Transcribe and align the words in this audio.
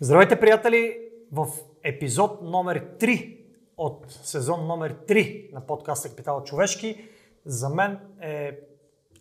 Здравейте, 0.00 0.40
приятели! 0.40 0.98
В 1.32 1.48
епизод 1.82 2.42
номер 2.42 2.96
3 2.98 3.38
от 3.76 4.06
сезон 4.10 4.66
номер 4.66 4.94
3 4.94 5.52
на 5.52 5.66
подкаста 5.66 6.08
Капитал 6.08 6.44
Човешки, 6.44 7.04
за 7.44 7.68
мен 7.68 7.98
е 8.20 8.58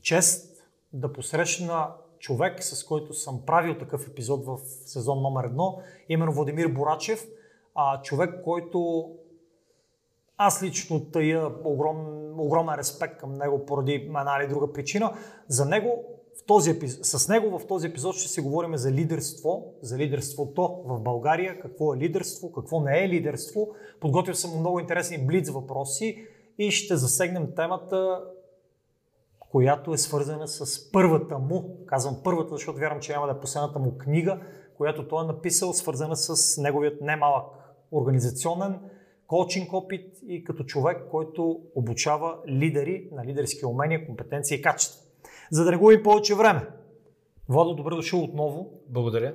чест 0.02 0.64
да 0.94 1.14
посрещна 1.14 1.88
човек, 2.20 2.64
с 2.64 2.84
който 2.84 3.14
съм 3.14 3.46
правил 3.46 3.78
такъв 3.78 4.08
епизод 4.08 4.46
в 4.46 4.58
сезон 4.86 5.22
номер 5.22 5.50
1, 5.50 5.82
именно 6.10 6.32
Владимир 6.32 6.68
Борачев, 6.68 7.26
а, 7.76 8.02
човек, 8.02 8.44
който 8.44 9.10
аз 10.38 10.64
лично 10.64 11.12
тая 11.12 11.48
огром, 11.64 12.28
огромен 12.40 12.76
респект 12.76 13.18
към 13.18 13.34
него 13.34 13.66
поради 13.66 13.94
една 13.94 14.38
или 14.42 14.50
друга 14.50 14.74
причина. 14.74 15.14
За 15.48 15.66
него 15.66 16.17
в 16.38 16.46
този 16.46 16.72
епизод, 16.72 17.06
с 17.06 17.30
него 17.30 17.60
в 17.60 17.68
този 17.68 17.88
епизод 17.88 18.16
ще 18.16 18.28
си 18.28 18.42
говорим 18.42 18.78
за 18.78 18.92
лидерство, 18.92 19.74
за 19.82 19.98
лидерството 19.98 20.84
в 20.86 21.00
България, 21.00 21.60
какво 21.60 21.94
е 21.94 21.98
лидерство, 21.98 22.52
какво 22.52 22.80
не 22.80 23.04
е 23.04 23.10
лидерство. 23.10 23.68
Подготвил 24.00 24.36
съм 24.36 24.60
много 24.60 24.80
интересни 24.80 25.26
блиц 25.26 25.50
въпроси 25.50 26.26
и 26.58 26.72
ще 26.72 26.96
засегнем 26.96 27.56
темата, 27.56 28.22
която 29.40 29.94
е 29.94 29.98
свързана 29.98 30.48
с 30.48 30.92
първата 30.92 31.40
му, 31.40 31.78
казвам 31.86 32.22
първата, 32.24 32.56
защото 32.56 32.80
вярвам, 32.80 33.00
че 33.00 33.12
няма 33.12 33.28
да 33.28 33.34
е 33.34 33.40
последната 33.40 33.80
му 33.80 33.98
книга, 33.98 34.40
която 34.78 35.08
той 35.08 35.24
е 35.24 35.28
написал, 35.28 35.74
свързана 35.74 36.16
с 36.16 36.62
неговият 36.62 37.02
немалък 37.02 37.46
организационен 37.92 38.80
коучинг 39.28 39.74
опит 39.74 40.18
и 40.28 40.44
като 40.44 40.64
човек, 40.64 40.98
който 41.12 41.62
обучава 41.76 42.38
лидери 42.48 43.10
на 43.12 43.26
лидерски 43.26 43.66
умения, 43.66 44.06
компетенции 44.06 44.58
и 44.58 44.62
качества. 44.62 45.07
За 45.52 45.64
да 45.64 45.72
не 45.72 45.78
губим 45.78 46.04
повече 46.04 46.36
време. 46.36 46.68
Владо, 47.50 47.76
добре 47.76 47.96
дошъл 47.96 48.24
отново. 48.24 48.70
Благодаря. 48.90 49.34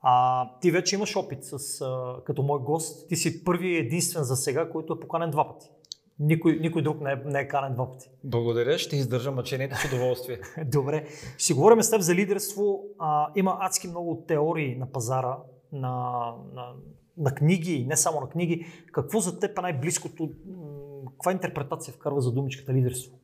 А, 0.00 0.50
ти 0.60 0.70
вече 0.70 0.94
имаш 0.94 1.16
опит 1.16 1.44
с, 1.44 1.80
а, 1.80 2.16
като 2.24 2.42
мой 2.42 2.58
гост. 2.58 3.08
Ти 3.08 3.16
си 3.16 3.44
първи 3.44 3.68
и 3.68 3.76
единствен 3.76 4.24
за 4.24 4.36
сега, 4.36 4.70
който 4.70 4.92
е 4.92 5.00
поканен 5.00 5.30
два 5.30 5.48
пъти. 5.48 5.70
Никой, 6.18 6.58
никой 6.60 6.82
друг 6.82 7.00
не 7.00 7.12
е, 7.12 7.16
не 7.24 7.40
е 7.40 7.48
канен 7.48 7.74
два 7.74 7.90
пъти. 7.90 8.10
Благодаря, 8.24 8.78
ще 8.78 8.96
издържа 8.96 9.30
мъчението 9.30 9.76
с 9.76 9.84
удоволствие. 9.84 10.40
Добре. 10.64 11.06
Ще 11.38 11.54
говорим 11.54 11.82
с 11.82 11.90
теб 11.90 12.00
за 12.00 12.14
лидерство. 12.14 12.82
А, 12.98 13.28
има 13.36 13.56
адски 13.60 13.88
много 13.88 14.24
теории 14.28 14.76
на 14.76 14.86
пазара, 14.86 15.38
на, 15.72 16.22
на, 16.54 16.72
на 17.16 17.34
книги, 17.34 17.86
не 17.88 17.96
само 17.96 18.20
на 18.20 18.28
книги. 18.28 18.66
Какво 18.92 19.20
за 19.20 19.38
теб 19.38 19.58
е 19.58 19.62
най-близкото, 19.62 20.30
каква 21.10 21.32
интерпретация 21.32 21.94
вкарва 21.94 22.20
за 22.20 22.32
думичката 22.32 22.72
лидерство? 22.72 23.18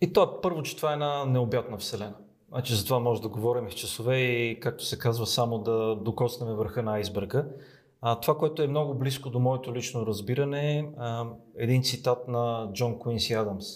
И 0.00 0.12
то 0.12 0.22
е 0.22 0.40
първо, 0.42 0.62
че 0.62 0.76
това 0.76 0.90
е 0.90 0.92
една 0.92 1.24
необятна 1.24 1.78
вселена. 1.78 2.14
Значи 2.48 2.74
за 2.74 2.84
това 2.84 2.98
може 2.98 3.22
да 3.22 3.28
говорим 3.28 3.70
с 3.70 3.74
часове 3.74 4.18
и, 4.18 4.60
както 4.60 4.84
се 4.84 4.98
казва, 4.98 5.26
само 5.26 5.58
да 5.58 5.96
докоснем 5.96 6.54
върха 6.54 6.82
на 6.82 6.94
айсберга. 6.94 7.46
А, 8.00 8.20
това, 8.20 8.38
което 8.38 8.62
е 8.62 8.66
много 8.66 8.94
близко 8.94 9.30
до 9.30 9.38
моето 9.38 9.74
лично 9.74 10.06
разбиране, 10.06 10.78
е 10.78 10.84
един 11.56 11.82
цитат 11.82 12.28
на 12.28 12.70
Джон 12.72 12.98
Куинси 12.98 13.34
Адамс, 13.34 13.66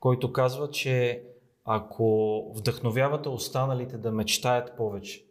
който 0.00 0.32
казва, 0.32 0.70
че 0.70 1.22
ако 1.64 2.42
вдъхновявате 2.56 3.28
останалите 3.28 3.98
да 3.98 4.12
мечтаят 4.12 4.76
повече, 4.76 5.24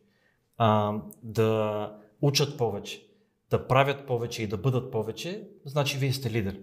а, 0.58 0.94
да 1.24 1.92
учат 2.22 2.58
повече, 2.58 3.08
да 3.50 3.68
правят 3.68 4.08
повече 4.08 4.44
и 4.44 4.48
да 4.48 4.58
бъдат 4.58 4.92
повече, 4.92 5.48
значи 5.66 5.98
вие 5.98 6.14
сте 6.14 6.32
лидер. 6.32 6.60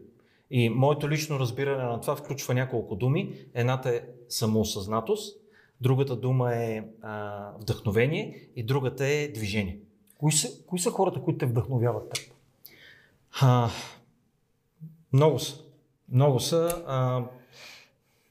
И 0.57 0.69
моето 0.69 1.11
лично 1.11 1.39
разбиране 1.39 1.85
на 1.85 2.01
това 2.01 2.17
включва 2.17 2.55
няколко 2.55 2.97
думи. 2.97 3.47
Едната 3.55 3.91
е 3.91 4.03
самоосъзнатост, 4.29 5.41
другата 5.81 6.17
дума 6.17 6.55
е 6.55 6.83
а, 7.03 7.51
вдъхновение 7.61 8.49
и 8.57 8.63
другата 8.63 9.07
е 9.07 9.29
движение. 9.29 9.79
Кои 10.19 10.33
са, 10.33 10.65
кои 10.67 10.79
са 10.79 10.91
хората, 10.91 11.21
които 11.21 11.39
те 11.39 11.47
вдъхновяват 11.47 12.11
теб? 12.11 12.35
А, 13.41 13.71
много 15.13 15.39
са. 15.39 15.65
Много 16.13 16.41
са. 16.41 16.83
А, 16.87 17.25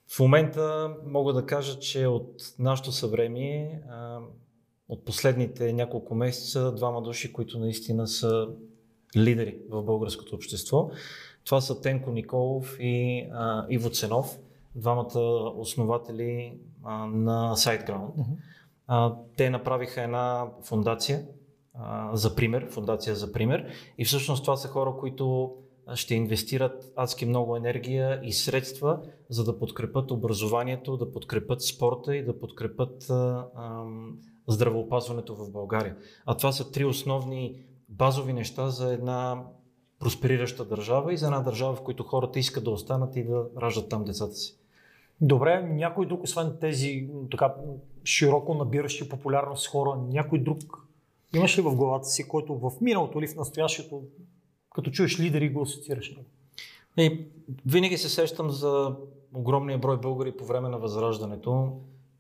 в 0.08 0.20
момента 0.20 0.96
мога 1.06 1.34
да 1.34 1.46
кажа, 1.46 1.80
че 1.80 2.08
от 2.08 2.54
нашето 2.60 2.92
съвремие, 2.92 3.82
а, 3.90 4.20
от 4.90 5.06
последните 5.06 5.74
няколко 5.74 6.16
месеца, 6.16 6.76
двама 6.76 7.02
души, 7.02 7.34
които 7.34 7.60
наистина 7.60 8.08
са 8.08 8.48
лидери 9.16 9.58
в 9.70 9.84
българското 9.84 10.36
общество. 10.36 10.90
Това 11.46 11.62
са 11.62 11.82
Тенко 11.82 12.12
Николов 12.12 12.78
и 12.80 13.28
а, 13.34 13.66
Иво 13.70 13.90
Ценов, 13.90 14.40
двамата 14.76 15.20
основатели 15.58 16.58
а, 16.84 17.06
на 17.06 17.56
SiteGround. 17.56 18.16
Uh-huh. 18.16 18.38
А, 18.88 19.16
те 19.38 19.50
направиха 19.50 20.02
една 20.02 20.48
фундация 20.64 21.26
а, 21.74 22.16
за 22.16 22.36
пример, 22.36 22.68
фундация 22.70 23.16
за 23.16 23.32
пример 23.32 23.68
и 23.98 24.06
всъщност 24.06 24.44
това 24.44 24.58
са 24.58 24.68
хора, 24.68 24.94
които 25.00 25.56
ще 25.94 26.16
инвестират 26.16 26.94
адски 26.96 27.26
много 27.26 27.56
енергия 27.56 28.20
и 28.24 28.32
средства, 28.32 29.00
за 29.30 29.44
да 29.44 29.60
подкрепят 29.60 30.12
образованието, 30.12 30.98
да 30.98 31.12
подкрепят 31.12 31.62
спорта 31.62 32.16
и 32.16 32.26
да 32.26 32.40
подкрепят 32.40 33.10
а, 33.10 33.48
а, 33.56 33.84
здравеопазването 34.48 35.36
в 35.36 35.52
България. 35.52 35.96
А 36.26 36.38
това 36.38 36.52
са 36.52 36.72
три 36.72 36.86
основни 36.86 37.64
базови 37.90 38.34
неща 38.34 38.70
за 38.70 38.94
една 38.94 39.44
просперираща 40.04 40.66
държава 40.66 41.14
и 41.14 41.18
за 41.18 41.26
една 41.26 41.40
държава, 41.40 41.76
в 41.76 41.82
която 41.82 42.04
хората 42.04 42.40
искат 42.40 42.64
да 42.64 42.72
останат 42.72 43.16
и 43.16 43.24
да 43.24 43.46
раждат 43.62 43.90
там 43.90 44.04
децата 44.04 44.34
си. 44.34 44.56
Добре, 45.22 45.64
някой 45.64 46.06
друг, 46.06 46.24
освен 46.24 46.58
тези 46.62 47.08
така 47.32 47.54
широко 48.06 48.54
набиращи 48.54 49.10
популярност 49.10 49.68
хора, 49.68 50.00
някой 50.10 50.40
друг 50.40 50.88
имаш 51.36 51.58
ли 51.58 51.62
в 51.62 51.76
главата 51.76 52.06
си, 52.06 52.28
който 52.28 52.56
в 52.56 52.72
миналото 52.82 53.20
или 53.20 53.28
в 53.28 53.36
настоящето, 53.36 54.02
като 54.76 54.92
чуеш 54.92 55.20
лидери, 55.20 55.50
го 55.50 55.62
асоциираш? 55.62 56.16
И, 56.98 57.26
винаги 57.66 57.98
се 57.98 58.10
сещам 58.10 58.50
за 58.50 58.96
огромния 59.34 59.78
брой 59.78 59.98
българи 59.98 60.32
по 60.38 60.46
време 60.46 60.70
на 60.70 60.78
Възраждането. 60.78 61.72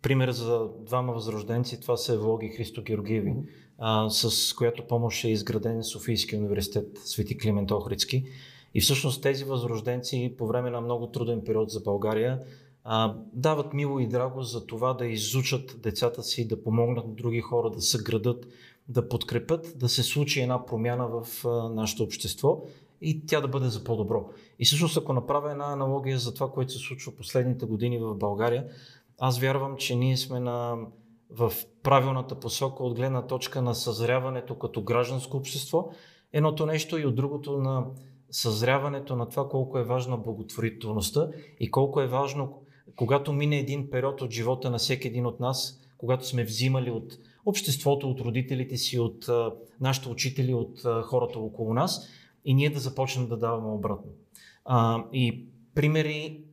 Пример 0.03 0.31
за 0.31 0.68
двама 0.80 1.14
възрожденци, 1.14 1.81
това 1.81 1.97
са 1.97 2.14
Евлоги 2.14 2.50
Христо 2.50 2.81
Георгиеви. 2.81 3.34
Mm-hmm 3.34 3.64
а, 3.86 4.09
с 4.09 4.53
която 4.53 4.88
помощ 4.88 5.24
е 5.24 5.30
изграден 5.30 5.84
Софийския 5.84 6.40
университет 6.40 6.97
Свети 7.06 7.38
Климент 7.38 7.72
Охридски. 7.72 8.24
И 8.74 8.81
всъщност 8.81 9.22
тези 9.22 9.44
възрожденци 9.44 10.36
по 10.38 10.47
време 10.47 10.69
на 10.69 10.81
много 10.81 11.08
труден 11.08 11.41
период 11.46 11.69
за 11.69 11.80
България 11.80 12.40
а, 12.84 13.16
дават 13.34 13.74
мило 13.74 14.00
и 14.00 14.08
драго 14.08 14.41
за 14.41 14.66
това 14.66 14.94
да 14.94 15.06
изучат 15.06 15.80
децата 15.84 16.24
си, 16.24 16.47
да 16.47 16.64
помогнат 16.64 17.08
на 17.08 17.14
други 17.14 17.41
хора, 17.41 17.70
да 17.70 17.81
съградат, 17.81 18.47
да 18.88 19.09
подкрепят, 19.09 19.74
да 19.75 19.90
се 19.90 20.03
случи 20.03 20.41
една 20.41 20.66
промяна 20.66 21.08
в 21.08 21.46
а, 21.46 21.70
нашето 21.70 22.03
общество 22.03 22.64
и 23.02 23.25
тя 23.25 23.41
да 23.41 23.47
бъде 23.47 23.70
за 23.70 23.84
по-добро. 23.84 24.30
И 24.59 24.66
всъщност 24.66 24.97
ако 24.97 25.14
направя 25.14 25.52
една 25.52 25.74
аналогия 25.74 26.20
за 26.20 26.34
това, 26.34 26.52
което 26.52 26.72
се 26.72 26.80
случва 26.80 27.12
последните 27.12 27.66
години 27.66 28.00
в 28.00 28.16
България, 28.16 28.66
аз 29.19 29.40
вярвам, 29.40 29.78
че 29.78 29.96
ние 29.96 30.18
сме 30.18 30.40
на 30.40 30.78
в 31.29 31.53
правилната 31.84 32.40
посока 32.40 32.84
от 32.84 32.96
гледна 32.96 33.28
точка 33.28 33.62
на 33.62 33.75
съзряването 33.75 34.56
като 34.56 34.81
гражданско 34.81 35.38
общество. 35.38 35.90
Едното 36.34 36.66
нещо 36.66 36.97
и 36.97 37.06
от 37.06 37.16
другото 37.16 37.57
на 37.57 37.85
съзряването 38.31 39.16
на 39.16 39.29
това 39.29 39.50
колко 39.50 39.78
е 39.78 39.84
важна 39.84 40.18
благотворителността 40.18 41.29
и 41.59 41.72
колко 41.72 42.02
е 42.02 42.07
важно, 42.07 42.62
когато 42.96 43.34
мине 43.34 43.59
един 43.59 43.90
период 43.90 44.22
от 44.22 44.31
живота 44.31 44.69
на 44.69 44.78
всеки 44.78 45.07
един 45.07 45.25
от 45.25 45.40
нас, 45.40 45.81
когато 45.97 46.28
сме 46.28 46.44
взимали 46.44 46.91
от 46.91 47.13
обществото, 47.46 48.09
от 48.09 48.22
родителите 48.22 48.78
си, 48.78 49.00
от 49.00 49.29
а, 49.29 49.52
нашите 49.81 50.09
учители, 50.09 50.53
от 50.53 50.85
а, 50.85 51.02
хората 51.02 51.40
около 51.40 51.73
нас 51.73 52.07
и 52.46 52.53
ние 52.53 52.69
да 52.69 52.79
започнем 52.79 53.28
да 53.28 53.38
даваме 53.38 53.69
обратно. 53.69 54.12
А, 54.66 55.03
и 55.13 55.46
примери 55.75 56.44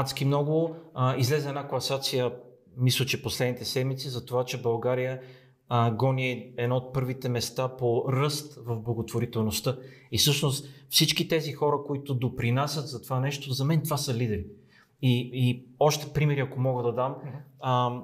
адски 0.00 0.24
много. 0.24 0.76
А, 0.94 1.16
излезе 1.16 1.48
една 1.48 1.68
класация 1.68 2.32
мисля, 2.76 3.06
че 3.06 3.22
последните 3.22 3.64
седмици 3.64 4.08
за 4.08 4.26
това, 4.26 4.44
че 4.44 4.62
България 4.62 5.20
а, 5.68 5.90
гони 5.90 6.52
едно 6.56 6.76
от 6.76 6.94
първите 6.94 7.28
места 7.28 7.68
по 7.68 8.04
ръст 8.12 8.58
в 8.66 8.76
благотворителността. 8.76 9.76
И 10.12 10.18
всъщност 10.18 10.68
всички 10.88 11.28
тези 11.28 11.52
хора, 11.52 11.76
които 11.86 12.14
допринасят 12.14 12.88
за 12.88 13.02
това 13.02 13.20
нещо, 13.20 13.52
за 13.52 13.64
мен 13.64 13.82
това 13.82 13.96
са 13.96 14.14
лидери. 14.14 14.46
И, 15.02 15.30
и 15.34 15.66
още 15.78 16.12
примери, 16.12 16.40
ако 16.40 16.60
мога 16.60 16.82
да 16.82 16.92
дам. 16.92 17.16
А, 17.60 18.00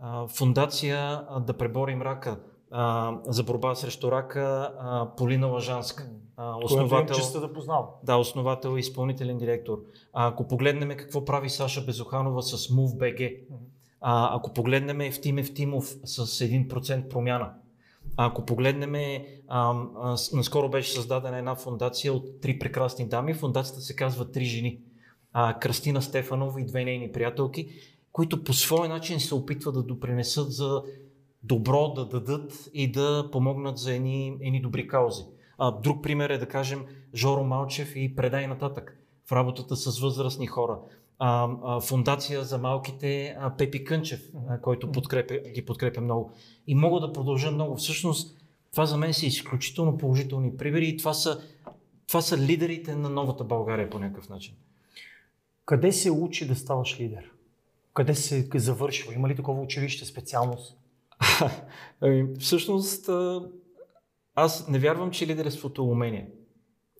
а, 0.00 0.26
фундация 0.26 1.24
а, 1.28 1.40
Да 1.40 1.52
преборим 1.52 2.02
рака 2.02 2.40
а, 2.72 3.14
за 3.26 3.42
борба 3.42 3.74
срещу 3.74 4.12
рака 4.12 4.72
а, 4.80 5.10
Полина 5.16 5.46
Лъжанска. 5.46 6.08
А, 6.36 6.56
основател, 6.56 7.16
честа 7.16 7.40
да 7.40 7.52
познавам. 7.52 7.86
Да, 8.02 8.16
основател 8.16 8.76
и 8.76 8.80
изпълнителен 8.80 9.38
директор. 9.38 9.78
А, 10.12 10.28
ако 10.28 10.48
погледнем 10.48 10.88
какво 10.88 11.24
прави 11.24 11.50
Саша 11.50 11.80
Безоханова 11.80 12.42
с 12.42 12.68
MoveBG, 12.68 13.38
а, 14.00 14.36
ако 14.36 14.52
погледнем 14.52 15.00
Евтим 15.00 15.38
Евтимов 15.38 15.84
с 16.04 16.26
1% 16.26 17.08
промяна, 17.08 17.50
а 18.16 18.26
ако 18.26 18.46
погледнем, 18.46 18.94
а, 19.48 19.74
а, 20.02 20.16
наскоро 20.32 20.68
беше 20.68 20.92
създадена 20.92 21.38
една 21.38 21.54
фундация 21.54 22.12
от 22.12 22.40
три 22.40 22.58
прекрасни 22.58 23.08
дами. 23.08 23.34
Фундацията 23.34 23.80
се 23.80 23.96
казва 23.96 24.30
Три 24.30 24.44
жени. 24.44 24.80
А, 25.32 25.58
Кръстина 25.58 26.02
Стефанова 26.02 26.60
и 26.60 26.66
две 26.66 26.84
нейни 26.84 27.12
приятелки, 27.12 27.68
които 28.12 28.44
по 28.44 28.52
свой 28.52 28.88
начин 28.88 29.20
се 29.20 29.34
опитват 29.34 29.74
да 29.74 29.82
допринесат 29.82 30.52
за 30.52 30.82
добро 31.44 31.88
да 31.88 32.08
дадат 32.08 32.70
и 32.74 32.92
да 32.92 33.28
помогнат 33.32 33.78
за 33.78 33.94
едни, 33.94 34.36
едни 34.40 34.62
добри 34.62 34.88
каузи. 34.88 35.24
А, 35.58 35.70
друг 35.70 36.02
пример 36.02 36.30
е 36.30 36.38
да 36.38 36.48
кажем 36.48 36.84
Жоро 37.14 37.44
Малчев 37.44 37.96
и 37.96 38.16
Предай 38.16 38.46
нататък 38.46 38.98
в 39.26 39.32
работата 39.32 39.76
с 39.76 39.98
възрастни 39.98 40.46
хора. 40.46 40.78
А, 41.18 41.48
а, 41.64 41.80
фундация 41.80 42.42
за 42.42 42.58
малките 42.58 43.36
а, 43.40 43.56
Пепи 43.56 43.84
Кънчев, 43.84 44.20
а, 44.48 44.60
който 44.60 44.92
подкрепя, 44.92 45.38
ги 45.38 45.64
подкрепя 45.64 46.00
много. 46.00 46.32
И 46.66 46.74
мога 46.74 47.00
да 47.00 47.12
продължа 47.12 47.50
много. 47.50 47.76
Всъщност, 47.76 48.38
това 48.72 48.86
за 48.86 48.96
мен 48.96 49.14
са 49.14 49.26
изключително 49.26 49.98
положителни 49.98 50.56
примери 50.56 50.88
и 50.88 50.96
това 50.96 51.14
са, 51.14 51.40
това 52.06 52.20
са 52.20 52.38
лидерите 52.38 52.94
на 52.94 53.08
новата 53.08 53.44
България 53.44 53.90
по 53.90 53.98
някакъв 53.98 54.28
начин. 54.28 54.54
Къде 55.64 55.92
се 55.92 56.10
учи 56.10 56.48
да 56.48 56.56
ставаш 56.56 57.00
лидер? 57.00 57.30
Къде 57.94 58.14
се 58.14 58.48
завършва? 58.54 59.14
Има 59.14 59.28
ли 59.28 59.36
такова 59.36 59.62
училище, 59.62 60.04
специалност? 60.04 60.81
ами, 62.00 62.26
всъщност, 62.38 63.10
аз 64.34 64.68
не 64.68 64.78
вярвам, 64.78 65.10
че 65.10 65.26
лидерството 65.26 65.82
е 65.82 65.84
умение. 65.84 66.30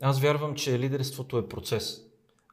Аз 0.02 0.20
вярвам, 0.20 0.54
че 0.54 0.78
лидерството 0.78 1.38
е 1.38 1.48
процес. 1.48 2.00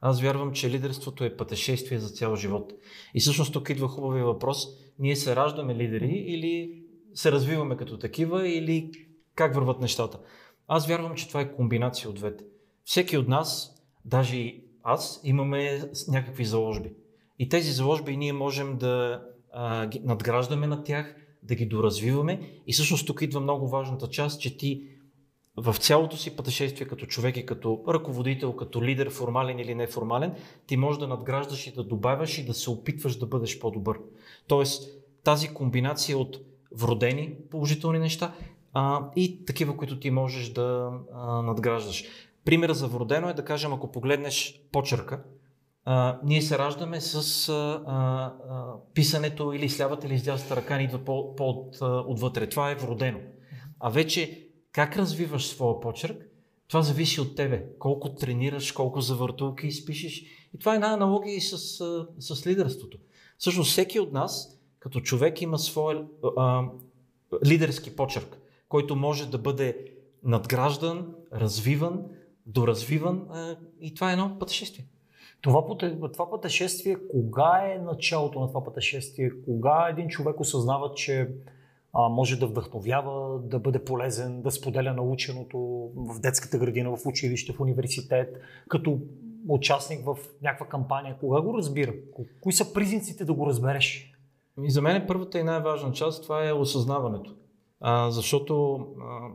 Аз 0.02 0.20
вярвам, 0.20 0.52
че 0.52 0.70
лидерството 0.70 1.24
е 1.24 1.36
пътешествие 1.36 1.98
за 1.98 2.08
цял 2.08 2.36
живот. 2.36 2.72
И 3.14 3.20
всъщност 3.20 3.52
тук 3.52 3.70
идва 3.70 3.88
хубавия 3.88 4.24
въпрос. 4.24 4.66
Ние 4.98 5.16
се 5.16 5.36
раждаме 5.36 5.74
лидери 5.74 6.24
или 6.26 6.82
се 7.14 7.32
развиваме 7.32 7.76
като 7.76 7.98
такива 7.98 8.48
или 8.48 8.90
как 9.34 9.54
върват 9.54 9.80
нещата. 9.80 10.18
Аз 10.68 10.86
вярвам, 10.86 11.14
че 11.14 11.28
това 11.28 11.40
е 11.40 11.52
комбинация 11.52 12.10
от 12.10 12.16
двете. 12.16 12.44
Всеки 12.84 13.16
от 13.16 13.28
нас, 13.28 13.74
даже 14.04 14.36
и 14.36 14.64
аз, 14.82 15.20
имаме 15.24 15.90
някакви 16.08 16.44
заложби. 16.44 16.92
И 17.38 17.48
тези 17.48 17.72
заложби 17.72 18.16
ние 18.16 18.32
можем 18.32 18.76
да 18.78 19.22
а, 19.52 19.90
надграждаме 20.02 20.66
на 20.66 20.82
тях, 20.82 21.16
да 21.42 21.54
ги 21.54 21.66
доразвиваме. 21.66 22.40
И 22.66 22.72
всъщност 22.72 23.06
тук 23.06 23.22
идва 23.22 23.40
много 23.40 23.68
важната 23.68 24.08
част, 24.08 24.40
че 24.40 24.56
ти 24.56 24.86
в 25.56 25.76
цялото 25.78 26.16
си 26.16 26.36
пътешествие 26.36 26.86
като 26.86 27.06
човек 27.06 27.36
и 27.36 27.46
като 27.46 27.84
ръководител, 27.88 28.52
като 28.52 28.82
лидер, 28.82 29.10
формален 29.10 29.58
или 29.58 29.74
неформален, 29.74 30.34
ти 30.66 30.76
можеш 30.76 31.00
да 31.00 31.08
надграждаш 31.08 31.66
и 31.66 31.74
да 31.74 31.84
добавяш 31.84 32.38
и 32.38 32.44
да 32.44 32.54
се 32.54 32.70
опитваш 32.70 33.16
да 33.16 33.26
бъдеш 33.26 33.58
по-добър. 33.58 33.98
Тоест, 34.46 34.90
тази 35.24 35.54
комбинация 35.54 36.18
от 36.18 36.40
вродени 36.76 37.34
положителни 37.50 37.98
неща 37.98 38.34
а, 38.72 39.10
и 39.16 39.44
такива, 39.44 39.76
които 39.76 40.00
ти 40.00 40.10
можеш 40.10 40.48
да 40.48 40.90
а, 41.14 41.42
надграждаш. 41.42 42.04
Пример 42.44 42.72
за 42.72 42.88
вродено 42.88 43.28
е 43.28 43.34
да 43.34 43.44
кажем, 43.44 43.72
ако 43.72 43.92
погледнеш 43.92 44.60
почерка, 44.72 45.22
а, 45.84 46.20
ние 46.24 46.42
се 46.42 46.58
раждаме 46.58 47.00
с 47.00 47.48
а, 47.48 47.52
а, 47.86 48.32
писането 48.94 49.52
или 49.52 49.68
с 49.68 49.80
лявата 49.80 50.06
или 50.06 50.18
с 50.18 50.22
дясната 50.22 50.56
ръка 50.56 50.78
ни 50.78 50.84
идва 50.84 50.98
по, 50.98 51.36
по 51.36 51.48
от, 51.48 51.78
отвътре. 51.82 52.48
Това 52.48 52.70
е 52.70 52.74
вродено. 52.74 53.18
А 53.80 53.90
вече 53.90 54.48
как 54.72 54.96
развиваш 54.96 55.46
своя 55.46 55.80
почерк, 55.80 56.26
това 56.68 56.82
зависи 56.82 57.20
от 57.20 57.36
тебе. 57.36 57.66
Колко 57.78 58.14
тренираш, 58.14 58.72
колко 58.72 59.00
завъртулки 59.00 59.66
изпишеш. 59.66 60.22
И 60.54 60.58
това 60.58 60.72
е 60.72 60.74
една 60.74 60.92
аналогия 60.92 61.36
и 61.36 61.40
с, 61.40 61.58
с 62.18 62.46
лидерството. 62.46 62.98
Всъщност 63.38 63.70
всеки 63.70 64.00
от 64.00 64.12
нас, 64.12 64.60
като 64.78 65.00
човек, 65.00 65.42
има 65.42 65.58
своя 65.58 66.04
лидерски 67.46 67.96
почерк, 67.96 68.38
който 68.68 68.96
може 68.96 69.30
да 69.30 69.38
бъде 69.38 69.86
надграждан, 70.24 71.14
развиван, 71.32 72.04
доразвиван 72.46 73.26
а, 73.30 73.56
и 73.80 73.94
това 73.94 74.10
е 74.10 74.12
едно 74.12 74.38
пътешествие. 74.38 74.86
Това, 75.40 75.64
това 76.12 76.30
пътешествие, 76.30 76.96
кога 77.10 77.62
е 77.64 77.78
началото 77.78 78.40
на 78.40 78.48
това 78.48 78.64
пътешествие? 78.64 79.30
Кога 79.44 79.88
един 79.90 80.08
човек 80.08 80.40
осъзнава, 80.40 80.94
че 80.94 81.28
а, 81.92 82.08
може 82.08 82.38
да 82.38 82.46
вдъхновява, 82.46 83.38
да 83.38 83.58
бъде 83.58 83.84
полезен, 83.84 84.42
да 84.42 84.50
споделя 84.50 84.92
наученото 84.92 85.58
в 85.96 86.20
детската 86.20 86.58
градина, 86.58 86.96
в 86.96 87.06
училище, 87.06 87.52
в 87.52 87.60
университет, 87.60 88.40
като 88.68 88.98
участник 89.48 90.04
в 90.04 90.16
някаква 90.42 90.66
кампания. 90.66 91.16
Кога 91.20 91.40
го 91.40 91.58
разбира? 91.58 91.94
Кои 92.40 92.52
са 92.52 92.72
признаците 92.72 93.24
да 93.24 93.34
го 93.34 93.46
разбереш? 93.46 94.12
И 94.62 94.70
за 94.70 94.82
мен 94.82 95.04
първата 95.08 95.38
и 95.38 95.42
най-важна 95.42 95.92
част 95.92 96.22
това 96.22 96.48
е 96.48 96.52
осъзнаването. 96.52 97.34
А, 97.80 98.10
защото 98.10 98.74
а, 98.74 99.28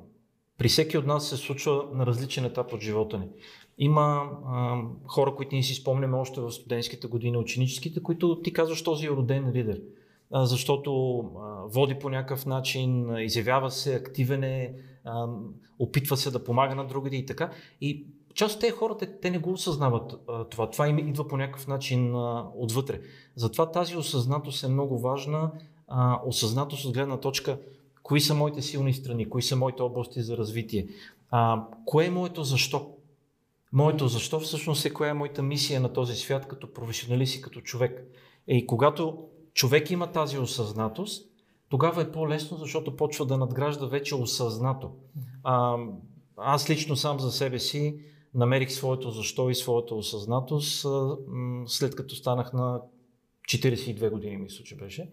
при 0.58 0.68
всеки 0.68 0.98
от 0.98 1.06
нас 1.06 1.30
се 1.30 1.38
случва 1.38 1.84
на 1.94 2.06
различен 2.06 2.46
етап 2.46 2.74
от 2.74 2.81
живота 2.81 3.18
ни. 3.18 3.28
Има 3.77 4.30
а, 4.45 4.81
хора, 5.07 5.36
които 5.36 5.56
ние 5.56 5.63
си 5.63 5.74
спомняме 5.74 6.18
още 6.18 6.42
в 6.42 6.51
студентските 6.51 7.07
години, 7.07 7.38
ученическите, 7.38 8.04
които 8.04 8.42
ти 8.42 8.54
казваш 8.54 8.83
този 8.83 9.06
е 9.06 9.10
роден 9.10 9.51
лидер 9.51 9.81
защото 10.31 11.22
води 11.66 11.95
по 11.95 12.10
някакъв 12.10 12.45
начин, 12.45 13.18
изявява 13.18 13.72
се, 13.72 13.95
активен 13.95 14.44
е, 14.44 14.74
опитва 15.80 16.18
се 16.18 16.31
да 16.31 16.44
помага 16.44 16.75
на 16.75 16.88
другите 16.88 17.16
и 17.16 17.25
така. 17.25 17.51
И 17.81 18.06
част 18.33 18.56
от 18.56 18.62
тези 18.62 18.72
хора, 18.72 18.98
те, 18.98 19.19
те 19.19 19.31
не 19.31 19.38
го 19.38 19.51
осъзнават 19.51 20.13
това. 20.50 20.69
Това 20.69 20.88
им 20.88 20.98
идва 20.98 21.27
по 21.27 21.38
някакъв 21.38 21.68
начин 21.68 22.16
отвътре. 22.56 23.01
Затова 23.36 23.72
тази 23.72 23.98
осъзнатост 23.98 24.63
е 24.63 24.68
много 24.68 25.00
важна. 25.00 25.51
осъзнатост 26.25 26.86
от 26.86 26.94
гледна 26.94 27.18
точка 27.18 27.60
кои 28.04 28.22
са 28.22 28.33
моите 28.33 28.62
силни 28.62 28.94
страни, 28.94 29.30
кои 29.30 29.42
са 29.42 29.56
моите 29.56 29.81
области 29.81 30.22
за 30.22 30.38
развитие, 30.38 30.88
а, 31.31 31.63
кое 31.86 32.06
е 32.06 32.10
моето 32.10 32.44
защо. 32.44 32.95
Моето 33.75 34.07
защо 34.07 34.39
всъщност 34.39 34.86
е 34.86 34.94
коя 34.94 35.10
е 35.10 35.13
моята 35.13 35.44
мисия 35.44 35.81
на 35.81 35.94
този 35.94 36.16
свят 36.16 36.48
като 36.48 36.74
професионалист 36.74 37.36
и 37.36 37.42
като 37.42 37.62
човек. 37.62 38.04
И 38.48 38.68
когато 38.68 39.27
човек 39.54 39.92
има 39.92 40.12
тази 40.12 40.38
осъзнатост, 40.38 41.30
тогава 41.69 42.01
е 42.01 42.12
по-лесно, 42.12 42.57
защото 42.57 42.95
почва 42.95 43.25
да 43.25 43.38
надгражда 43.38 43.86
вече 43.86 44.16
осъзнато. 44.16 44.92
А, 45.44 45.77
аз 46.38 46.69
лично 46.69 46.95
сам 46.95 47.19
за 47.19 47.31
себе 47.31 47.60
си 47.60 48.00
намерих 48.33 48.72
своето 48.72 49.12
защо 49.12 49.50
и 49.50 49.56
своята 49.56 49.95
осъзнатост 49.95 50.86
след 51.68 51.95
като 51.95 52.16
станах 52.16 52.54
на 52.54 52.81
42 53.50 54.10
години, 54.10 54.38
мисля, 54.38 54.63
че 54.63 54.75
беше. 54.75 55.12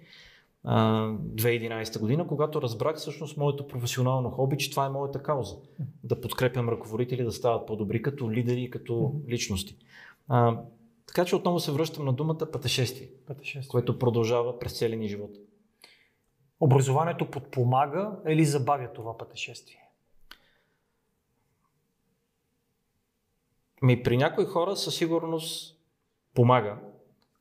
2011 0.66 2.00
година, 2.00 2.26
когато 2.26 2.62
разбрах 2.62 2.96
всъщност 2.96 3.36
моето 3.36 3.68
професионално 3.68 4.30
хоби, 4.30 4.58
че 4.58 4.70
това 4.70 4.86
е 4.86 4.90
моята 4.90 5.22
кауза. 5.22 5.56
Да 6.04 6.20
подкрепям 6.20 6.68
ръководители 6.68 7.24
да 7.24 7.32
стават 7.32 7.66
по-добри 7.66 8.02
като 8.02 8.30
лидери 8.30 8.62
и 8.62 8.70
като 8.70 9.14
личности. 9.28 9.76
Така 11.06 11.24
че 11.24 11.36
отново 11.36 11.60
се 11.60 11.72
връщам 11.72 12.04
на 12.04 12.12
думата 12.12 12.50
пътешествие, 12.52 13.08
пътешествие. 13.26 13.70
което 13.70 13.98
продължава 13.98 14.58
през 14.58 14.78
целия 14.78 14.98
ни 14.98 15.08
живот. 15.08 15.30
Образованието 16.60 17.31
подпомага 17.31 18.10
или 18.28 18.44
забавя 18.44 18.92
това 18.92 19.19
пътешествие? 19.19 19.78
Ми, 23.82 24.02
при 24.02 24.16
някои 24.16 24.44
хора 24.44 24.76
със 24.76 24.96
сигурност 24.96 25.78
помага, 26.34 26.78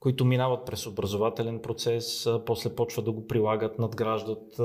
които 0.02 0.26
минават 0.26 0.66
през 0.66 0.88
образователен 0.88 1.60
процес, 1.60 2.30
после 2.46 2.76
почват 2.76 3.06
да 3.06 3.12
го 3.12 3.28
прилагат, 3.28 3.80
надграждат, 3.80 4.62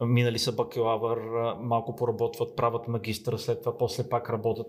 минали 0.00 0.38
са 0.38 0.52
бакалавър, 0.52 1.18
малко 1.60 1.96
поработват, 1.96 2.56
правят 2.56 2.88
магистър, 2.88 3.36
след 3.36 3.60
това 3.60 3.78
после 3.78 4.08
пак 4.08 4.30
работят 4.30 4.66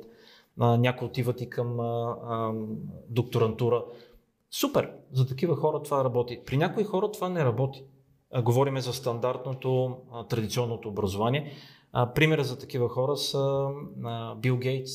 някои 0.58 1.08
отиват 1.08 1.42
и 1.42 1.50
към 1.50 1.78
докторантура. 3.10 3.86
Супер! 4.52 4.92
За 5.12 5.28
такива 5.28 5.56
хора 5.56 5.84
това 5.84 6.04
работи. 6.04 6.40
При 6.46 6.58
някои 6.58 6.84
хора 6.84 7.12
това 7.12 7.30
не 7.30 7.46
работи. 7.46 7.84
Говориме 8.44 8.82
за 8.82 8.94
стандартното, 8.94 9.98
традиционното 10.30 10.90
образование. 10.90 11.52
Примера 12.16 12.44
за 12.44 12.60
такива 12.60 12.90
хора 12.90 13.18
са 13.18 13.68
Бил 14.38 14.58
Гейтс, 14.58 14.92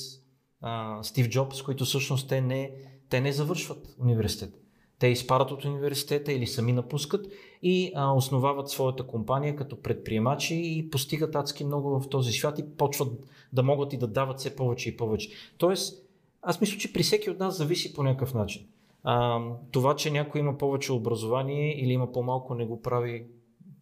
Стив 1.02 1.28
Джобс, 1.28 1.62
които 1.62 1.84
всъщност 1.84 2.28
те 2.28 2.40
не, 2.40 2.72
те 3.08 3.20
не 3.20 3.32
завършват 3.32 3.96
университет. 4.00 4.61
Те 5.02 5.08
изпадат 5.08 5.50
от 5.50 5.64
университета 5.64 6.32
или 6.32 6.46
сами 6.46 6.72
напускат 6.72 7.26
и 7.62 7.92
а, 7.94 8.12
основават 8.12 8.68
своята 8.68 9.06
компания 9.06 9.56
като 9.56 9.82
предприемачи 9.82 10.60
и 10.64 10.90
постигат 10.90 11.34
адски 11.34 11.64
много 11.64 12.00
в 12.00 12.08
този 12.08 12.32
свят 12.32 12.58
и 12.58 12.76
почват 12.76 13.08
да 13.52 13.62
могат 13.62 13.92
и 13.92 13.96
да 13.96 14.06
дават 14.06 14.38
все 14.38 14.56
повече 14.56 14.88
и 14.88 14.96
повече. 14.96 15.30
Тоест, 15.58 16.06
аз 16.42 16.60
мисля, 16.60 16.78
че 16.78 16.92
при 16.92 17.02
всеки 17.02 17.30
от 17.30 17.38
нас 17.38 17.56
зависи 17.56 17.94
по 17.94 18.02
някакъв 18.02 18.34
начин. 18.34 18.62
А, 19.04 19.40
това, 19.70 19.96
че 19.96 20.10
някой 20.10 20.40
има 20.40 20.58
повече 20.58 20.92
образование 20.92 21.84
или 21.84 21.92
има 21.92 22.12
по-малко, 22.12 22.54
не 22.54 22.66
го 22.66 22.82
прави 22.82 23.26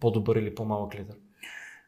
по-добър 0.00 0.36
или 0.36 0.54
по-малък 0.54 0.94
лидер. 0.94 1.16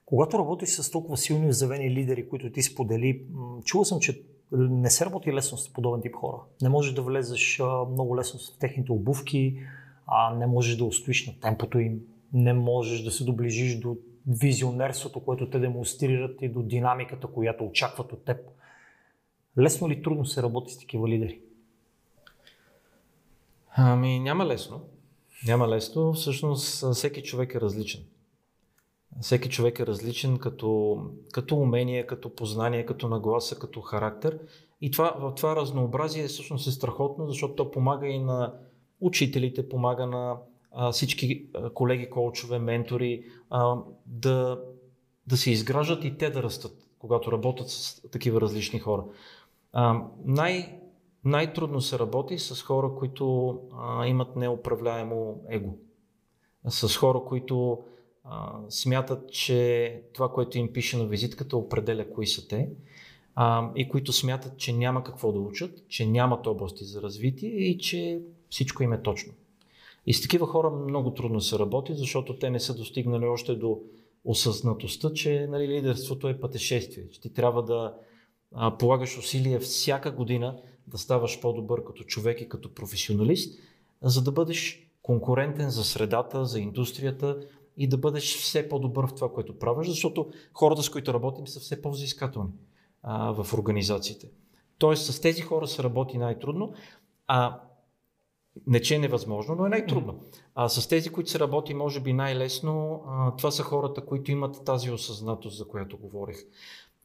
Когато 0.07 0.39
работиш 0.39 0.69
с 0.71 0.91
толкова 0.91 1.17
силни 1.17 1.49
и 1.49 1.53
завени 1.53 1.91
лидери, 1.91 2.29
които 2.29 2.53
ти 2.53 2.63
сподели, 2.63 3.23
чувал 3.65 3.85
съм, 3.85 4.01
че 4.01 4.23
не 4.53 4.91
се 4.91 5.07
работи 5.07 5.33
лесно 5.33 5.59
с 5.59 5.73
подобен 5.73 6.03
тип 6.03 6.15
хора. 6.15 6.37
Не 6.63 6.69
можеш 6.69 6.95
да 6.95 7.03
влезеш 7.03 7.61
много 7.91 8.17
лесно 8.17 8.41
в 8.41 8.59
техните 8.59 8.93
обувки, 8.93 9.59
а 10.07 10.35
не 10.35 10.47
можеш 10.47 10.77
да 10.77 10.85
устоиш 10.85 11.27
на 11.27 11.41
темпото 11.41 11.79
им, 11.79 12.01
не 12.33 12.53
можеш 12.53 13.03
да 13.03 13.11
се 13.11 13.25
доближиш 13.25 13.79
до 13.79 13.97
визионерството, 14.27 15.21
което 15.21 15.51
те 15.51 15.59
демонстрират 15.59 16.43
и 16.43 16.49
до 16.49 16.63
динамиката, 16.63 17.27
която 17.27 17.65
очакват 17.65 18.13
от 18.13 18.25
теб. 18.25 18.39
Лесно 19.59 19.89
или 19.89 20.03
трудно 20.03 20.25
се 20.25 20.43
работи 20.43 20.73
с 20.73 20.79
такива 20.79 21.09
лидери? 21.09 21.41
Ами 23.77 24.21
няма 24.21 24.47
лесно. 24.47 24.81
Няма 25.47 25.69
лесно. 25.69 26.13
Всъщност 26.13 26.93
всеки 26.93 27.23
човек 27.23 27.55
е 27.55 27.61
различен. 27.61 28.01
Всеки 29.21 29.49
човек 29.49 29.81
е 29.81 29.87
различен 29.87 30.39
като, 30.39 31.01
като 31.33 31.57
умение, 31.57 32.07
като 32.07 32.35
познание, 32.35 32.87
като 32.87 33.09
нагласа, 33.09 33.59
като 33.59 33.81
характер. 33.81 34.39
И 34.81 34.91
това, 34.91 35.35
това 35.35 35.57
разнообразие 35.57 36.27
всъщност 36.27 36.67
е 36.67 36.71
страхотно, 36.71 37.27
защото 37.27 37.55
то 37.55 37.71
помага 37.71 38.07
и 38.07 38.19
на 38.19 38.55
учителите, 39.01 39.69
помага 39.69 40.07
на 40.07 40.37
а, 40.71 40.93
всички 40.93 41.47
колеги, 41.75 42.11
коучове, 42.11 42.59
ментори 42.59 43.25
а, 43.51 43.77
да, 44.07 44.61
да 45.27 45.37
се 45.37 45.51
изграждат 45.51 46.05
и 46.05 46.17
те 46.19 46.31
да 46.31 46.43
растат, 46.43 46.73
когато 46.99 47.33
работят 47.33 47.69
с 47.69 48.03
такива 48.11 48.41
различни 48.41 48.79
хора. 48.79 49.05
А, 49.73 50.03
най, 50.25 50.81
най-трудно 51.25 51.81
се 51.81 51.99
работи 51.99 52.39
с 52.39 52.63
хора, 52.63 52.95
които 52.99 53.59
а, 53.79 54.07
имат 54.07 54.37
неуправляемо 54.37 55.43
его. 55.49 55.75
С 56.69 56.97
хора, 56.97 57.21
които 57.27 57.79
смятат, 58.69 59.33
че 59.33 60.03
това, 60.13 60.29
което 60.29 60.59
им 60.59 60.73
пише 60.73 60.97
на 60.97 61.07
визитката, 61.07 61.57
определя 61.57 62.11
кои 62.11 62.27
са 62.27 62.49
те 62.49 62.69
а, 63.35 63.71
и 63.77 63.89
които 63.89 64.13
смятат, 64.13 64.59
че 64.59 64.73
няма 64.73 65.05
какво 65.05 65.33
да 65.33 65.41
учат, 65.41 65.89
че 65.89 66.07
нямат 66.07 66.47
области 66.47 66.85
за 66.85 67.03
развитие 67.03 67.51
и 67.51 67.79
че 67.79 68.21
всичко 68.51 68.83
им 68.83 68.93
е 68.93 69.03
точно. 69.03 69.33
И 70.07 70.15
с 70.15 70.23
такива 70.23 70.47
хора 70.47 70.71
много 70.71 71.15
трудно 71.15 71.41
се 71.41 71.59
работи, 71.59 71.95
защото 71.95 72.39
те 72.39 72.51
не 72.51 72.61
са 72.61 72.75
достигнали 72.75 73.25
още 73.27 73.55
до 73.55 73.81
осъзнатостта, 74.25 75.13
че 75.13 75.47
нали, 75.51 75.69
лидерството 75.69 76.29
е 76.29 76.41
пътешествие. 76.41 77.09
Че 77.09 77.21
ти 77.21 77.33
трябва 77.33 77.63
да 77.63 77.95
а, 78.55 78.77
полагаш 78.79 79.19
усилия 79.19 79.61
всяка 79.61 80.13
година 80.13 80.61
да 80.87 80.99
ставаш 80.99 81.41
по-добър 81.41 81.85
като 81.85 82.05
човек 82.05 82.41
и 82.41 82.49
като 82.49 82.75
професионалист, 82.75 83.61
за 84.03 84.23
да 84.23 84.33
бъдеш 84.33 84.89
конкурентен 85.03 85.71
за 85.71 85.85
средата, 85.85 86.45
за 86.45 86.61
индустрията 86.61 87.41
и 87.77 87.89
да 87.89 87.99
бъдеш 87.99 88.39
все 88.39 88.69
по-добър 88.69 89.07
в 89.07 89.15
това, 89.15 89.33
което 89.33 89.59
правиш, 89.59 89.89
защото 89.89 90.31
хората, 90.53 90.83
с 90.83 90.91
които 90.91 91.15
работим, 91.15 91.47
са 91.47 91.61
все 91.61 91.83
по-взискателни 91.83 92.53
в 93.05 93.47
организациите. 93.55 94.31
Тоест, 94.79 95.13
с 95.13 95.21
тези 95.21 95.43
хора 95.43 95.67
се 95.67 95.83
работи 95.83 96.19
най-трудно, 96.19 96.73
а 97.27 97.61
не, 98.67 98.81
че 98.83 98.95
е 98.95 98.99
невъзможно, 98.99 99.55
но 99.55 99.67
е 99.67 99.69
най-трудно. 99.69 100.21
А 100.55 100.69
с 100.69 100.89
тези, 100.89 101.11
които 101.11 101.31
се 101.31 101.39
работи, 101.39 101.75
може 101.75 102.01
би 102.01 102.13
най-лесно, 102.13 103.05
а, 103.09 103.37
това 103.37 103.51
са 103.51 103.63
хората, 103.63 104.05
които 104.07 104.31
имат 104.31 104.65
тази 104.65 104.91
осъзнатост, 104.91 105.59
за 105.59 105.69
която 105.69 105.99
говорих. 105.99 106.37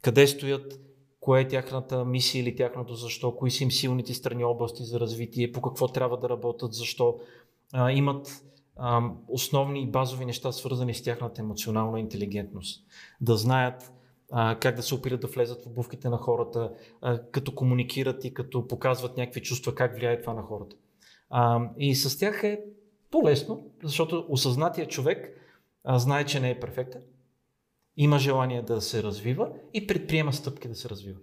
Къде 0.02 0.28
стоят, 0.28 0.80
кое 1.20 1.42
е 1.42 1.48
тяхната 1.48 2.06
мисия 2.06 2.42
или 2.42 2.56
тяхното 2.56 2.96
защо, 2.96 3.36
кои 3.36 3.52
са 3.52 3.64
им 3.64 3.72
силните 3.72 4.14
страни 4.14 4.44
области 4.44 4.84
за 4.84 5.00
развитие, 5.00 5.52
по 5.52 5.62
какво 5.62 5.88
трябва 5.88 6.18
да 6.18 6.30
работят, 6.30 6.74
защо. 6.74 7.20
А, 7.74 7.92
имат 7.92 8.44
основни 9.28 9.82
и 9.82 9.92
базови 9.92 10.26
неща, 10.26 10.52
свързани 10.52 10.94
с 10.94 11.04
тяхната 11.04 11.42
емоционална 11.42 12.00
интелигентност. 12.00 12.86
Да 13.22 13.38
знаят 13.38 13.94
а, 14.32 14.60
как 14.60 14.76
да 14.76 14.84
се 14.84 14.96
опират 14.96 15.22
да 15.22 15.28
влезат 15.28 15.64
в 15.64 15.68
обувките 15.68 16.10
на 16.10 16.18
хората, 16.18 16.72
а, 17.02 17.22
като 17.22 17.56
комуникират 17.56 18.26
и 18.26 18.34
като 18.34 18.68
показват 18.68 19.18
някакви 19.18 19.42
чувства, 19.42 19.76
как 19.76 19.96
влияе 19.96 20.22
това 20.22 20.34
на 20.34 20.42
хората. 20.42 20.76
А, 21.30 21.70
и 21.78 21.96
с 21.96 22.18
тях 22.18 22.44
е 22.44 22.62
по-лесно, 23.12 23.72
защото 23.84 24.26
осъзнатия 24.30 24.88
човек 24.88 25.42
а, 25.84 26.00
знае, 26.00 26.26
че 26.26 26.40
не 26.40 26.50
е 26.50 26.60
перфектен, 26.60 27.02
има 27.98 28.20
желание 28.20 28.62
да 28.62 28.82
се 28.82 29.04
развива 29.04 29.50
и 29.74 29.88
предприема 29.88 30.34
стъпки 30.34 30.68
да 30.68 30.76
се 30.76 30.90
развива. 30.90 31.20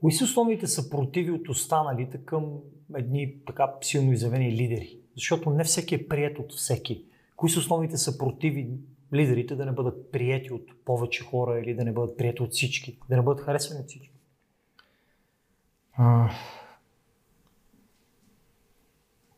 Кои 0.00 0.12
са 0.12 0.24
основните 0.24 0.66
съпротиви 0.66 1.30
от 1.30 1.48
останалите 1.48 2.18
към 2.18 2.58
едни 2.96 3.44
така 3.46 3.74
силно 3.80 4.12
изявени 4.12 4.52
лидери? 4.52 4.98
Защото 5.16 5.50
не 5.50 5.64
всеки 5.64 5.94
е 5.94 6.08
прият 6.08 6.38
от 6.38 6.52
всеки. 6.52 7.04
Кои 7.36 7.50
са 7.50 7.58
основните 7.58 7.96
съпротиви 7.96 8.70
лидерите 9.12 9.56
да 9.56 9.66
не 9.66 9.72
бъдат 9.72 10.12
прияти 10.12 10.52
от 10.52 10.84
повече 10.84 11.24
хора 11.24 11.60
или 11.60 11.74
да 11.74 11.84
не 11.84 11.92
бъдат 11.92 12.16
прияти 12.16 12.42
от 12.42 12.52
всички, 12.52 12.98
да 13.08 13.16
не 13.16 13.22
бъдат 13.22 13.44
харесвани 13.44 13.80
от 13.80 13.88
всички? 13.88 14.10
А... 15.92 16.30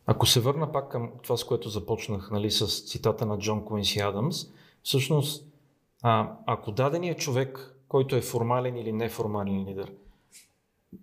Ако 0.05 0.25
се 0.25 0.39
върна 0.39 0.71
пак 0.71 0.91
към 0.91 1.11
това, 1.23 1.37
с 1.37 1.43
което 1.43 1.69
започнах, 1.69 2.31
нали, 2.31 2.51
с 2.51 2.89
цитата 2.89 3.25
на 3.25 3.37
Джон 3.37 3.65
Куинси 3.65 3.99
Адамс, 3.99 4.35
всъщност, 4.83 5.47
а, 6.01 6.37
ако 6.45 6.71
даденият 6.71 7.19
човек, 7.19 7.75
който 7.87 8.15
е 8.15 8.21
формален 8.21 8.77
или 8.77 8.91
неформален 8.91 9.65
лидер, 9.65 9.93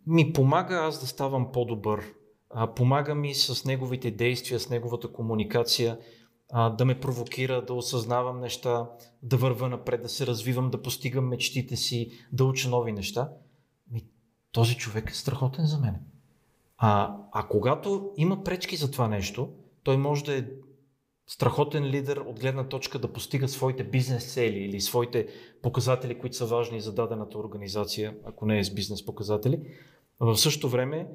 ми 0.06 0.33
помага 0.33 0.75
аз 0.75 1.00
да 1.00 1.06
ставам 1.06 1.52
по-добър, 1.52 2.04
а, 2.59 2.75
помага 2.75 3.15
ми 3.15 3.35
с 3.35 3.65
неговите 3.65 4.11
действия, 4.11 4.61
с 4.61 4.71
неговата 4.71 5.13
комуникация, 5.13 5.99
а, 6.53 6.71
да 6.71 6.85
ме 6.85 7.01
провокира, 7.01 7.65
да 7.65 7.75
осъзнавам 7.75 8.41
неща, 8.41 8.91
да 9.23 9.37
върва 9.37 9.69
напред, 9.69 10.03
да 10.03 10.09
се 10.09 10.27
развивам, 10.27 10.71
да 10.71 10.83
постигам 10.83 11.29
мечтите 11.29 11.77
си, 11.77 12.11
да 12.33 12.45
уча 12.45 12.69
нови 12.69 12.93
неща, 12.93 13.31
ми, 13.93 14.05
този 14.53 14.77
човек 14.77 15.11
е 15.11 15.15
страхотен 15.15 15.67
за 15.67 15.79
мен. 15.79 15.97
А, 16.79 17.17
а 17.33 17.49
когато 17.49 18.11
има 18.17 18.45
пречки 18.45 18.77
за 18.77 18.91
това 18.91 19.09
нещо, 19.09 19.49
той 19.83 19.97
може 19.97 20.25
да 20.25 20.39
е 20.39 20.45
страхотен 21.27 21.85
лидер 21.85 22.17
от 22.17 22.41
гледна 22.41 22.69
точка 22.69 22.99
да 22.99 23.13
постига 23.13 23.49
своите 23.49 23.85
бизнес 23.85 24.35
цели 24.35 24.59
или 24.59 24.81
своите 24.81 25.27
показатели, 25.63 26.19
които 26.19 26.37
са 26.37 26.47
важни 26.47 26.81
за 26.81 26.95
дадената 26.95 27.39
организация, 27.39 28.17
ако 28.25 28.47
не 28.47 28.59
е 28.59 28.65
с 28.65 28.75
бизнес 28.75 29.07
показатели. 29.07 29.61
В 30.21 30.37
същото 30.37 30.69
време 30.69 31.09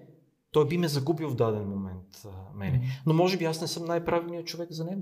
той 0.51 0.67
би 0.67 0.77
ме 0.77 0.88
загубил 0.88 1.29
в 1.29 1.36
даден 1.36 1.70
момент 1.70 2.25
а, 2.25 2.58
мене. 2.58 2.81
Но 3.05 3.13
може 3.13 3.38
би 3.38 3.46
аз 3.46 3.62
не 3.62 3.67
съм 3.67 3.86
най-правилният 3.86 4.48
човек 4.48 4.72
за 4.72 4.86
него. 4.86 5.01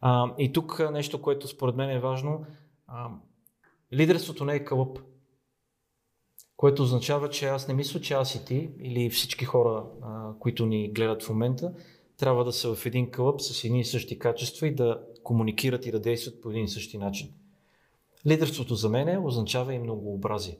А, 0.00 0.34
и 0.38 0.52
тук 0.52 0.90
нещо, 0.92 1.22
което 1.22 1.48
според 1.48 1.76
мен 1.76 1.90
е 1.90 2.00
важно. 2.00 2.44
А, 2.86 3.10
лидерството 3.92 4.44
не 4.44 4.54
е 4.54 4.64
кълъп. 4.64 4.98
Което 6.56 6.82
означава, 6.82 7.30
че 7.30 7.46
аз 7.46 7.68
не 7.68 7.74
мисля, 7.74 8.00
че 8.00 8.14
аз 8.14 8.34
и 8.34 8.44
ти 8.44 8.70
или 8.80 9.10
всички 9.10 9.44
хора, 9.44 9.84
а, 10.02 10.32
които 10.38 10.66
ни 10.66 10.92
гледат 10.92 11.22
в 11.22 11.28
момента, 11.28 11.72
трябва 12.16 12.44
да 12.44 12.52
са 12.52 12.74
в 12.74 12.86
един 12.86 13.10
кълъп 13.10 13.40
с 13.40 13.64
едни 13.64 13.80
и 13.80 13.84
същи 13.84 14.18
качества 14.18 14.66
и 14.66 14.74
да 14.74 15.02
комуникират 15.22 15.86
и 15.86 15.90
да 15.90 16.00
действат 16.00 16.42
по 16.42 16.50
един 16.50 16.64
и 16.64 16.68
същи 16.68 16.98
начин. 16.98 17.28
Лидерството 18.26 18.74
за 18.74 18.88
мен 18.88 19.24
означава 19.26 19.74
и 19.74 19.78
многообразие. 19.78 20.58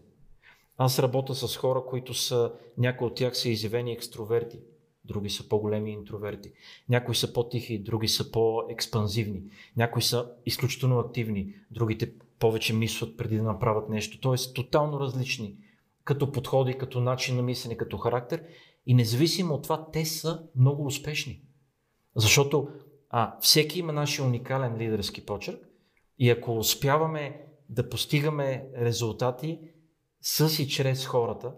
Аз 0.78 0.98
работя 0.98 1.34
с 1.34 1.56
хора, 1.56 1.82
които 1.88 2.14
са, 2.14 2.52
някои 2.78 3.06
от 3.06 3.14
тях 3.14 3.36
са 3.36 3.48
изявени 3.48 3.92
екстроверти, 3.92 4.58
други 5.04 5.30
са 5.30 5.48
по-големи 5.48 5.92
интроверти. 5.92 6.52
Някои 6.88 7.14
са 7.14 7.32
по-тихи, 7.32 7.78
други 7.78 8.08
са 8.08 8.30
по-експанзивни. 8.30 9.42
Някои 9.76 10.02
са 10.02 10.30
изключително 10.46 10.98
активни, 10.98 11.54
другите 11.70 12.12
повече 12.38 12.74
мислят 12.74 13.16
преди 13.16 13.36
да 13.36 13.42
направят 13.42 13.88
нещо. 13.88 14.20
Тоест, 14.20 14.54
тотално 14.54 15.00
различни 15.00 15.56
като 16.08 16.32
подходи, 16.32 16.78
като 16.78 17.00
начин 17.00 17.36
на 17.36 17.42
мислене, 17.42 17.76
като 17.76 17.98
характер. 17.98 18.44
И 18.86 18.94
независимо 18.94 19.54
от 19.54 19.62
това, 19.62 19.86
те 19.92 20.04
са 20.04 20.42
много 20.56 20.86
успешни. 20.86 21.42
Защото 22.16 22.68
а, 23.10 23.36
всеки 23.40 23.78
има 23.78 23.92
нашия 23.92 24.24
уникален 24.24 24.76
лидерски 24.78 25.26
почерк 25.26 25.68
и 26.18 26.30
ако 26.30 26.58
успяваме 26.58 27.40
да 27.68 27.88
постигаме 27.88 28.68
резултати, 28.76 29.60
с 30.28 30.62
и 30.62 30.68
чрез 30.68 31.06
хората, 31.06 31.52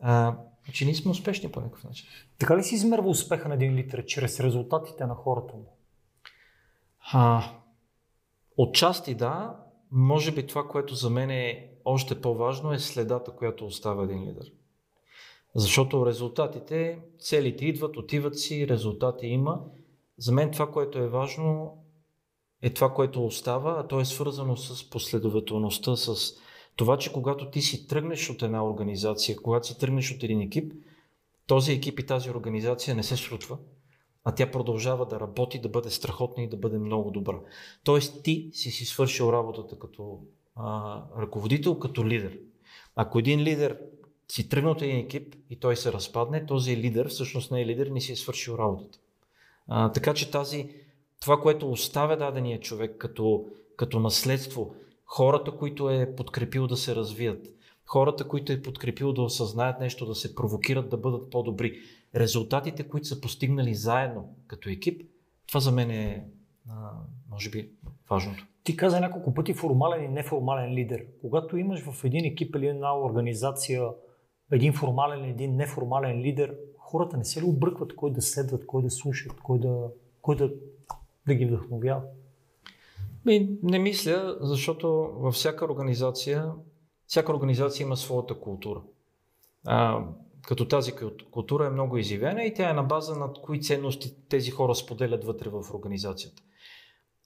а, 0.00 0.36
че 0.72 0.84
ние 0.84 0.94
сме 0.94 1.10
успешни 1.10 1.52
по 1.52 1.60
някакъв 1.60 1.84
начин. 1.84 2.08
Така 2.38 2.56
ли 2.56 2.62
си 2.62 2.74
измерва 2.74 3.08
успеха 3.08 3.48
на 3.48 3.54
един 3.54 3.74
литър 3.74 4.04
чрез 4.04 4.40
резултатите 4.40 5.06
на 5.06 5.14
хората 5.14 5.54
му? 5.54 5.76
А, 7.12 7.44
отчасти 8.56 9.14
да, 9.14 9.56
може 9.90 10.32
би 10.32 10.46
това, 10.46 10.68
което 10.68 10.94
за 10.94 11.10
мен 11.10 11.30
е 11.30 11.70
още 11.84 12.20
по-важно 12.20 12.72
е 12.72 12.78
следата, 12.78 13.32
която 13.32 13.66
оставя 13.66 14.04
един 14.04 14.28
лидер. 14.28 14.52
Защото 15.54 16.06
резултатите, 16.06 16.98
целите 17.18 17.66
идват, 17.66 17.96
отиват 17.96 18.38
си, 18.38 18.68
резултати 18.68 19.26
има. 19.26 19.60
За 20.18 20.32
мен 20.32 20.50
това, 20.50 20.70
което 20.70 20.98
е 20.98 21.08
важно, 21.08 21.78
е 22.62 22.70
това, 22.70 22.94
което 22.94 23.26
остава, 23.26 23.76
а 23.78 23.86
то 23.86 24.00
е 24.00 24.04
свързано 24.04 24.56
с 24.56 24.90
последователността, 24.90 25.96
с 25.96 26.34
това, 26.76 26.98
че 26.98 27.12
когато 27.12 27.50
ти 27.50 27.62
си 27.62 27.86
тръгнеш 27.86 28.30
от 28.30 28.42
една 28.42 28.66
организация, 28.66 29.36
когато 29.36 29.66
си 29.66 29.78
тръгнеш 29.78 30.12
от 30.12 30.22
един 30.22 30.40
екип, 30.40 30.72
този 31.46 31.72
екип 31.72 32.00
и 32.00 32.06
тази 32.06 32.30
организация 32.30 32.94
не 32.94 33.02
се 33.02 33.16
случва, 33.16 33.58
а 34.24 34.34
тя 34.34 34.50
продължава 34.50 35.06
да 35.06 35.20
работи, 35.20 35.60
да 35.60 35.68
бъде 35.68 35.90
страхотна 35.90 36.42
и 36.42 36.48
да 36.48 36.56
бъде 36.56 36.78
много 36.78 37.10
добра. 37.10 37.38
Тоест 37.84 38.22
ти 38.22 38.50
си 38.52 38.70
си 38.70 38.84
свършил 38.84 39.32
работата 39.32 39.78
като 39.78 40.20
а, 40.56 41.02
ръководител, 41.18 41.78
като 41.78 42.06
лидер. 42.06 42.38
Ако 42.96 43.18
един 43.18 43.40
лидер 43.40 43.78
си 44.28 44.48
тръгнал 44.48 44.72
от 44.72 44.82
един 44.82 44.96
екип 44.96 45.36
и 45.50 45.56
той 45.56 45.76
се 45.76 45.92
разпадне, 45.92 46.46
този 46.46 46.76
лидер 46.76 47.08
всъщност 47.08 47.50
не 47.50 47.60
е 47.60 47.66
лидер, 47.66 47.86
не 47.86 48.00
си 48.00 48.12
е 48.12 48.16
свършил 48.16 48.52
работата. 48.58 48.98
А, 49.68 49.92
така 49.92 50.14
че 50.14 50.30
тази, 50.30 50.74
това, 51.20 51.40
което 51.40 51.70
оставя 51.70 52.16
дадения 52.16 52.60
човек 52.60 52.96
като, 52.98 53.46
като 53.76 54.00
наследство, 54.00 54.74
хората, 55.12 55.56
които 55.56 55.90
е 55.90 56.14
подкрепил 56.16 56.66
да 56.66 56.76
се 56.76 56.94
развият, 56.94 57.46
хората, 57.86 58.28
които 58.28 58.52
е 58.52 58.62
подкрепил 58.62 59.12
да 59.12 59.22
осъзнаят 59.22 59.80
нещо, 59.80 60.06
да 60.06 60.14
се 60.14 60.34
провокират 60.34 60.88
да 60.88 60.96
бъдат 60.96 61.30
по-добри, 61.30 61.78
резултатите, 62.14 62.88
които 62.88 63.06
са 63.06 63.20
постигнали 63.20 63.74
заедно 63.74 64.36
като 64.46 64.70
екип, 64.70 65.02
това 65.46 65.60
за 65.60 65.72
мен 65.72 65.90
е, 65.90 66.26
може 67.30 67.50
би, 67.50 67.70
важното. 68.10 68.46
Ти 68.64 68.76
каза 68.76 69.00
няколко 69.00 69.34
пъти 69.34 69.54
формален 69.54 70.04
и 70.04 70.08
неформален 70.08 70.74
лидер. 70.74 71.06
Когато 71.20 71.56
имаш 71.56 71.80
в 71.80 72.04
един 72.04 72.24
екип 72.24 72.56
или 72.56 72.66
една 72.66 72.98
организация 72.98 73.88
един 74.52 74.72
формален, 74.72 75.24
един 75.24 75.56
неформален 75.56 76.20
лидер, 76.20 76.56
хората 76.78 77.16
не 77.16 77.24
се 77.24 77.40
ли 77.40 77.44
обръкват 77.44 77.96
кой 77.96 78.12
да 78.12 78.22
следват, 78.22 78.66
кой 78.66 78.82
да 78.82 78.90
слушат, 78.90 79.40
кой 79.42 79.58
да, 79.58 79.88
кой 80.22 80.36
да, 80.36 80.52
да 81.26 81.34
ги 81.34 81.46
вдъхновява? 81.46 82.02
Ми, 83.24 83.58
не 83.62 83.78
мисля, 83.78 84.36
защото 84.40 84.88
във 85.16 85.34
всяка 85.34 85.64
организация, 85.64 86.52
всяка 87.06 87.32
организация 87.32 87.84
има 87.84 87.96
своята 87.96 88.40
култура. 88.40 88.82
А, 89.66 90.04
като 90.42 90.68
тази 90.68 90.92
култура 91.30 91.66
е 91.66 91.70
много 91.70 91.98
изявена 91.98 92.44
и 92.44 92.54
тя 92.54 92.70
е 92.70 92.72
на 92.72 92.82
база 92.82 93.16
на 93.16 93.32
кои 93.32 93.60
ценности 93.60 94.28
тези 94.28 94.50
хора 94.50 94.74
споделят 94.74 95.24
вътре 95.24 95.50
в 95.50 95.74
организацията. 95.74 96.42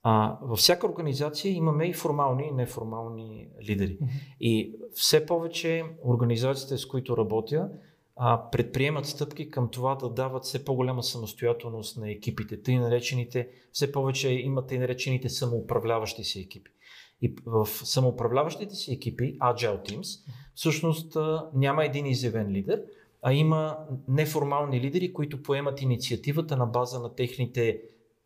А, 0.02 0.38
във 0.42 0.58
всяка 0.58 0.86
организация 0.86 1.52
имаме 1.52 1.84
и 1.84 1.92
формални 1.92 2.48
и 2.50 2.54
неформални 2.54 3.48
лидери. 3.68 3.98
И 4.40 4.76
все 4.94 5.26
повече 5.26 5.84
организациите, 6.04 6.78
с 6.78 6.86
които 6.86 7.16
работя, 7.16 7.68
предприемат 8.52 9.06
стъпки 9.06 9.50
към 9.50 9.70
това 9.70 9.94
да 9.94 10.10
дават 10.10 10.44
все 10.44 10.64
по-голяма 10.64 11.02
самостоятелност 11.02 11.96
на 11.96 12.10
екипите. 12.10 12.62
Тъй 12.62 12.78
наречените, 12.78 13.48
все 13.72 13.92
повече 13.92 14.28
имат 14.28 14.72
и 14.72 14.78
наречените 14.78 15.28
самоуправляващи 15.28 16.24
се 16.24 16.40
екипи. 16.40 16.70
И 17.22 17.34
в 17.46 17.66
самоуправляващите 17.66 18.74
си 18.74 18.92
екипи, 18.92 19.38
Agile 19.38 19.90
Teams, 19.90 20.30
всъщност 20.54 21.16
няма 21.54 21.84
един 21.84 22.06
изявен 22.06 22.50
лидер, 22.50 22.82
а 23.22 23.32
има 23.32 23.78
неформални 24.08 24.80
лидери, 24.80 25.12
които 25.12 25.42
поемат 25.42 25.82
инициативата 25.82 26.56
на 26.56 26.66
база 26.66 27.00
на 27.00 27.14
техните 27.14 27.80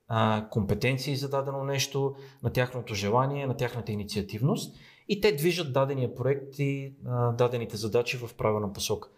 а, 0.09 0.49
компетенции 0.51 1.17
за 1.17 1.29
дадено 1.29 1.65
нещо, 1.65 2.15
на 2.43 2.53
тяхното 2.53 2.95
желание, 2.95 3.47
на 3.47 3.57
тяхната 3.57 3.93
инициативност 3.93 4.77
и 5.09 5.21
те 5.21 5.33
движат 5.33 5.73
дадения 5.73 6.15
проект 6.15 6.59
и 6.59 6.95
а, 7.07 7.33
дадените 7.33 7.77
задачи 7.77 8.17
в 8.17 8.35
правилна 8.35 8.73
посока. 8.73 9.09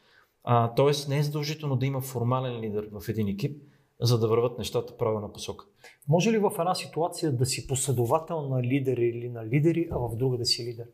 А, 0.44 0.74
тоест 0.74 1.08
не 1.08 1.18
е 1.18 1.22
задължително 1.22 1.76
да 1.76 1.86
има 1.86 2.00
формален 2.00 2.60
лидер 2.60 2.88
в 2.92 3.08
един 3.08 3.28
екип, 3.28 3.62
за 4.00 4.18
да 4.18 4.28
върват 4.28 4.58
нещата 4.58 4.96
правилна 4.96 5.32
посока. 5.32 5.64
Може 6.08 6.32
ли 6.32 6.38
в 6.38 6.52
една 6.58 6.74
ситуация 6.74 7.36
да 7.36 7.46
си 7.46 7.66
последовател 7.66 8.48
на 8.48 8.62
лидери 8.62 9.04
или 9.04 9.28
на 9.28 9.46
лидери, 9.46 9.88
а 9.92 9.98
в 9.98 10.16
друга 10.16 10.38
да 10.38 10.44
си 10.44 10.64
лидер? 10.64 10.86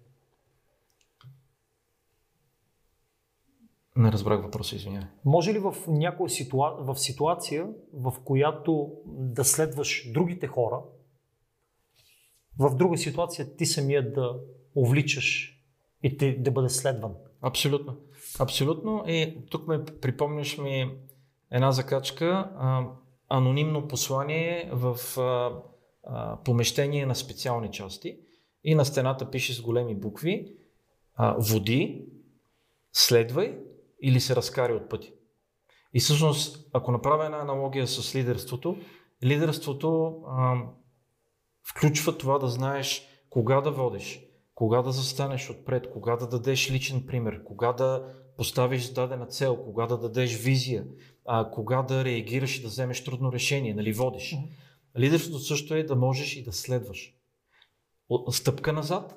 Не 3.97 4.13
разбрах 4.13 4.43
въпроса, 4.43 4.77
извинявай. 4.77 5.09
Може 5.25 5.53
ли 5.53 5.59
в 5.59 5.75
някоя 5.89 6.31
ситуа... 6.31 6.77
в 6.81 6.99
ситуация, 6.99 7.69
в 7.93 8.15
която 8.25 8.93
да 9.07 9.45
следваш 9.45 10.13
другите 10.13 10.47
хора, 10.47 10.83
в 12.59 12.77
друга 12.77 12.99
ситуация 12.99 13.57
ти 13.57 13.67
самия 13.67 14.13
да 14.13 14.41
увличаш 14.75 15.59
и 16.03 16.17
ти 16.17 16.43
да 16.43 16.51
бъде 16.51 16.69
следван? 16.69 17.15
Абсолютно. 17.41 17.97
Абсолютно. 18.41 19.05
И 19.07 19.47
тук 19.51 19.67
ме 19.67 19.85
припомняш 19.85 20.59
ми 20.59 20.91
една 21.51 21.73
закачка. 21.73 22.51
А, 22.57 22.87
анонимно 23.29 23.89
послание 23.89 24.71
в 24.73 25.19
а, 25.19 25.53
а, 26.05 26.43
помещение 26.45 27.07
на 27.07 27.15
специални 27.15 27.71
части 27.71 28.19
и 28.65 28.75
на 28.75 28.85
стената 28.85 29.31
пише 29.31 29.55
с 29.55 29.61
големи 29.61 29.95
букви 29.95 30.53
а, 31.15 31.37
води, 31.39 32.07
следвай 32.93 33.59
или 34.03 34.21
се 34.21 34.37
разкари 34.37 34.73
от 34.73 34.91
пъти. 34.91 35.13
И 35.95 36.01
всъщност, 36.01 36.69
ако 36.73 36.93
направя 36.93 37.25
една 37.25 37.39
аналогия 37.39 37.87
с 37.87 38.15
лидерството, 38.15 38.77
лидерството 39.25 40.23
а, 40.29 40.57
включва 41.71 42.19
това 42.19 42.39
да 42.39 42.49
знаеш 42.49 43.03
кога 43.31 43.61
да 43.61 43.71
водиш, 43.71 44.28
кога 44.59 44.83
да 44.83 44.93
застанеш 44.93 45.51
отпред, 45.51 45.91
кога 45.91 46.17
да 46.17 46.29
дадеш 46.29 46.71
личен 46.71 47.07
пример, 47.07 47.45
кога 47.45 47.73
да 47.73 48.15
поставиш 48.37 48.89
дадена 48.89 49.27
цел, 49.27 49.57
кога 49.65 49.87
да 49.87 49.99
дадеш 49.99 50.37
визия, 50.37 50.85
а, 51.27 51.51
кога 51.51 51.83
да 51.83 52.05
реагираш 52.05 52.59
и 52.59 52.63
да 52.63 52.69
вземеш 52.69 53.05
трудно 53.05 53.33
решение, 53.33 53.75
нали 53.75 53.93
водиш. 53.93 54.35
Mm-hmm. 54.35 54.99
Лидерството 54.99 55.39
също 55.39 55.75
е 55.75 55.83
да 55.83 55.97
можеш 55.97 56.37
и 56.37 56.43
да 56.43 56.53
следваш. 56.53 57.15
Стъпка 58.31 58.73
назад 58.73 59.17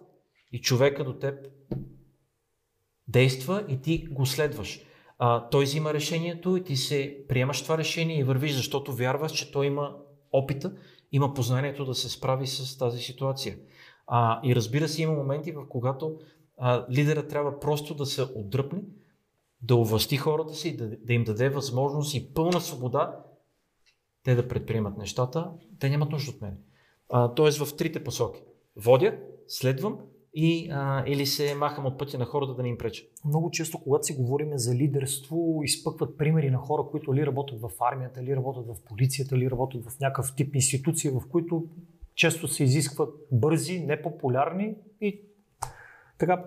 и 0.52 0.62
човека 0.62 1.04
до 1.04 1.14
теб 1.14 1.48
действа 3.08 3.66
и 3.70 3.82
ти 3.82 4.08
го 4.12 4.26
следваш. 4.26 4.82
А, 5.18 5.50
той 5.50 5.64
взима 5.64 5.94
решението 5.94 6.58
и 6.58 6.64
ти 6.64 6.76
се 6.76 7.18
приемаш 7.30 7.64
това 7.64 7.78
решение 7.78 8.20
и 8.20 8.24
вървиш, 8.24 8.54
защото 8.54 8.94
вярваш, 8.94 9.32
че 9.32 9.52
той 9.52 9.66
има 9.66 9.96
опита, 10.32 10.74
има 11.12 11.34
познанието 11.34 11.86
да 11.86 11.96
се 11.96 12.10
справи 12.10 12.48
с 12.48 12.78
тази 12.78 13.00
ситуация. 13.00 13.58
А, 14.08 14.40
и 14.44 14.56
разбира 14.56 14.88
се, 14.88 15.02
има 15.02 15.14
моменти, 15.14 15.52
в 15.52 15.68
когато 15.70 16.20
а, 16.58 16.86
лидера 16.92 17.28
трябва 17.28 17.60
просто 17.60 17.96
да 17.96 18.06
се 18.06 18.22
отдръпне, 18.36 18.82
да 19.62 19.76
овласти 19.76 20.18
хората 20.18 20.54
си, 20.54 20.78
да, 20.78 20.90
да 20.98 21.14
им 21.14 21.24
даде 21.24 21.50
възможност 21.50 22.16
и 22.16 22.34
пълна 22.34 22.62
свобода 22.62 23.24
те 24.24 24.36
да 24.36 24.48
предприемат 24.48 24.98
нещата. 24.98 25.52
Те 25.80 25.90
нямат 25.90 26.12
нужда 26.12 26.32
от 26.32 26.42
мен. 26.42 26.58
А, 27.10 27.34
тоест 27.34 27.66
в 27.66 27.76
трите 27.76 28.04
посоки. 28.04 28.42
Водя, 28.76 29.18
следвам 29.48 30.00
и, 30.34 30.70
а, 30.72 31.04
или 31.08 31.26
се 31.26 31.56
махам 31.56 31.86
от 31.86 31.98
пътя 31.98 32.18
на 32.18 32.26
хората 32.26 32.56
да 32.56 32.64
не 32.64 32.70
им 32.70 32.78
преча. 32.78 33.04
Много 33.26 33.52
често, 33.52 33.84
когато 33.84 34.06
си 34.06 34.14
говорим 34.14 34.50
за 34.54 34.76
лидерство, 34.76 35.62
изпъкват 35.64 36.18
примери 36.18 36.50
на 36.50 36.58
хора, 36.58 36.84
които 36.92 37.16
ли 37.16 37.26
работят 37.26 37.62
в 37.62 37.70
армията, 37.80 38.24
ли 38.24 38.36
работят 38.36 38.68
в 38.68 38.84
полицията, 38.86 39.38
ли 39.38 39.52
работят 39.52 39.86
в 39.86 40.00
някакъв 40.00 40.36
тип 40.36 40.56
институция, 40.56 41.14
в 41.14 41.22
които 41.32 41.66
често 42.16 42.48
се 42.48 42.64
изискват 42.64 43.16
бързи, 43.32 43.80
непопулярни 43.80 44.76
и 45.02 45.22
така 46.18 46.44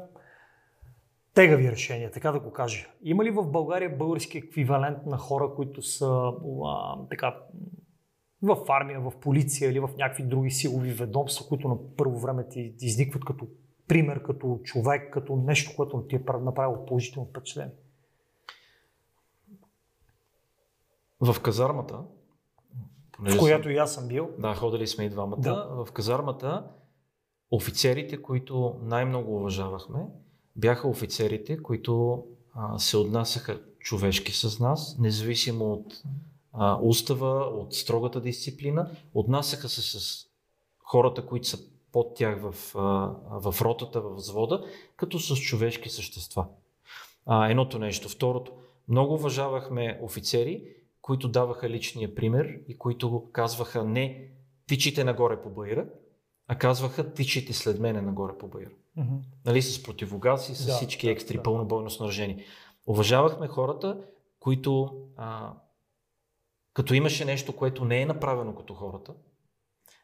тегави 1.35 1.70
решения, 1.70 2.11
така 2.11 2.33
да 2.33 2.40
го 2.40 2.53
кажа. 2.53 2.87
Има 3.03 3.24
ли 3.24 3.31
в 3.31 3.50
България 3.50 3.96
български 3.96 4.38
еквивалент 4.38 5.07
на 5.07 5.18
хора, 5.18 5.50
които 5.57 5.83
са 5.83 6.33
а, 6.66 6.96
така, 7.11 7.37
в 8.42 8.59
армия, 8.68 9.00
в 9.00 9.12
полиция 9.20 9.70
или 9.70 9.81
в 9.81 9.90
някакви 9.98 10.22
други 10.22 10.50
силови 10.50 10.92
ведомства, 10.92 11.46
които 11.48 11.68
на 11.68 11.77
първо 11.96 12.18
време 12.18 12.48
ти 12.48 12.74
изникват 12.81 13.24
като 13.24 13.46
пример, 13.88 14.22
като 14.22 14.61
човек, 14.64 15.12
като 15.12 15.37
нещо, 15.37 15.77
което 15.77 16.07
ти 16.09 16.16
е 16.16 16.22
направило 16.40 16.87
положително 16.87 17.29
впечатление? 17.29 17.74
В 21.20 21.42
казармата, 21.42 21.98
в 23.25 23.39
която 23.39 23.71
и 23.71 23.77
аз 23.77 23.95
съм 23.95 24.09
бил. 24.09 24.31
Да, 24.39 24.55
ходили 24.55 24.87
сме 24.87 25.05
и 25.05 25.11
двамата. 25.11 25.39
Да. 25.39 25.85
В 25.85 25.93
казармата 25.93 26.65
офицерите, 27.51 28.23
които 28.23 28.77
най-много 28.83 29.37
уважавахме, 29.37 30.07
бяха 30.57 30.89
офицерите, 30.89 31.63
които 31.63 32.25
а, 32.55 32.79
се 32.79 32.97
отнасяха 32.97 33.61
човешки 33.79 34.33
с 34.33 34.61
нас, 34.61 34.97
независимо 34.99 35.73
от 35.73 36.03
а, 36.53 36.79
устава, 36.83 37.41
от 37.41 37.75
строгата 37.75 38.21
дисциплина, 38.21 38.91
отнасяха 39.15 39.69
се 39.69 39.83
с 39.83 40.27
хората, 40.79 41.27
които 41.27 41.49
са 41.49 41.59
под 41.93 42.15
тях 42.15 42.41
в, 42.41 42.55
в 43.31 43.55
ротата, 43.61 44.01
в 44.01 44.15
взвода, 44.15 44.65
като 44.97 45.19
с 45.19 45.37
човешки 45.37 45.89
същества. 45.89 46.47
А, 47.27 47.51
едното 47.51 47.79
нещо. 47.79 48.09
Второто, 48.09 48.53
много 48.89 49.15
уважавахме 49.15 49.99
офицери, 50.03 50.65
които 51.05 51.29
даваха 51.29 51.71
личния 51.71 52.14
пример 52.14 52.61
и 52.69 52.79
които 52.79 53.29
казваха 53.33 53.85
не 53.85 54.29
тичите 54.67 55.05
нагоре 55.05 55.43
по 55.43 55.51
баира, 55.51 55.87
а 56.49 56.59
казваха 56.59 57.12
тичите 57.12 57.53
след 57.53 57.81
мене 57.81 58.03
нагоре 58.03 58.38
по 58.38 58.49
баира. 58.49 58.71
Mm-hmm. 58.99 59.21
Нали, 59.47 59.62
с 59.62 59.83
противогази, 59.83 60.55
с 60.55 60.67
да, 60.67 60.73
всички 60.73 61.07
да, 61.07 61.12
екстри, 61.12 61.37
да. 61.37 61.43
пълно 61.43 61.64
бойно 61.64 61.90
снаряжение. 61.90 62.45
Уважавахме 62.87 63.49
хората, 63.49 64.01
които 64.40 65.03
а, 65.17 65.53
като 66.75 66.95
имаше 66.95 67.25
нещо, 67.25 67.57
което 67.57 67.85
не 67.85 68.03
е 68.03 68.07
направено 68.07 68.55
като 68.55 68.75
хората, 68.75 69.14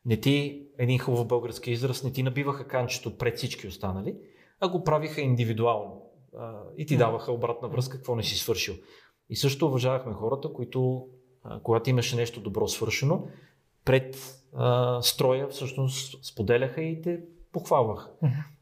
не 0.05 0.21
ти, 0.21 0.67
един 0.79 0.99
хубав 0.99 1.27
български 1.27 1.71
израз, 1.71 2.05
не 2.05 2.13
ти 2.13 2.23
набиваха 2.23 2.69
канчето 2.69 3.19
пред 3.19 3.37
всички 3.37 3.67
останали, 3.67 4.17
а 4.61 4.69
го 4.69 4.85
правиха 4.85 5.21
индивидуално. 5.21 6.03
А, 6.39 6.63
и 6.77 6.87
ти 6.87 6.97
даваха 6.97 7.33
обратна 7.33 7.69
връзка, 7.69 7.97
какво 7.97 8.17
не 8.17 8.23
си 8.23 8.39
свършил. 8.39 8.75
И 9.31 9.37
също 9.37 9.67
уважавахме 9.67 10.13
хората, 10.13 10.53
които, 10.53 11.09
а, 11.45 11.61
когато 11.61 11.91
имаше 11.91 12.17
нещо 12.17 12.41
добро 12.41 12.69
свършено, 12.69 13.27
пред 13.85 14.41
а, 14.57 15.03
строя 15.03 15.49
всъщност 15.49 16.25
споделяха 16.25 16.83
и 16.83 17.03
те 17.03 17.21
похвалвах. 17.53 18.11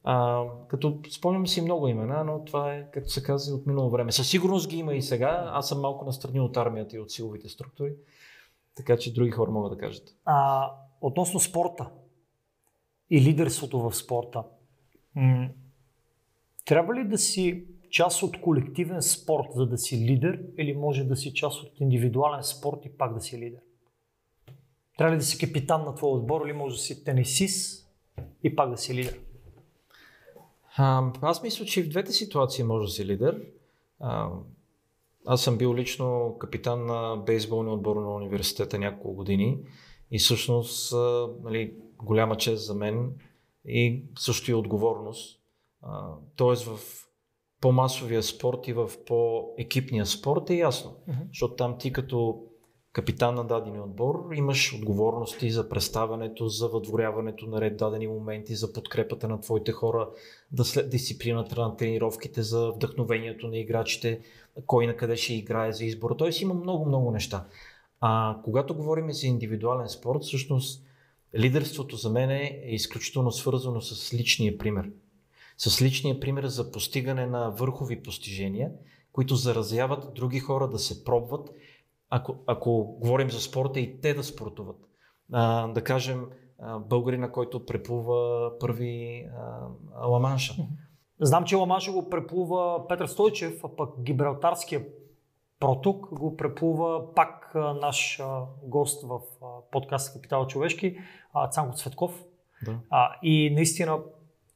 А, 0.04 0.44
като 0.68 1.00
спомням 1.10 1.46
си 1.46 1.60
много 1.60 1.88
имена, 1.88 2.24
но 2.24 2.44
това 2.44 2.74
е, 2.74 2.90
както 2.90 3.10
се 3.10 3.22
казва, 3.22 3.56
от 3.56 3.66
минало 3.66 3.90
време. 3.90 4.12
Със 4.12 4.28
сигурност 4.30 4.68
ги 4.68 4.76
има 4.76 4.94
и 4.94 5.02
сега. 5.02 5.50
Аз 5.52 5.68
съм 5.68 5.80
малко 5.80 6.04
настрани 6.04 6.40
от 6.40 6.56
армията 6.56 6.96
и 6.96 6.98
от 6.98 7.10
силовите 7.10 7.48
структури, 7.48 7.92
така 8.76 8.96
че 8.96 9.14
други 9.14 9.30
хора 9.30 9.50
могат 9.50 9.72
да 9.72 9.78
кажат. 9.78 10.16
А, 10.24 10.70
относно 11.00 11.40
спорта 11.40 11.90
и 13.10 13.20
лидерството 13.20 13.80
в 13.80 13.96
спорта, 13.96 14.44
м- 15.14 15.48
трябва 16.64 16.94
ли 16.94 17.04
да 17.08 17.18
си 17.18 17.66
част 17.90 18.22
от 18.22 18.40
колективен 18.40 19.02
спорт, 19.02 19.46
за 19.54 19.66
да 19.66 19.78
си 19.78 20.06
лидер, 20.06 20.40
или 20.58 20.74
може 20.74 21.04
да 21.04 21.16
си 21.16 21.34
част 21.34 21.62
от 21.62 21.80
индивидуален 21.80 22.42
спорт 22.42 22.78
и 22.84 22.88
пак 22.88 23.14
да 23.14 23.20
си 23.20 23.38
лидер? 23.38 23.60
Трябва 24.98 25.14
ли 25.14 25.18
да 25.18 25.24
си 25.24 25.38
капитан 25.38 25.84
на 25.84 25.94
твоя 25.94 26.14
отбор, 26.14 26.46
или 26.46 26.52
може 26.52 26.74
да 26.74 26.80
си 26.80 27.04
тенисист 27.04 27.88
и 28.42 28.56
пак 28.56 28.70
да 28.70 28.76
си 28.76 28.94
лидер? 28.94 29.20
А, 30.76 31.10
аз 31.22 31.42
мисля, 31.42 31.64
че 31.64 31.82
в 31.82 31.88
двете 31.88 32.12
ситуации 32.12 32.64
може 32.64 32.86
да 32.86 32.92
си 32.92 33.06
лидер. 33.06 33.42
А, 34.00 34.30
аз 35.26 35.42
съм 35.42 35.58
бил 35.58 35.74
лично 35.74 36.36
капитан 36.38 36.86
на 36.86 37.16
бейсболния 37.16 37.74
отбор 37.74 37.96
на 37.96 38.14
университета 38.14 38.78
няколко 38.78 39.12
години 39.12 39.58
и 40.10 40.18
всъщност 40.18 40.94
нали, 41.42 41.74
голяма 42.02 42.36
чест 42.36 42.66
за 42.66 42.74
мен 42.74 43.12
и 43.64 44.02
също 44.18 44.50
и 44.50 44.54
отговорност. 44.54 45.40
А, 45.82 46.14
тоест 46.36 46.64
в 46.64 47.07
по-масовия 47.60 48.22
спорт 48.22 48.68
и 48.68 48.72
в 48.72 48.90
по-екипния 49.06 50.06
спорт 50.06 50.50
е 50.50 50.54
ясно, 50.54 50.96
uh-huh. 51.08 51.28
защото 51.28 51.54
там 51.54 51.78
ти 51.78 51.92
като 51.92 52.44
капитан 52.92 53.34
на 53.34 53.44
дадения 53.44 53.82
отбор, 53.82 54.28
имаш 54.34 54.74
отговорности 54.74 55.50
за 55.50 55.68
представянето, 55.68 56.48
за 56.48 56.68
въдворяването 56.68 57.46
на 57.46 57.60
ред 57.60 57.76
дадени 57.76 58.06
моменти, 58.06 58.54
за 58.54 58.72
подкрепата 58.72 59.28
на 59.28 59.40
твоите 59.40 59.72
хора, 59.72 60.08
да 60.52 60.64
след 60.64 60.90
дисциплината 60.90 61.60
на 61.60 61.76
тренировките, 61.76 62.42
за 62.42 62.70
вдъхновението 62.70 63.48
на 63.48 63.58
играчите, 63.58 64.20
кой 64.66 64.86
на 64.86 64.96
къде 64.96 65.16
ще 65.16 65.34
играе 65.34 65.72
за 65.72 65.84
избора. 65.84 66.16
Тоест 66.16 66.40
има 66.40 66.54
много-много 66.54 67.10
неща. 67.10 67.46
А 68.00 68.40
когато 68.44 68.74
говорим 68.74 69.12
за 69.12 69.26
индивидуален 69.26 69.88
спорт, 69.88 70.22
всъщност 70.22 70.84
лидерството 71.38 71.96
за 71.96 72.10
мен 72.10 72.30
е 72.30 72.62
изключително 72.66 73.32
свързано 73.32 73.80
с 73.80 74.14
личния 74.14 74.58
пример. 74.58 74.90
С 75.58 75.82
личния 75.82 76.20
пример 76.20 76.46
за 76.46 76.72
постигане 76.72 77.26
на 77.26 77.50
върхови 77.50 78.02
постижения, 78.02 78.70
които 79.12 79.34
заразяват 79.34 80.14
други 80.14 80.38
хора 80.38 80.68
да 80.68 80.78
се 80.78 81.04
пробват 81.04 81.50
ако, 82.10 82.36
ако 82.46 82.96
говорим 83.00 83.30
за 83.30 83.40
спорта 83.40 83.80
и 83.80 84.00
те 84.00 84.14
да 84.14 84.24
спортуват. 84.24 84.76
А, 85.32 85.68
да 85.68 85.84
кажем, 85.84 86.26
българина, 86.88 87.32
който 87.32 87.66
преплува 87.66 88.50
първи 88.58 89.24
а, 89.96 90.06
Ламанша. 90.06 90.54
Знам, 91.20 91.44
че 91.44 91.56
Ламанша 91.56 91.92
го 91.92 92.10
преплува 92.10 92.88
Петър 92.88 93.06
Стойчев, 93.06 93.64
а 93.64 93.76
пък 93.76 94.02
Гибралтарския 94.02 94.86
проток 95.60 96.14
го 96.14 96.36
преплува 96.36 97.14
пак 97.14 97.52
наш 97.54 98.20
гост 98.62 99.04
в 99.06 99.20
подкаста 99.72 100.12
Капитал 100.12 100.46
човешки, 100.46 100.98
Цанко 101.50 101.76
Цветков. 101.76 102.24
Да. 102.64 102.78
А, 102.90 103.14
и 103.22 103.50
наистина 103.54 103.98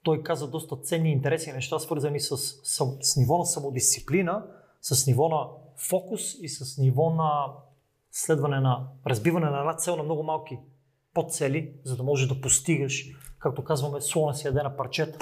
той 0.02 0.22
каза 0.22 0.50
доста 0.50 0.76
ценни 0.76 1.08
и 1.08 1.12
интересни 1.12 1.52
неща, 1.52 1.78
свързани 1.78 2.20
с, 2.20 2.36
с, 2.36 2.86
с 3.00 3.16
ниво 3.16 3.38
на 3.38 3.44
самодисциплина, 3.44 4.46
с 4.80 5.06
ниво 5.06 5.28
на 5.28 5.46
фокус 5.76 6.34
и 6.40 6.48
с 6.48 6.78
ниво 6.78 7.10
на 7.10 7.46
следване 8.10 8.60
на 8.60 8.88
разбиване 9.06 9.50
на 9.50 9.58
една 9.58 9.76
цел 9.76 9.96
на 9.96 10.02
много 10.02 10.22
малки 10.22 10.58
подцели, 11.14 11.74
за 11.84 11.96
да 11.96 12.02
можеш 12.02 12.28
да 12.28 12.40
постигаш, 12.40 13.06
както 13.38 13.64
казваме, 13.64 14.00
слона 14.00 14.34
си 14.34 14.46
яде 14.46 14.62
на 14.62 14.76
парчета. 14.76 15.18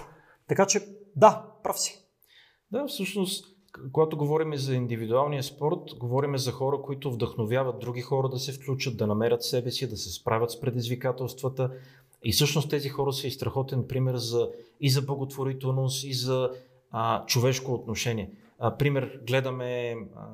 Така 0.49 0.67
че, 0.67 0.81
да, 1.17 1.47
прав 1.63 1.81
си. 1.81 2.05
Да, 2.73 2.87
всъщност, 2.87 3.45
когато 3.93 4.17
говорим 4.17 4.57
за 4.57 4.75
индивидуалния 4.75 5.43
спорт, 5.43 5.99
говорим 5.99 6.39
за 6.39 6.53
хора, 6.53 6.83
които 6.83 7.13
вдъхновяват 7.13 7.79
други 7.79 8.01
хора 8.01 8.29
да 8.29 8.39
се 8.39 8.53
включат, 8.53 8.97
да 8.97 9.07
намерят 9.07 9.43
себе 9.43 9.71
си, 9.71 9.91
да 9.91 9.97
се 9.97 10.11
справят 10.11 10.51
с 10.51 10.61
предизвикателствата. 10.61 11.71
И 12.25 12.33
всъщност 12.33 12.71
тези 12.71 12.89
хора 12.89 13.13
са 13.13 13.27
и 13.27 13.31
страхотен 13.31 13.87
пример 13.89 14.17
за, 14.17 14.51
и 14.81 14.91
за 14.91 15.03
благотворителност, 15.03 16.05
и 16.05 16.15
за 16.15 16.51
а, 16.91 17.27
човешко 17.27 17.75
отношение. 17.75 18.31
А, 18.59 18.77
пример, 18.77 19.21
гледаме 19.27 19.97
а, 20.17 20.27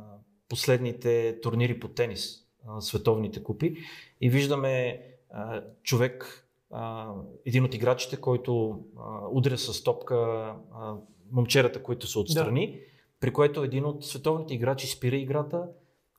последните 0.49 1.41
турнири 1.43 1.81
по 1.81 1.89
тенис, 1.89 2.37
а, 2.69 2.81
световните 2.81 3.43
купи 3.43 3.77
и 4.21 4.31
виждаме 4.31 5.03
а, 5.31 5.63
човек, 5.83 6.49
а, 6.71 7.13
един 7.45 7.65
от 7.65 7.75
играчите, 7.75 8.17
който 8.17 8.81
а, 8.99 9.29
удря 9.31 9.59
с 9.59 9.83
топка 9.83 10.17
а, 10.17 10.95
момчерата, 11.33 11.83
които 11.83 12.07
са 12.07 12.21
отстрани, 12.21 12.73
да. 12.73 12.79
при 13.21 13.33
което 13.33 13.63
един 13.63 13.85
от 13.85 14.05
световните 14.05 14.55
играчи 14.55 14.87
спира 14.87 15.17
играта, 15.17 15.69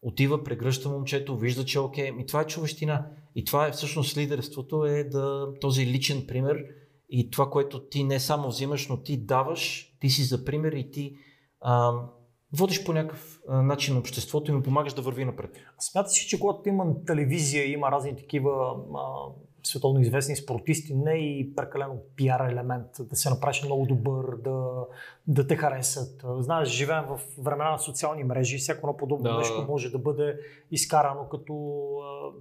отива, 0.07 0.43
прегръща 0.43 0.89
момчето, 0.89 1.37
вижда, 1.37 1.65
че 1.65 1.77
е 1.77 1.81
окей. 1.81 2.11
И 2.19 2.25
това 2.25 2.41
е 2.41 2.47
човещина. 2.47 3.05
И 3.35 3.45
това 3.45 3.67
е 3.67 3.71
всъщност 3.71 4.17
лидерството, 4.17 4.85
е 4.85 5.03
да 5.03 5.53
този 5.61 5.85
личен 5.85 6.25
пример 6.27 6.65
и 7.09 7.31
това, 7.31 7.49
което 7.49 7.79
ти 7.89 8.03
не 8.03 8.19
само 8.19 8.47
взимаш, 8.47 8.87
но 8.87 9.03
ти 9.03 9.25
даваш, 9.25 9.91
ти 10.01 10.09
си 10.09 10.23
за 10.23 10.45
пример 10.45 10.71
и 10.71 10.91
ти 10.91 11.15
а, 11.61 11.91
водиш 12.57 12.83
по 12.83 12.93
някакъв 12.93 13.39
начин 13.47 13.97
обществото 13.97 14.51
и 14.51 14.53
му 14.53 14.63
помагаш 14.63 14.93
да 14.93 15.01
върви 15.01 15.25
напред. 15.25 15.57
Смяташ 15.79 16.13
си, 16.13 16.27
че 16.27 16.39
когато 16.39 16.69
има 16.69 16.85
телевизия, 17.05 17.71
има 17.71 17.91
разни 17.91 18.15
такива 18.15 18.75
а, 18.95 19.01
световно 19.67 19.99
известни 19.99 20.35
спортисти, 20.35 20.95
не 20.95 21.13
и 21.13 21.55
прекалено 21.55 21.95
пиар 22.15 22.51
елемент, 22.51 22.87
да 22.99 23.15
се 23.15 23.29
направиш 23.29 23.63
много 23.63 23.85
добър, 23.85 24.35
да, 24.43 24.85
да 25.27 25.47
те 25.47 25.55
харесат. 25.55 26.25
Знаеш, 26.39 26.69
живеем 26.69 27.03
в 27.05 27.19
времена 27.37 27.71
на 27.71 27.79
социални 27.79 28.23
мрежи 28.23 28.55
и 28.55 28.59
всяко 28.59 28.87
едно 28.87 28.97
подобно 28.97 29.23
да. 29.23 29.37
нещо 29.37 29.65
може 29.69 29.89
да 29.89 29.99
бъде 29.99 30.39
изкарано 30.71 31.29
като 31.29 31.83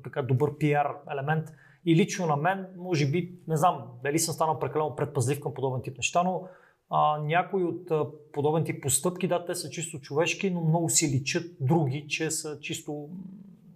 така 0.04 0.22
добър 0.22 0.58
пиар 0.58 0.88
елемент. 1.12 1.48
И 1.84 1.96
лично 1.96 2.26
на 2.26 2.36
мен, 2.36 2.66
може 2.76 3.06
би, 3.06 3.32
не 3.48 3.56
знам 3.56 3.82
дали 4.02 4.18
съм 4.18 4.34
станал 4.34 4.58
прекалено 4.58 4.96
предпазлив 4.96 5.40
към 5.40 5.54
подобен 5.54 5.82
тип 5.82 5.96
неща, 5.96 6.22
но 6.22 6.42
а, 6.90 7.18
някои 7.18 7.64
от 7.64 7.90
а, 7.90 8.06
подобен 8.32 8.64
тип 8.64 8.82
постъпки, 8.82 9.28
да, 9.28 9.44
те 9.44 9.54
са 9.54 9.70
чисто 9.70 10.00
човешки, 10.00 10.50
но 10.50 10.60
много 10.60 10.88
си 10.88 11.08
личат 11.08 11.56
други, 11.60 12.08
че 12.08 12.30
са 12.30 12.60
чисто 12.60 13.08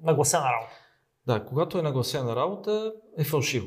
нагласена 0.02 0.44
работа. 0.44 0.79
Да, 1.26 1.44
когато 1.44 1.78
е 1.78 1.82
нагласена 1.82 2.36
работа, 2.36 2.92
е 3.18 3.24
фалшиво. 3.24 3.66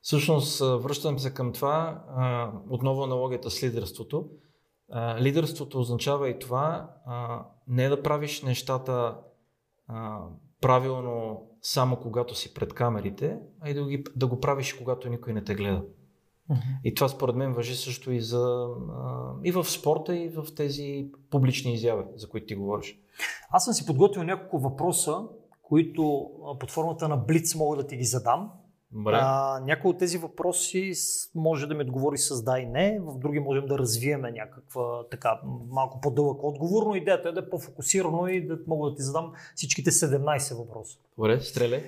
Всъщност, 0.00 0.58
връщам 0.60 1.18
се 1.18 1.34
към 1.34 1.52
това, 1.52 2.04
а, 2.08 2.50
отново 2.70 3.02
аналогията 3.02 3.50
с 3.50 3.62
лидерството. 3.62 4.28
А, 4.90 5.20
лидерството 5.20 5.80
означава 5.80 6.28
и 6.28 6.38
това, 6.38 6.90
а, 7.06 7.44
не 7.68 7.88
да 7.88 8.02
правиш 8.02 8.42
нещата 8.42 9.16
правилно 10.60 11.42
само 11.62 11.96
когато 11.96 12.34
си 12.34 12.54
пред 12.54 12.74
камерите, 12.74 13.38
а 13.60 13.70
и 13.70 13.74
да, 13.74 13.86
ги, 13.86 14.04
да 14.16 14.26
го 14.26 14.40
правиш 14.40 14.72
когато 14.72 15.08
никой 15.08 15.32
не 15.32 15.44
те 15.44 15.54
гледа. 15.54 15.82
И 16.84 16.94
това 16.94 17.08
според 17.08 17.36
мен 17.36 17.52
въжи 17.52 17.76
също 17.76 18.12
и, 18.12 18.20
за, 18.20 18.68
и 19.44 19.52
в 19.52 19.64
спорта, 19.64 20.16
и 20.16 20.28
в 20.28 20.46
тези 20.56 21.10
публични 21.30 21.74
изяви, 21.74 22.04
за 22.14 22.28
които 22.28 22.46
ти 22.46 22.54
говориш. 22.54 22.98
Аз 23.50 23.64
съм 23.64 23.74
си 23.74 23.86
подготвил 23.86 24.22
няколко 24.22 24.58
въпроса, 24.58 25.22
които 25.68 26.30
под 26.60 26.70
формата 26.70 27.08
на 27.08 27.16
блиц 27.16 27.54
мога 27.54 27.76
да 27.76 27.86
ти 27.86 27.96
ги 27.96 28.04
задам. 28.04 28.50
А, 29.06 29.60
някои 29.60 29.90
от 29.90 29.98
тези 29.98 30.18
въпроси 30.18 30.92
може 31.34 31.66
да 31.66 31.74
ми 31.74 31.82
отговори 31.82 32.18
с 32.18 32.42
да 32.42 32.58
и 32.58 32.66
не, 32.66 33.00
в 33.00 33.18
други 33.18 33.40
можем 33.40 33.66
да 33.66 33.78
развиеме 33.78 34.30
някаква 34.30 35.08
така 35.10 35.40
малко 35.70 36.00
по-дълъг 36.00 36.42
отговор, 36.42 36.86
но 36.86 36.94
идеята 36.94 37.28
е 37.28 37.32
да 37.32 37.40
е 37.40 37.50
по-фокусирано 37.50 38.26
и 38.26 38.46
да 38.46 38.58
мога 38.66 38.90
да 38.90 38.96
ти 38.96 39.02
задам 39.02 39.32
всичките 39.54 39.90
17 39.90 40.56
въпроса. 40.56 40.98
Добре, 41.18 41.40
стреляй. 41.40 41.82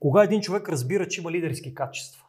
Кога 0.00 0.24
един 0.24 0.40
човек 0.40 0.68
разбира, 0.68 1.08
че 1.08 1.20
има 1.20 1.30
лидерски 1.30 1.74
качества? 1.74 2.21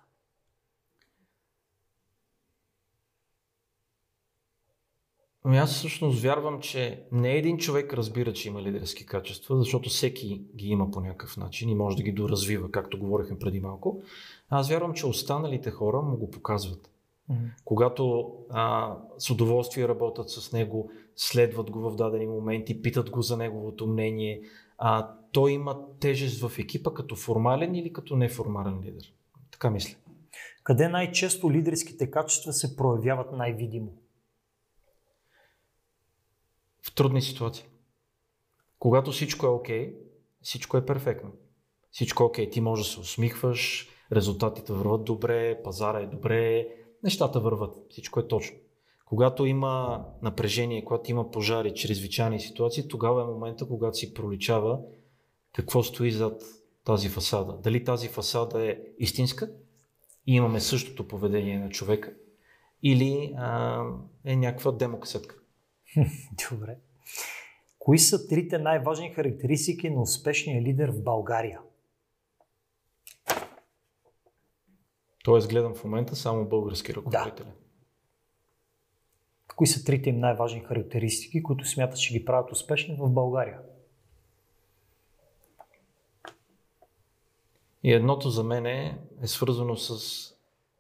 Ами 5.46 5.58
аз 5.58 5.74
всъщност 5.74 6.22
вярвам, 6.22 6.60
че 6.60 7.04
не 7.12 7.32
един 7.32 7.58
човек 7.58 7.94
разбира, 7.94 8.34
че 8.34 8.48
има 8.48 8.62
лидерски 8.62 9.06
качества, 9.06 9.58
защото 9.58 9.90
всеки 9.90 10.42
ги 10.56 10.68
има 10.68 10.92
по 10.92 11.02
някакъв 11.02 11.38
начин 11.38 11.70
и 11.70 11.76
може 11.76 11.98
да 11.98 12.04
ги 12.04 12.12
доразвива, 12.12 12.72
както 12.72 13.00
говорихме 13.00 13.40
преди 13.40 13.60
малко. 13.60 14.02
Аз 14.50 14.70
вярвам, 14.70 14.94
че 14.94 15.08
останалите 15.08 15.72
хора 15.72 16.02
му 16.02 16.18
го 16.18 16.32
показват. 16.32 16.90
Mm-hmm. 17.32 17.50
Когато 17.66 18.34
а, 18.50 18.96
с 19.18 19.30
удоволствие 19.30 19.88
работят 19.88 20.30
с 20.30 20.52
него, 20.52 20.92
следват 21.16 21.72
го 21.72 21.80
в 21.80 21.96
дадени 21.96 22.28
моменти, 22.28 22.82
питат 22.82 23.10
го 23.10 23.22
за 23.22 23.38
неговото 23.38 23.88
мнение, 23.88 24.42
а, 24.78 25.10
той 25.32 25.52
има 25.52 25.80
тежест 26.00 26.42
в 26.42 26.60
екипа 26.60 26.94
като 26.94 27.16
формален 27.16 27.76
или 27.76 27.94
като 27.94 28.16
неформален 28.16 28.80
лидер. 28.84 29.14
Така 29.52 29.70
мисля. 29.70 29.98
Къде 30.64 30.88
най-често 30.88 31.52
лидерските 31.52 32.12
качества 32.12 32.54
се 32.54 32.76
проявяват 32.76 33.32
най-видимо? 33.32 33.94
В 36.86 36.96
трудни 36.96 37.22
ситуации. 37.22 37.66
Когато 38.80 39.12
всичко 39.12 39.46
е 39.46 39.50
окей, 39.50 39.88
okay, 39.88 39.96
всичко 40.42 40.78
е 40.78 40.86
перфектно. 40.86 41.32
Всичко 41.92 42.24
е 42.24 42.26
окей, 42.26 42.48
okay. 42.48 42.52
ти 42.52 42.62
можеш 42.62 42.86
да 42.86 42.94
се 42.94 43.00
усмихваш, 43.00 43.90
резултатите 44.12 44.74
върват 44.74 45.04
добре, 45.04 45.62
пазара 45.64 46.00
е 46.00 46.08
добре, 46.08 46.68
нещата 47.04 47.40
върват, 47.40 47.78
всичко 47.90 48.20
е 48.20 48.28
точно. 48.28 48.58
Когато 49.06 49.46
има 49.46 50.06
напрежение, 50.22 50.86
когато 50.86 51.12
има 51.12 51.32
пожари, 51.32 51.74
чрезвичайни 51.74 52.40
ситуации, 52.40 52.88
тогава 52.88 53.22
е 53.22 53.26
момента, 53.26 53.68
когато 53.68 53.98
си 53.98 54.14
проличава 54.14 54.80
какво 55.54 55.84
стои 55.84 56.12
зад 56.12 56.42
тази 56.86 57.10
фасада. 57.10 57.58
Дали 57.64 57.84
тази 57.84 58.08
фасада 58.08 58.66
е 58.66 58.80
истинска 59.00 59.52
и 60.28 60.36
имаме 60.36 60.60
същото 60.60 61.08
поведение 61.08 61.60
на 61.60 61.70
човека, 61.70 62.14
или 62.84 63.34
а, 63.38 63.84
е 64.26 64.36
някаква 64.36 64.72
демокасетка. 64.72 65.36
Добре. 66.50 66.78
Кои 67.80 68.00
са 68.00 68.28
трите 68.28 68.58
най-важни 68.58 69.10
характеристики 69.10 69.90
на 69.90 70.02
успешния 70.02 70.62
лидер 70.62 70.92
в 70.92 71.04
България? 71.04 71.60
Тоест 75.24 75.50
гледам 75.50 75.76
в 75.76 75.84
момента 75.84 76.16
само 76.16 76.46
български 76.46 76.94
ръководители. 76.94 77.46
Да. 77.46 77.54
Кои 79.56 79.68
са 79.68 79.84
трите 79.86 80.10
им 80.10 80.20
най-важни 80.20 80.60
характеристики, 80.60 81.44
които 81.44 81.66
смятат, 81.66 82.00
че 82.00 82.14
ги 82.14 82.26
правят 82.26 82.52
успешни 82.52 82.98
в 83.00 83.10
България? 83.10 83.60
И 87.84 87.94
едното 87.94 88.30
за 88.30 88.44
мен 88.44 88.66
е, 88.66 89.00
е 89.22 89.28
свързано 89.28 89.76
с 89.76 90.00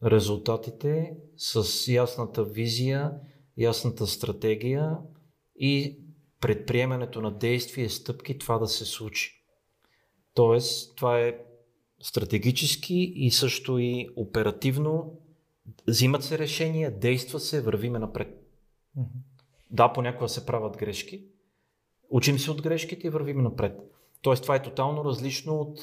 резултатите, 0.03 1.17
с 1.37 1.87
ясната 1.87 2.43
визия, 2.43 3.11
ясната 3.57 4.07
стратегия 4.07 4.97
и 5.55 5.99
предприемането 6.39 7.21
на 7.21 7.31
действия, 7.31 7.89
стъпки 7.89 8.37
това 8.37 8.57
да 8.57 8.67
се 8.67 8.85
случи. 8.85 9.43
Тоест, 10.33 10.95
това 10.95 11.19
е 11.19 11.37
стратегически 12.01 13.13
и 13.15 13.31
също 13.31 13.79
и 13.79 14.09
оперативно. 14.15 15.19
Взимат 15.87 16.23
се 16.23 16.37
решения, 16.37 16.99
действа 16.99 17.39
се, 17.39 17.61
вървиме 17.61 17.99
напред. 17.99 18.47
Mm-hmm. 18.97 19.05
Да, 19.71 19.93
понякога 19.93 20.29
се 20.29 20.45
правят 20.45 20.77
грешки. 20.77 21.25
Учим 22.09 22.39
се 22.39 22.51
от 22.51 22.61
грешките 22.61 23.07
и 23.07 23.09
вървим 23.09 23.43
напред. 23.43 23.79
Тоест, 24.21 24.41
това 24.41 24.55
е 24.55 24.63
тотално 24.63 25.05
различно 25.05 25.59
от 25.59 25.79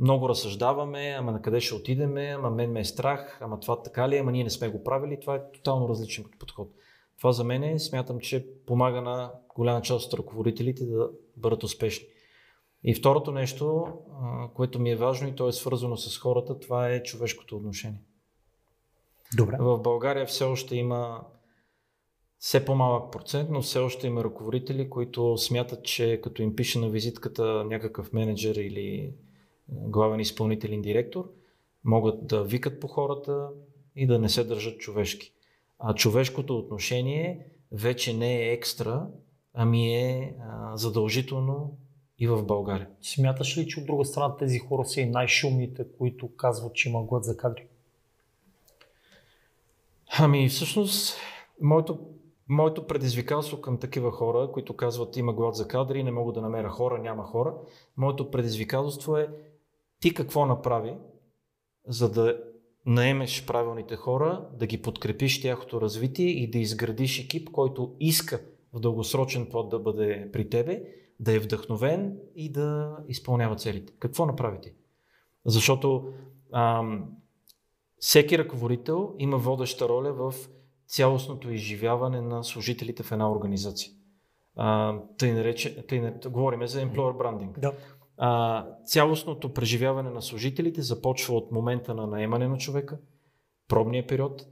много 0.00 0.28
разсъждаваме, 0.28 1.16
ама 1.18 1.32
на 1.32 1.42
къде 1.42 1.60
ще 1.60 1.74
отидеме, 1.74 2.34
ама 2.36 2.50
мен 2.50 2.72
ме 2.72 2.80
е 2.80 2.84
страх, 2.84 3.38
ама 3.40 3.60
това 3.60 3.82
така 3.82 4.08
ли, 4.08 4.18
ама 4.18 4.32
ние 4.32 4.44
не 4.44 4.50
сме 4.50 4.68
го 4.68 4.84
правили. 4.84 5.20
Това 5.20 5.34
е 5.34 5.50
тотално 5.52 5.88
различен 5.88 6.24
подход. 6.38 6.72
Това 7.18 7.32
за 7.32 7.44
мен 7.44 7.62
е, 7.62 7.78
смятам, 7.78 8.20
че 8.20 8.46
помага 8.66 9.00
на 9.00 9.32
голяма 9.56 9.82
част 9.82 10.12
от 10.12 10.18
ръководителите 10.18 10.84
да 10.84 11.10
бъдат 11.36 11.62
успешни. 11.62 12.06
И 12.84 12.94
второто 12.94 13.32
нещо, 13.32 13.86
което 14.54 14.78
ми 14.78 14.90
е 14.90 14.96
важно 14.96 15.28
и 15.28 15.34
то 15.34 15.48
е 15.48 15.52
свързано 15.52 15.96
с 15.96 16.18
хората, 16.18 16.60
това 16.60 16.88
е 16.88 17.02
човешкото 17.02 17.56
отношение. 17.56 18.00
Добре. 19.36 19.56
В 19.60 19.78
България 19.78 20.26
все 20.26 20.44
още 20.44 20.76
има 20.76 21.24
все 22.38 22.64
по-малък 22.64 23.12
процент, 23.12 23.50
но 23.50 23.62
все 23.62 23.78
още 23.78 24.06
има 24.06 24.24
ръководители, 24.24 24.90
които 24.90 25.36
смятат, 25.38 25.84
че 25.84 26.20
като 26.20 26.42
им 26.42 26.56
пише 26.56 26.78
на 26.78 26.88
визитката 26.88 27.64
някакъв 27.64 28.12
менеджер 28.12 28.54
или 28.54 29.14
главен 29.68 30.20
изпълнителен 30.20 30.82
директор, 30.82 31.30
могат 31.84 32.26
да 32.26 32.44
викат 32.44 32.80
по 32.80 32.88
хората 32.88 33.48
и 33.96 34.06
да 34.06 34.18
не 34.18 34.28
се 34.28 34.44
държат 34.44 34.80
човешки. 34.80 35.32
А 35.84 35.94
човешкото 35.94 36.58
отношение 36.58 37.46
вече 37.72 38.16
не 38.16 38.34
е 38.36 38.52
екстра, 38.52 39.06
ами 39.54 39.94
е 39.94 40.36
а, 40.40 40.76
задължително 40.76 41.76
и 42.18 42.26
в 42.26 42.44
България. 42.44 42.88
Смяташ 43.00 43.58
ли, 43.58 43.66
че 43.66 43.80
от 43.80 43.86
друга 43.86 44.04
страна 44.04 44.36
тези 44.36 44.58
хора 44.58 44.84
са 44.84 45.00
и 45.00 45.06
най-шумните, 45.06 45.86
които 45.98 46.36
казват, 46.36 46.74
че 46.74 46.88
има 46.88 47.02
глад 47.02 47.24
за 47.24 47.36
кадри? 47.36 47.66
Ами 50.18 50.48
всъщност, 50.48 51.16
моето, 51.60 51.98
моето 52.48 52.86
предизвикателство 52.86 53.60
към 53.60 53.78
такива 53.78 54.10
хора, 54.10 54.50
които 54.52 54.76
казват 54.76 55.16
има 55.16 55.32
глад 55.32 55.54
за 55.54 55.68
кадри, 55.68 56.02
не 56.02 56.10
мога 56.10 56.32
да 56.32 56.40
намеря 56.40 56.68
хора, 56.68 56.98
няма 56.98 57.24
хора, 57.24 57.54
моето 57.96 58.30
предизвикателство 58.30 59.16
е 59.16 59.28
ти 60.00 60.14
какво 60.14 60.46
направи, 60.46 60.94
за 61.86 62.10
да 62.10 62.51
наемеш 62.86 63.46
правилните 63.46 63.96
хора, 63.96 64.48
да 64.52 64.66
ги 64.66 64.82
подкрепиш 64.82 65.42
тяхното 65.42 65.80
развитие 65.80 66.28
и 66.28 66.50
да 66.50 66.58
изградиш 66.58 67.18
екип, 67.18 67.50
който 67.50 67.96
иска 68.00 68.40
в 68.72 68.80
дългосрочен 68.80 69.46
плод 69.46 69.68
да 69.68 69.78
бъде 69.78 70.30
при 70.32 70.50
тебе, 70.50 70.82
да 71.20 71.32
е 71.32 71.38
вдъхновен 71.38 72.18
и 72.36 72.52
да 72.52 72.96
изпълнява 73.08 73.56
целите. 73.56 73.92
Какво 73.98 74.26
направите? 74.26 74.74
Защото 75.44 76.12
ам, 76.52 77.10
всеки 77.98 78.38
ръководител 78.38 79.14
има 79.18 79.38
водеща 79.38 79.88
роля 79.88 80.12
в 80.12 80.34
цялостното 80.86 81.50
изживяване 81.50 82.20
на 82.20 82.44
служителите 82.44 83.02
в 83.02 83.12
една 83.12 83.32
организация. 83.32 83.92
А, 84.56 84.98
тъй 85.18 85.32
нарече, 85.32 85.86
тъй, 85.86 86.00
говориме 86.30 86.66
за 86.66 86.86
employer 86.86 87.16
branding. 87.16 87.58
Да. 87.58 87.72
А, 88.16 88.66
цялостното 88.84 89.52
преживяване 89.52 90.10
на 90.10 90.22
служителите 90.22 90.82
започва 90.82 91.36
от 91.36 91.52
момента 91.52 91.94
на 91.94 92.06
наемане 92.06 92.48
на 92.48 92.58
човека, 92.58 92.98
пробния 93.68 94.06
период, 94.06 94.46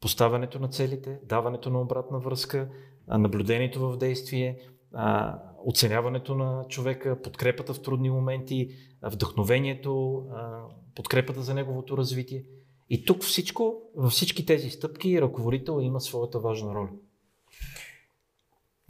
поставянето 0.00 0.58
на 0.58 0.68
целите, 0.68 1.20
даването 1.24 1.70
на 1.70 1.80
обратна 1.80 2.18
връзка, 2.18 2.68
наблюдението 3.08 3.90
в 3.90 3.96
действие, 3.96 4.58
а, 4.92 5.38
оценяването 5.66 6.34
на 6.34 6.64
човека, 6.68 7.22
подкрепата 7.22 7.74
в 7.74 7.82
трудни 7.82 8.10
моменти, 8.10 8.68
вдъхновението, 9.02 10.24
а, 10.32 10.62
подкрепата 10.94 11.42
за 11.42 11.54
неговото 11.54 11.96
развитие. 11.96 12.44
И 12.90 13.04
тук 13.04 13.22
всичко, 13.22 13.82
във 13.96 14.12
всички 14.12 14.46
тези 14.46 14.70
стъпки, 14.70 15.20
ръководител 15.20 15.80
има 15.82 16.00
своята 16.00 16.38
важна 16.38 16.74
роля. 16.74 16.90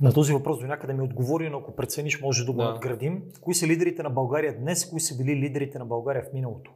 На 0.00 0.12
този 0.12 0.32
въпрос 0.32 0.58
до 0.58 0.66
някъде 0.66 0.92
ми 0.92 1.02
отговори, 1.02 1.50
но 1.50 1.58
ако 1.58 1.76
прецениш, 1.76 2.20
може 2.20 2.44
да 2.44 2.52
го 2.52 2.58
да. 2.58 2.64
надградим. 2.64 3.22
Кои 3.40 3.54
са 3.54 3.66
лидерите 3.66 4.02
на 4.02 4.10
България 4.10 4.58
днес, 4.60 4.90
кои 4.90 5.00
са 5.00 5.16
били 5.16 5.36
лидерите 5.36 5.78
на 5.78 5.86
България 5.86 6.22
в 6.22 6.32
миналото? 6.32 6.72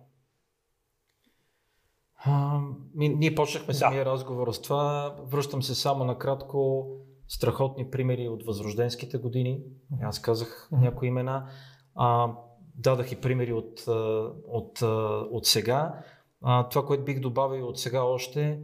А, 2.24 2.60
ми, 2.94 3.08
ние 3.08 3.34
почнахме 3.34 3.72
да. 3.72 3.78
самия 3.78 4.04
разговор 4.04 4.52
с 4.52 4.62
това. 4.62 5.16
Връщам 5.26 5.62
се 5.62 5.74
само 5.74 6.04
накратко. 6.04 6.86
Страхотни 7.28 7.90
примери 7.90 8.28
от 8.28 8.42
възрожденските 8.46 9.18
години. 9.18 9.62
Аз 10.02 10.22
казах 10.22 10.68
mm-hmm. 10.72 10.80
някои 10.80 11.08
имена. 11.08 11.48
А, 11.94 12.32
дадах 12.74 13.12
и 13.12 13.20
примери 13.20 13.52
от, 13.52 13.80
от, 13.86 14.82
от, 14.82 14.82
от 15.30 15.46
сега. 15.46 16.02
А, 16.42 16.68
това, 16.68 16.86
което 16.86 17.04
бих 17.04 17.20
добавил 17.20 17.68
от 17.68 17.78
сега 17.78 18.02
още, 18.02 18.60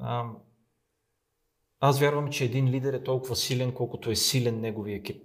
а, 0.00 0.24
аз 1.84 2.00
вярвам, 2.00 2.30
че 2.30 2.44
един 2.44 2.68
лидер 2.68 2.92
е 2.92 3.02
толкова 3.02 3.36
силен, 3.36 3.72
колкото 3.72 4.10
е 4.10 4.16
силен 4.16 4.60
неговия 4.60 4.96
екип. 4.96 5.22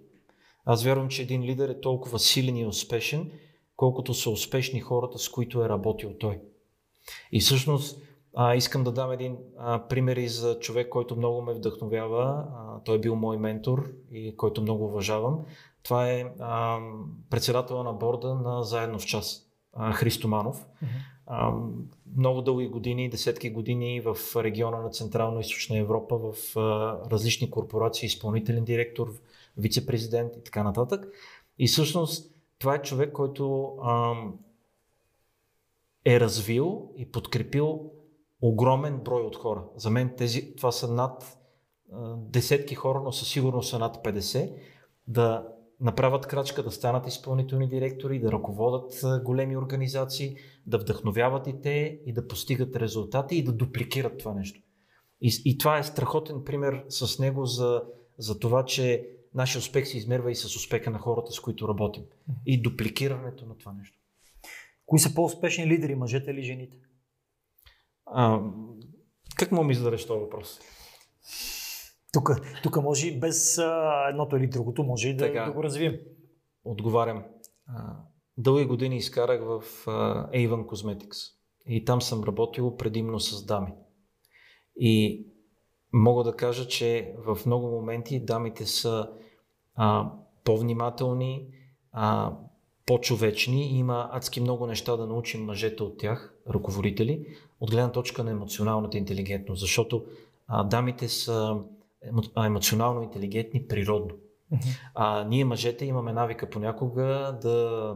Аз 0.66 0.84
вярвам, 0.84 1.10
че 1.10 1.22
един 1.22 1.44
лидер 1.44 1.70
е 1.70 1.82
толкова 1.82 2.20
силен 2.20 2.58
и 2.58 2.66
успешен, 2.66 3.32
колкото 3.76 4.14
са 4.14 4.30
успешни 4.30 4.80
хората, 4.80 5.20
с 5.20 5.30
които 5.30 5.64
е 5.64 5.70
работил 5.70 6.14
той. 6.20 6.42
И 7.32 7.40
всъщност 7.40 8.02
а, 8.36 8.56
искам 8.56 8.84
да 8.84 8.92
дам 8.92 9.12
един 9.12 9.38
а, 9.58 9.88
пример 9.88 10.16
и 10.18 10.28
за 10.28 10.60
човек, 10.60 10.90
който 10.90 11.16
много 11.16 11.42
ме 11.42 11.54
вдъхновява. 11.54 12.46
А, 12.56 12.84
той 12.84 12.96
е 12.96 13.00
бил 13.00 13.16
мой 13.16 13.38
ментор 13.38 13.92
и 14.12 14.38
който 14.38 14.62
много 14.62 14.86
уважавам. 14.86 15.46
Това 15.84 16.10
е 16.10 16.26
а, 16.40 16.80
председател 17.30 17.84
на 17.84 17.94
борда 17.94 18.36
на 18.36 18.64
Заедно 18.64 19.00
в 19.00 19.06
час, 19.06 19.47
а, 19.78 19.94
Христо 19.94 20.28
Манов. 20.28 20.66
Mm-hmm 20.66 21.18
много 22.18 22.42
дълги 22.42 22.68
години, 22.68 23.10
десетки 23.10 23.50
години 23.50 24.02
в 24.02 24.18
региона 24.36 24.82
на 24.82 24.90
Централна 24.90 25.40
и 25.40 25.42
Източна 25.42 25.78
Европа, 25.78 26.18
в 26.18 26.56
различни 27.12 27.52
корпорации, 27.52 28.08
изпълнителен 28.08 28.64
директор, 28.64 29.14
вице-президент 29.58 30.36
и 30.36 30.44
така 30.44 30.64
нататък. 30.64 31.08
И 31.60 31.68
всъщност 31.68 32.36
това 32.60 32.76
е 32.76 32.82
човек, 32.82 33.12
който 33.12 33.76
е 36.06 36.20
развил 36.20 36.92
и 36.98 37.12
подкрепил 37.12 37.92
огромен 38.42 39.00
брой 39.00 39.22
от 39.22 39.36
хора. 39.36 39.64
За 39.76 39.90
мен 39.90 40.14
тези, 40.18 40.56
това 40.56 40.72
са 40.72 40.94
над 40.94 41.38
десетки 42.18 42.76
хора, 42.76 43.02
но 43.04 43.12
със 43.12 43.30
сигурност 43.30 43.70
са 43.70 43.80
над 43.80 43.98
50, 44.06 44.54
да 45.08 45.48
направят 45.80 46.28
крачка 46.28 46.64
да 46.64 46.72
станат 46.72 47.08
изпълнителни 47.08 47.68
директори, 47.68 48.20
да 48.20 48.32
ръководят 48.32 49.24
големи 49.24 49.58
организации, 49.58 50.36
да 50.66 50.78
вдъхновяват 50.78 51.48
и 51.48 51.62
те 51.62 52.00
и 52.06 52.14
да 52.14 52.28
постигат 52.28 52.76
резултати 52.76 53.36
и 53.36 53.44
да 53.44 53.52
дупликират 53.52 54.18
това 54.18 54.34
нещо. 54.34 54.62
И, 55.22 55.42
и 55.46 55.58
това 55.58 55.78
е 55.78 55.84
страхотен 55.84 56.44
пример 56.44 56.84
с 56.90 57.20
него 57.20 57.46
за, 57.46 57.84
за 58.18 58.40
това, 58.40 58.66
че 58.66 59.10
нашия 59.34 59.60
успех 59.60 59.88
се 59.88 59.98
измерва 59.98 60.32
и 60.32 60.36
с 60.36 60.56
успеха 60.56 60.92
на 60.92 61.00
хората, 61.00 61.32
с 61.32 61.40
които 61.40 61.68
работим. 61.68 62.04
И 62.46 62.62
дупликирането 62.62 63.46
на 63.46 63.58
това 63.58 63.74
нещо. 63.74 63.98
Кои 64.86 65.00
са 65.00 65.14
по-успешни 65.14 65.68
лидери, 65.68 65.96
мъжете 65.96 66.32
или 66.32 66.44
жените? 66.44 66.78
А, 68.06 68.42
как 69.36 69.52
му 69.52 69.64
ми 69.64 69.76
зададеш 69.76 70.08
този 70.08 70.20
въпрос? 70.20 70.60
Тук, 72.18 72.42
тук 72.64 72.84
може 72.84 73.08
и 73.08 73.20
без 73.20 73.58
а, 73.58 74.06
едното 74.10 74.38
или 74.38 74.48
другото, 74.48 74.84
може 74.84 75.10
и 75.10 75.16
да, 75.16 75.26
така, 75.26 75.46
да 75.46 75.52
го 75.52 75.64
развием. 75.64 75.96
Отговарям. 76.64 77.24
А, 77.68 77.96
дълги 78.38 78.66
години 78.66 78.98
изкарах 78.98 79.42
в 79.42 79.64
а, 79.88 80.30
Avon 80.32 80.66
Cosmetics 80.66 81.34
и 81.68 81.86
там 81.86 82.02
съм 82.02 82.24
работил 82.24 82.78
предимно 82.78 83.20
с 83.20 83.46
дами. 83.46 83.74
И 84.80 85.26
мога 85.94 86.24
да 86.24 86.36
кажа, 86.36 86.68
че 86.68 87.16
в 87.18 87.38
много 87.46 87.68
моменти 87.68 88.26
дамите 88.26 88.66
са 88.66 89.10
а, 89.76 90.12
по-внимателни, 90.44 91.48
а, 91.92 92.34
по-човечни 92.86 93.76
и 93.76 93.78
има 93.78 94.10
адски 94.12 94.42
много 94.42 94.68
неща 94.68 94.98
да 94.98 95.08
научим 95.08 95.46
мъжете 95.46 95.84
от 95.84 95.98
тях, 95.98 96.36
ръководители, 96.50 97.26
от 97.60 97.72
гледна 97.72 97.92
точка 97.92 98.24
на 98.24 98.32
емоционалната 98.32 98.98
интелигентност, 98.98 99.60
защото 99.60 100.06
а, 100.48 100.64
дамите 100.64 101.08
са 101.08 101.58
емоционално 102.46 103.02
интелигентни 103.02 103.68
природно. 103.68 104.16
А, 104.94 105.24
ние 105.24 105.46
мъжете 105.46 105.86
имаме 105.86 106.14
навика 106.14 106.50
понякога 106.50 107.40
да 107.42 107.96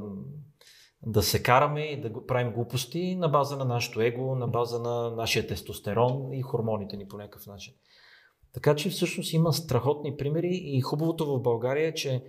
да 1.06 1.24
се 1.24 1.44
караме 1.44 1.82
и 1.82 2.02
да 2.02 2.10
го 2.10 2.26
правим 2.26 2.54
глупости 2.54 3.16
на 3.16 3.30
база 3.30 3.58
на 3.58 3.66
нашето 3.66 4.02
его, 4.02 4.36
на 4.36 4.48
база 4.48 4.80
на 4.80 5.12
нашия 5.12 5.48
тестостерон 5.48 6.34
и 6.34 6.42
хормоните 6.42 6.98
ни 6.98 7.08
по 7.08 7.18
някакъв 7.18 7.48
начин. 7.48 7.74
Така 8.54 8.76
че 8.76 8.90
всъщност 8.90 9.34
има 9.34 9.54
страхотни 9.54 10.18
примери 10.18 10.52
и 10.52 10.82
хубавото 10.82 11.26
в 11.26 11.42
България 11.42 11.88
е, 11.88 11.94
че 11.94 12.24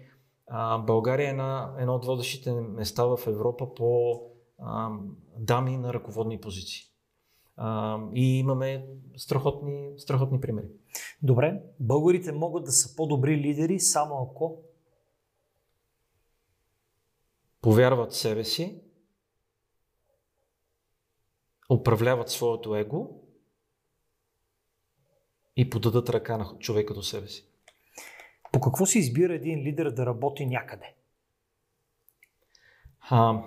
а, 0.46 0.78
България 0.78 1.30
е 1.30 1.32
на 1.32 1.74
едно 1.78 1.94
от 1.94 2.04
водещите 2.04 2.52
места 2.52 3.04
в 3.04 3.18
Европа 3.26 3.74
по 3.74 4.20
а, 4.58 4.90
дами 5.38 5.76
на 5.76 5.92
ръководни 5.94 6.40
позиции. 6.40 6.91
А, 7.56 7.98
и 8.14 8.38
имаме 8.38 8.86
страхотни, 9.16 9.98
страхотни 9.98 10.40
примери. 10.40 10.66
Добре, 11.22 11.62
българите 11.80 12.32
могат 12.32 12.64
да 12.64 12.72
са 12.72 12.96
по-добри 12.96 13.36
лидери 13.36 13.80
само 13.80 14.28
ако 14.30 14.62
повярват 17.62 18.12
в 18.12 18.16
себе 18.16 18.44
си, 18.44 18.82
управляват 21.70 22.28
своето 22.28 22.74
его 22.76 23.22
и 25.56 25.70
подадат 25.70 26.08
ръка 26.08 26.36
на 26.36 26.58
човека 26.58 26.94
до 26.94 27.02
себе 27.02 27.28
си. 27.28 27.46
По 28.52 28.60
какво 28.60 28.86
се 28.86 28.98
избира 28.98 29.34
един 29.34 29.62
лидер 29.62 29.90
да 29.90 30.06
работи 30.06 30.46
някъде? 30.46 30.94
А, 33.00 33.42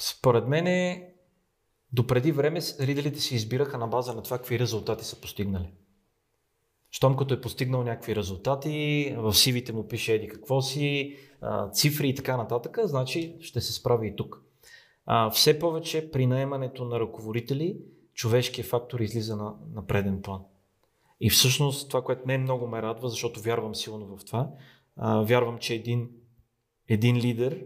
според 0.00 0.48
мен 0.48 0.66
е, 0.66 1.14
допреди 1.92 2.32
време 2.32 2.60
лидерите 2.80 3.20
се 3.20 3.34
избираха 3.34 3.78
на 3.78 3.86
база 3.86 4.14
на 4.14 4.22
това 4.22 4.38
какви 4.38 4.58
резултати 4.58 5.04
са 5.04 5.20
постигнали. 5.20 5.72
Щом 6.90 7.16
като 7.16 7.34
е 7.34 7.40
постигнал 7.40 7.84
някакви 7.84 8.16
резултати, 8.16 9.14
в 9.18 9.34
сивите 9.34 9.72
му 9.72 9.88
пише 9.88 10.14
еди 10.14 10.28
какво 10.28 10.62
си, 10.62 11.16
цифри 11.72 12.08
и 12.08 12.14
така 12.14 12.36
нататък, 12.36 12.78
значи 12.84 13.36
ще 13.40 13.60
се 13.60 13.72
справи 13.72 14.08
и 14.08 14.16
тук. 14.16 14.42
А, 15.06 15.30
все 15.30 15.58
повече 15.58 16.10
при 16.10 16.26
наемането 16.26 16.84
на 16.84 17.00
ръководители, 17.00 17.78
човешкият 18.14 18.68
фактор 18.68 19.00
излиза 19.00 19.36
на, 19.36 19.54
на 19.74 19.86
преден 19.86 20.22
план. 20.22 20.40
И 21.20 21.30
всъщност 21.30 21.88
това, 21.88 22.02
което 22.02 22.22
не 22.26 22.38
много 22.38 22.66
ме 22.66 22.82
радва, 22.82 23.08
защото 23.08 23.40
вярвам 23.40 23.74
силно 23.74 24.16
в 24.16 24.24
това, 24.24 24.50
вярвам, 25.24 25.58
че 25.58 25.74
един, 25.74 26.10
един 26.88 27.16
лидер 27.16 27.64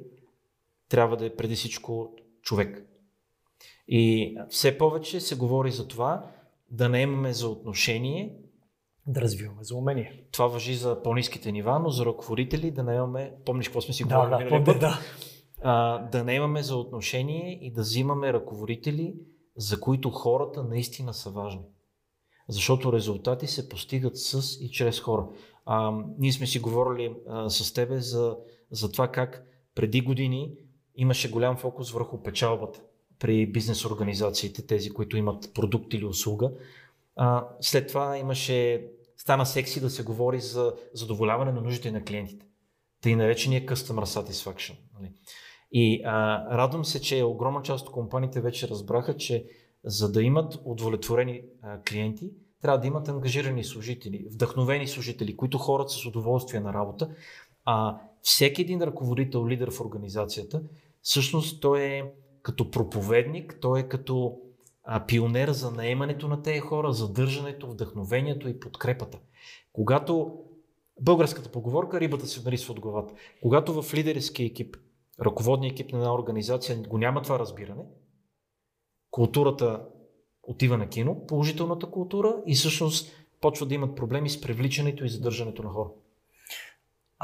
трябва 0.88 1.16
да 1.16 1.26
е 1.26 1.36
преди 1.36 1.54
всичко 1.54 2.16
човек. 2.42 2.91
И 3.88 4.34
все 4.48 4.78
повече 4.78 5.20
се 5.20 5.36
говори 5.36 5.70
за 5.70 5.88
това 5.88 6.30
да 6.70 6.88
не 6.88 7.00
имаме 7.00 7.32
за 7.32 7.48
отношение 7.48 8.36
да 9.06 9.20
развиваме 9.20 9.64
за 9.64 9.76
умения. 9.76 10.12
Това 10.32 10.46
въжи 10.46 10.74
за 10.74 11.02
по-низките 11.02 11.52
нива, 11.52 11.78
но 11.78 11.90
за 11.90 12.06
ръководители 12.06 12.70
да 12.70 12.82
не 12.82 12.94
имаме, 12.94 13.34
помниш 13.44 13.68
какво 13.68 13.80
сме 13.80 13.94
си 13.94 14.04
да, 14.04 14.26
говорили? 14.26 14.48
Да, 14.50 14.60
да, 14.60 14.78
да. 14.78 14.98
А, 15.62 15.98
да 15.98 16.24
не 16.24 16.34
имаме 16.34 16.62
за 16.62 16.76
отношение 16.76 17.58
и 17.62 17.72
да 17.72 17.80
взимаме 17.80 18.32
ръководители, 18.32 19.14
за 19.56 19.80
които 19.80 20.10
хората 20.10 20.62
наистина 20.62 21.14
са 21.14 21.30
важни. 21.30 21.62
Защото 22.48 22.92
резултати 22.92 23.46
се 23.46 23.68
постигат 23.68 24.16
с 24.16 24.56
и 24.60 24.70
чрез 24.70 25.00
хора. 25.00 25.28
А, 25.66 25.92
ние 26.18 26.32
сме 26.32 26.46
си 26.46 26.58
говорили 26.58 27.14
а, 27.28 27.50
с 27.50 27.72
тебе 27.72 28.00
за, 28.00 28.36
за 28.70 28.92
това 28.92 29.08
как 29.08 29.44
преди 29.74 30.00
години 30.00 30.54
имаше 30.96 31.30
голям 31.30 31.56
фокус 31.56 31.90
върху 31.90 32.22
печалбата 32.22 32.82
при 33.22 33.46
бизнес 33.46 33.84
организациите, 33.84 34.66
тези, 34.66 34.90
които 34.90 35.16
имат 35.16 35.54
продукт 35.54 35.94
или 35.94 36.04
услуга. 36.04 36.50
А, 37.16 37.48
след 37.60 37.88
това 37.88 38.18
имаше, 38.18 38.86
стана 39.16 39.46
секси 39.46 39.80
да 39.80 39.90
се 39.90 40.02
говори 40.02 40.40
за 40.40 40.74
задоволяване 40.94 41.52
на 41.52 41.60
нуждите 41.60 41.90
на 41.90 42.04
клиентите. 42.04 42.46
Тъй 43.02 43.16
наречения 43.16 43.66
Customer 43.66 44.04
Satisfaction. 44.04 44.74
Нали? 44.94 45.12
И 45.72 46.02
а, 46.04 46.44
радвам 46.58 46.84
се, 46.84 47.00
че 47.00 47.22
огромна 47.22 47.62
част 47.62 47.86
от 47.86 47.92
компаниите 47.92 48.40
вече 48.40 48.68
разбраха, 48.68 49.16
че 49.16 49.46
за 49.84 50.12
да 50.12 50.22
имат 50.22 50.58
удовлетворени 50.64 51.42
а, 51.62 51.80
клиенти, 51.82 52.30
трябва 52.62 52.80
да 52.80 52.86
имат 52.86 53.08
ангажирани 53.08 53.64
служители, 53.64 54.26
вдъхновени 54.30 54.88
служители, 54.88 55.36
които 55.36 55.58
хорат 55.58 55.90
с 55.90 56.06
удоволствие 56.06 56.60
на 56.60 56.72
работа. 56.72 57.10
А 57.64 57.98
всеки 58.22 58.62
един 58.62 58.82
ръководител, 58.82 59.48
лидер 59.48 59.70
в 59.70 59.80
организацията, 59.80 60.62
всъщност 61.02 61.60
той 61.60 61.82
е 61.82 62.04
като 62.42 62.70
проповедник, 62.70 63.58
той 63.60 63.80
е 63.80 63.88
като 63.88 64.38
а, 64.84 65.06
пионер 65.06 65.50
за 65.50 65.70
наемането 65.70 66.28
на 66.28 66.42
тези 66.42 66.60
хора, 66.60 66.92
задържането, 66.92 67.66
вдъхновението 67.66 68.48
и 68.48 68.60
подкрепата. 68.60 69.18
Когато 69.72 70.38
българската 71.00 71.52
поговорка 71.52 72.00
рибата 72.00 72.26
се 72.26 72.42
нарисва 72.44 72.72
от 72.72 72.80
главата. 72.80 73.14
Когато 73.42 73.82
в 73.82 73.94
лидерски 73.94 74.44
екип, 74.44 74.76
ръководния 75.20 75.70
екип 75.70 75.92
на 75.92 75.98
една 75.98 76.14
организация 76.14 76.82
го 76.88 76.98
няма 76.98 77.22
това 77.22 77.38
разбиране, 77.38 77.82
културата 79.10 79.86
отива 80.42 80.78
на 80.78 80.88
кино, 80.88 81.26
положителната 81.26 81.90
култура 81.90 82.42
и 82.46 82.54
всъщност 82.54 83.12
почва 83.40 83.66
да 83.66 83.74
имат 83.74 83.96
проблеми 83.96 84.30
с 84.30 84.40
привличането 84.40 85.04
и 85.04 85.08
задържането 85.08 85.62
на 85.62 85.68
хора. 85.68 85.88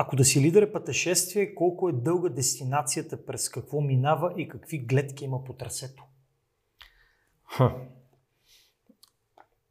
Ако 0.01 0.17
да 0.17 0.25
си 0.25 0.41
лидер 0.41 0.63
е 0.63 0.73
пътешествие, 0.73 1.55
колко 1.55 1.89
е 1.89 1.93
дълга 1.93 2.29
дестинацията, 2.29 3.25
през 3.25 3.49
какво 3.49 3.81
минава 3.81 4.35
и 4.37 4.49
какви 4.49 4.79
гледки 4.79 5.25
има 5.25 5.45
по 5.45 5.53
трасето? 5.53 6.05
Ха. 7.45 7.77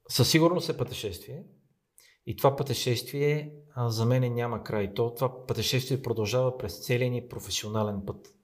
Със 0.10 0.30
сигурност 0.32 0.70
е 0.70 0.78
пътешествие. 0.78 1.44
И 2.26 2.36
това 2.36 2.56
пътешествие 2.56 3.54
а, 3.76 3.90
за 3.90 4.06
мен 4.06 4.34
няма 4.34 4.64
край. 4.64 4.94
То, 4.94 5.14
това 5.16 5.46
пътешествие 5.46 6.02
продължава 6.02 6.58
през 6.58 6.86
целия 6.86 7.12
ни 7.12 7.28
професионален 7.28 8.02
път. 8.06 8.36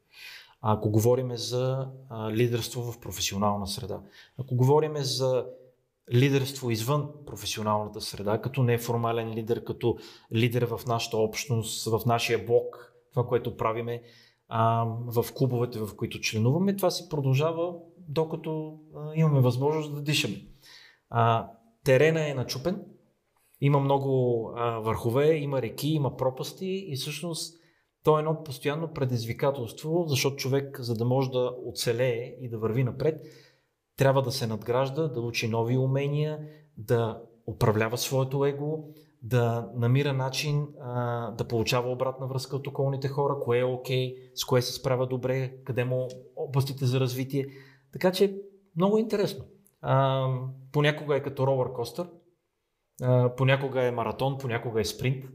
А, 0.61 0.73
ако 0.73 0.91
говорим 0.91 1.37
за 1.37 1.91
а, 2.09 2.31
лидерство 2.31 2.91
в 2.91 2.99
професионална 2.99 3.67
среда, 3.67 4.01
ако 4.39 4.55
говорим 4.55 4.97
за 4.97 5.45
лидерство 6.13 6.71
извън 6.71 7.09
професионалната 7.25 8.01
среда, 8.01 8.41
като 8.41 8.63
неформален 8.63 9.33
лидер, 9.33 9.63
като 9.63 9.97
лидер 10.33 10.65
в 10.65 10.81
нашата 10.87 11.17
общност, 11.17 11.85
в 11.85 12.01
нашия 12.05 12.45
блок, 12.45 12.93
това, 13.13 13.27
което 13.27 13.57
правиме 13.57 14.01
в 15.07 15.25
клубовете, 15.35 15.79
в 15.79 15.95
които 15.95 16.19
членуваме, 16.19 16.75
това 16.75 16.91
си 16.91 17.09
продължава 17.09 17.73
докато 17.97 18.79
имаме 19.15 19.41
възможност 19.41 19.95
да 19.95 20.01
дишаме. 20.01 20.35
Терена 21.83 22.29
е 22.29 22.33
начупен, 22.33 22.85
има 23.61 23.79
много 23.79 24.43
върхове, 24.81 25.35
има 25.35 25.61
реки, 25.61 25.87
има 25.87 26.17
пропасти 26.17 26.85
и 26.87 26.95
всъщност 26.95 27.59
то 28.03 28.17
е 28.17 28.19
едно 28.19 28.43
постоянно 28.43 28.93
предизвикателство, 28.93 30.03
защото 30.07 30.35
човек, 30.35 30.81
за 30.81 30.95
да 30.95 31.05
може 31.05 31.31
да 31.31 31.55
оцелее 31.65 32.35
и 32.41 32.49
да 32.49 32.57
върви 32.57 32.83
напред, 32.83 33.25
трябва 33.97 34.21
да 34.21 34.31
се 34.31 34.47
надгражда, 34.47 35.07
да 35.07 35.21
учи 35.21 35.47
нови 35.47 35.77
умения, 35.77 36.39
да 36.77 37.21
управлява 37.47 37.97
своето 37.97 38.45
его, 38.45 38.83
да 39.21 39.69
намира 39.75 40.13
начин 40.13 40.67
а, 40.81 41.31
да 41.31 41.47
получава 41.47 41.91
обратна 41.91 42.27
връзка 42.27 42.55
от 42.55 42.67
околните 42.67 43.07
хора, 43.07 43.39
кое 43.41 43.59
е 43.59 43.63
окей, 43.63 44.15
okay, 44.15 44.31
с 44.35 44.45
кое 44.45 44.61
се 44.61 44.73
справя 44.73 45.07
добре, 45.07 45.53
къде 45.63 45.85
му 45.85 46.07
областите 46.35 46.85
за 46.85 46.99
развитие. 46.99 47.47
Така 47.93 48.11
че 48.11 48.41
много 48.75 48.97
интересно. 48.97 49.45
А, 49.81 50.27
понякога 50.71 51.15
е 51.15 51.23
като 51.23 51.47
ролър 51.47 51.73
костър, 51.73 52.09
а, 53.01 53.35
понякога 53.35 53.83
е 53.83 53.91
маратон, 53.91 54.37
понякога 54.37 54.81
е 54.81 54.85
спринт. 54.85 55.25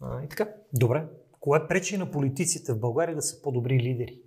А, 0.00 0.24
и 0.24 0.28
така. 0.28 0.48
Добре. 0.72 1.06
Кое 1.40 1.68
пречи 1.68 1.96
на 1.96 2.10
политиците 2.10 2.72
в 2.72 2.80
България 2.80 3.14
да 3.14 3.22
са 3.22 3.42
по-добри 3.42 3.80
лидери? 3.80 4.21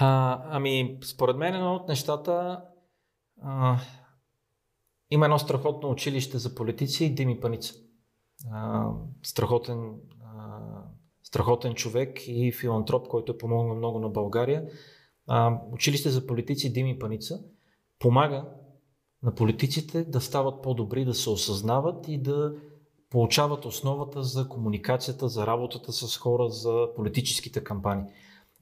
А, 0.00 0.42
ами, 0.50 0.98
според 1.04 1.36
мен 1.36 1.54
едно 1.54 1.74
от 1.74 1.88
нещата 1.88 2.60
а, 3.42 3.78
има 5.10 5.26
едно 5.26 5.38
страхотно 5.38 5.90
училище 5.90 6.38
за 6.38 6.54
политици, 6.54 7.14
Дими 7.14 7.40
Паница. 7.40 7.74
А, 8.52 8.90
страхотен, 9.22 9.94
а, 10.24 10.58
страхотен 11.22 11.74
човек 11.74 12.20
и 12.26 12.52
филантроп, 12.52 13.08
който 13.08 13.32
е 13.32 13.38
помогнал 13.38 13.76
много 13.76 13.98
на 13.98 14.08
България 14.08 14.68
а, 15.26 15.60
училище 15.72 16.10
за 16.10 16.26
политици 16.26 16.72
Дими 16.72 16.98
Паница 16.98 17.40
помага 17.98 18.44
на 19.22 19.34
политиците 19.34 20.04
да 20.04 20.20
стават 20.20 20.62
по-добри, 20.62 21.04
да 21.04 21.14
се 21.14 21.30
осъзнават 21.30 22.08
и 22.08 22.22
да 22.22 22.54
получават 23.10 23.64
основата 23.64 24.22
за 24.22 24.48
комуникацията, 24.48 25.28
за 25.28 25.46
работата 25.46 25.92
с 25.92 26.16
хора, 26.16 26.48
за 26.48 26.88
политическите 26.96 27.64
кампании. 27.64 28.04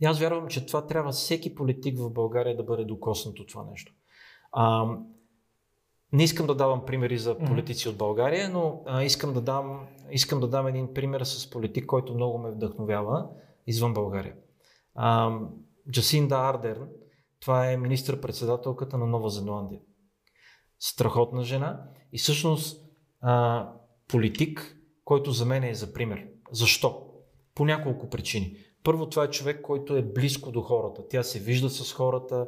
И 0.01 0.07
аз 0.07 0.21
вярвам, 0.21 0.49
че 0.49 0.67
това 0.67 0.87
трябва 0.87 1.13
всеки 1.13 1.55
политик 1.55 1.99
в 1.99 2.11
България 2.11 2.57
да 2.57 2.63
бъде 2.63 2.85
докоснат 2.85 3.39
от 3.39 3.49
това 3.49 3.65
нещо. 3.71 3.93
А, 4.53 4.87
не 6.13 6.25
искам 6.25 6.47
да 6.47 6.55
давам 6.55 6.85
примери 6.87 7.19
за 7.19 7.39
политици 7.39 7.87
mm-hmm. 7.87 7.91
от 7.91 7.97
България, 7.97 8.51
но 8.51 8.83
а, 8.87 9.03
искам, 9.03 9.33
да 9.33 9.41
дам, 9.41 9.87
искам 10.11 10.41
да 10.41 10.49
дам 10.49 10.67
един 10.67 10.95
пример 10.95 11.21
с 11.21 11.51
политик, 11.51 11.87
който 11.87 12.15
много 12.15 12.39
ме 12.39 12.51
вдъхновява 12.51 13.29
извън 13.67 13.95
България. 13.95 14.35
А, 14.95 15.39
Джасинда 15.91 16.37
Ардерн, 16.37 16.89
това 17.41 17.71
е 17.71 17.77
министър-председателката 17.77 18.99
на 18.99 19.07
Нова 19.07 19.31
Зеландия. 19.31 19.81
Страхотна 20.79 21.45
жена 21.45 21.85
и 22.13 22.19
всъщност 22.19 22.85
а, 23.21 23.69
политик, 24.09 24.77
който 25.05 25.31
за 25.31 25.47
мен 25.47 25.65
е 25.65 25.75
за 25.75 25.93
пример. 25.93 26.27
Защо? 26.53 27.07
По 27.55 27.65
няколко 27.65 28.11
причини. 28.11 28.57
Първо, 28.83 29.09
това 29.09 29.25
е 29.25 29.31
човек, 29.31 29.61
който 29.63 29.97
е 29.97 30.03
близко 30.03 30.53
до 30.53 30.61
хората. 30.61 31.09
Тя 31.09 31.23
се 31.23 31.39
вижда 31.39 31.71
с 31.71 31.93
хората, 31.93 32.47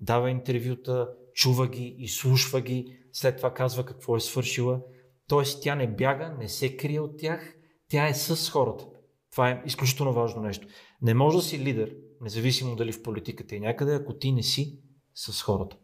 дава 0.00 0.30
интервюта, 0.30 1.08
чува 1.34 1.68
ги, 1.68 1.96
изслушва 1.98 2.60
ги, 2.60 2.98
след 3.12 3.36
това 3.36 3.54
казва 3.54 3.84
какво 3.84 4.16
е 4.16 4.20
свършила. 4.20 4.80
Тоест, 5.28 5.62
тя 5.62 5.74
не 5.74 5.94
бяга, 5.94 6.36
не 6.38 6.48
се 6.48 6.76
крие 6.76 7.00
от 7.00 7.18
тях, 7.18 7.56
тя 7.88 8.08
е 8.08 8.14
с 8.14 8.50
хората. 8.50 8.86
Това 9.30 9.50
е 9.50 9.62
изключително 9.66 10.12
важно 10.12 10.42
нещо. 10.42 10.66
Не 11.02 11.14
може 11.14 11.36
да 11.36 11.42
си 11.42 11.58
лидер, 11.58 11.96
независимо 12.20 12.76
дали 12.76 12.92
в 12.92 13.02
политиката 13.02 13.56
и 13.56 13.60
някъде, 13.60 13.94
ако 13.94 14.14
ти 14.14 14.32
не 14.32 14.42
си 14.42 14.78
с 15.14 15.42
хората. 15.42 15.76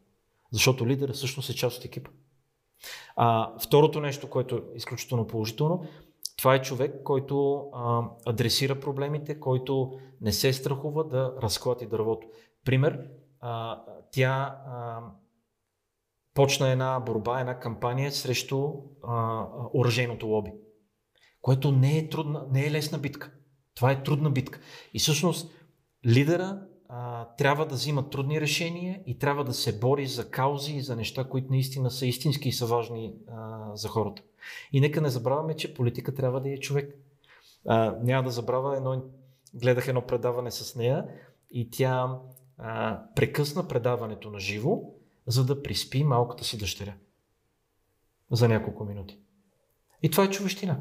Защото 0.52 0.86
лидерът 0.86 1.16
всъщност 1.16 1.50
е 1.50 1.54
част 1.54 1.78
от 1.78 1.84
екипа. 1.84 2.10
А, 3.16 3.58
второто 3.58 4.00
нещо, 4.00 4.30
което 4.30 4.56
е 4.56 4.62
изключително 4.74 5.26
положително, 5.26 5.84
това 6.40 6.54
е 6.54 6.62
човек, 6.62 7.02
който 7.04 7.64
а, 7.72 8.02
адресира 8.26 8.80
проблемите, 8.80 9.40
който 9.40 9.92
не 10.20 10.32
се 10.32 10.52
страхува 10.52 11.08
да 11.08 11.34
разклати 11.42 11.86
дървото. 11.86 12.26
Пример, 12.64 13.00
а, 13.40 13.82
тя 14.12 14.62
а, 14.66 15.00
почна 16.34 16.68
една 16.68 17.00
борба, 17.00 17.40
една 17.40 17.58
кампания 17.58 18.12
срещу 18.12 18.72
оръжейното 19.74 20.26
лоби, 20.26 20.52
което 21.40 21.72
не 21.72 21.98
е, 21.98 22.08
трудна, 22.08 22.46
не 22.50 22.66
е 22.66 22.70
лесна 22.70 22.98
битка. 22.98 23.32
Това 23.74 23.92
е 23.92 24.02
трудна 24.02 24.30
битка. 24.30 24.60
И 24.94 24.98
всъщност 24.98 25.52
лидера 26.06 26.62
а, 26.88 27.28
трябва 27.34 27.66
да 27.66 27.74
взима 27.74 28.10
трудни 28.10 28.40
решения 28.40 29.02
и 29.06 29.18
трябва 29.18 29.44
да 29.44 29.52
се 29.52 29.78
бори 29.78 30.06
за 30.06 30.30
каузи 30.30 30.76
и 30.76 30.82
за 30.82 30.96
неща, 30.96 31.28
които 31.28 31.50
наистина 31.50 31.90
са 31.90 32.06
истински 32.06 32.48
и 32.48 32.52
са 32.52 32.66
важни 32.66 33.14
а, 33.28 33.70
за 33.76 33.88
хората. 33.88 34.22
И 34.72 34.80
нека 34.80 35.00
не 35.00 35.08
забравяме, 35.08 35.56
че 35.56 35.74
политика 35.74 36.14
трябва 36.14 36.40
да 36.40 36.50
е 36.50 36.58
човек. 36.58 36.94
А, 37.66 37.96
няма 38.02 38.22
да 38.22 38.30
забравя, 38.30 38.76
едно, 38.76 39.02
гледах 39.54 39.88
едно 39.88 40.06
предаване 40.06 40.50
с 40.50 40.76
нея 40.76 41.06
и 41.50 41.70
тя 41.70 42.18
а, 42.58 43.00
прекъсна 43.16 43.68
предаването 43.68 44.30
на 44.30 44.40
живо, 44.40 44.80
за 45.26 45.44
да 45.44 45.62
приспи 45.62 46.04
малката 46.04 46.44
си 46.44 46.58
дъщеря. 46.58 46.94
За 48.30 48.48
няколко 48.48 48.84
минути. 48.84 49.18
И 50.02 50.10
това 50.10 50.24
е 50.24 50.30
човещина. 50.30 50.80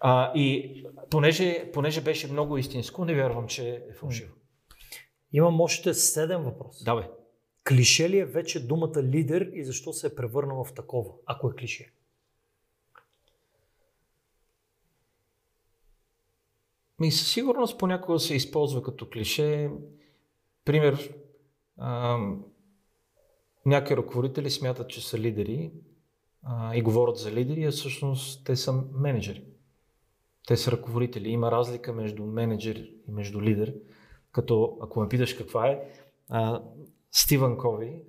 А, 0.00 0.32
и 0.34 0.84
понеже, 1.10 1.70
понеже 1.72 2.00
беше 2.00 2.32
много 2.32 2.58
истинско, 2.58 3.04
не 3.04 3.14
вярвам, 3.14 3.46
че 3.46 3.70
е 3.70 3.92
фалшиво. 3.94 4.34
Имам 5.32 5.60
още 5.60 5.94
седем 5.94 6.42
въпроса. 6.42 6.84
Да, 6.84 6.94
бе. 6.94 7.08
Клише 7.68 8.10
ли 8.10 8.18
е 8.18 8.24
вече 8.24 8.66
думата 8.66 9.02
лидер 9.02 9.50
и 9.54 9.64
защо 9.64 9.92
се 9.92 10.06
е 10.06 10.14
превърнала 10.14 10.64
в 10.64 10.74
такова, 10.74 11.12
ако 11.26 11.50
е 11.50 11.54
клише? 11.54 11.92
Ми 17.02 17.12
със 17.12 17.32
сигурност 17.32 17.78
понякога 17.78 18.18
се 18.18 18.34
използва 18.34 18.82
като 18.82 19.08
клише. 19.10 19.70
Пример, 20.64 21.14
а, 21.78 22.18
някои 23.66 23.96
ръководители 23.96 24.50
смятат, 24.50 24.88
че 24.88 25.08
са 25.08 25.18
лидери 25.18 25.72
а, 26.42 26.76
и 26.76 26.82
говорят 26.82 27.16
за 27.16 27.32
лидери, 27.32 27.64
а 27.64 27.70
всъщност 27.70 28.44
те 28.44 28.56
са 28.56 28.72
менеджери. 28.92 29.44
Те 30.46 30.56
са 30.56 30.72
ръководители. 30.72 31.28
Има 31.28 31.50
разлика 31.50 31.92
между 31.92 32.24
менеджер 32.24 32.76
и 33.08 33.12
между 33.12 33.42
лидер. 33.42 33.74
Като, 34.32 34.78
ако 34.82 35.00
ме 35.00 35.08
питаш 35.08 35.34
каква 35.34 35.68
е, 35.68 35.80
а, 36.28 36.62
Стивън 37.10 37.58
Кови, 37.58 38.02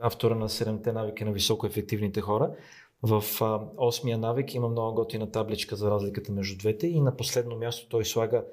автора 0.00 0.34
на 0.34 0.48
7-те 0.48 0.92
навики 0.92 1.24
на 1.24 1.32
високоефективните 1.32 2.20
хора, 2.20 2.56
в 3.04 3.24
а, 3.40 3.60
осмия 3.76 4.18
навик 4.18 4.54
има 4.54 4.68
много 4.68 4.94
готина 4.94 5.30
табличка 5.30 5.76
за 5.76 5.90
разликата 5.90 6.32
между 6.32 6.58
двете 6.58 6.86
и 6.86 7.00
на 7.00 7.16
последно 7.16 7.56
място 7.56 7.88
той 7.88 8.04
слага 8.04 8.44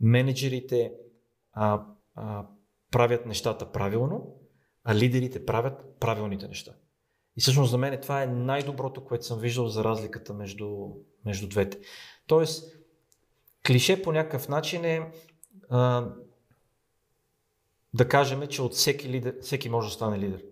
менеджерите 0.00 0.92
а, 1.52 1.84
а, 2.14 2.46
правят 2.90 3.26
нещата 3.26 3.72
правилно, 3.72 4.36
а 4.84 4.94
лидерите 4.94 5.46
правят 5.46 5.98
правилните 6.00 6.48
неща. 6.48 6.72
И 7.36 7.40
всъщност 7.40 7.70
за 7.70 7.78
мен 7.78 8.00
това 8.02 8.22
е 8.22 8.26
най-доброто, 8.26 9.04
което 9.04 9.26
съм 9.26 9.38
виждал 9.38 9.68
за 9.68 9.84
разликата 9.84 10.34
между, 10.34 10.88
между 11.24 11.48
двете. 11.48 11.78
Тоест, 12.26 12.76
клише 13.66 14.02
по 14.02 14.12
някакъв 14.12 14.48
начин 14.48 14.84
е 14.84 15.12
а, 15.68 16.08
да 17.94 18.08
кажем, 18.08 18.46
че 18.46 18.62
от 18.62 18.72
всеки, 18.72 19.08
лидер, 19.08 19.36
всеки 19.40 19.68
може 19.68 19.88
да 19.88 19.94
стане 19.94 20.18
лидер. 20.18 20.42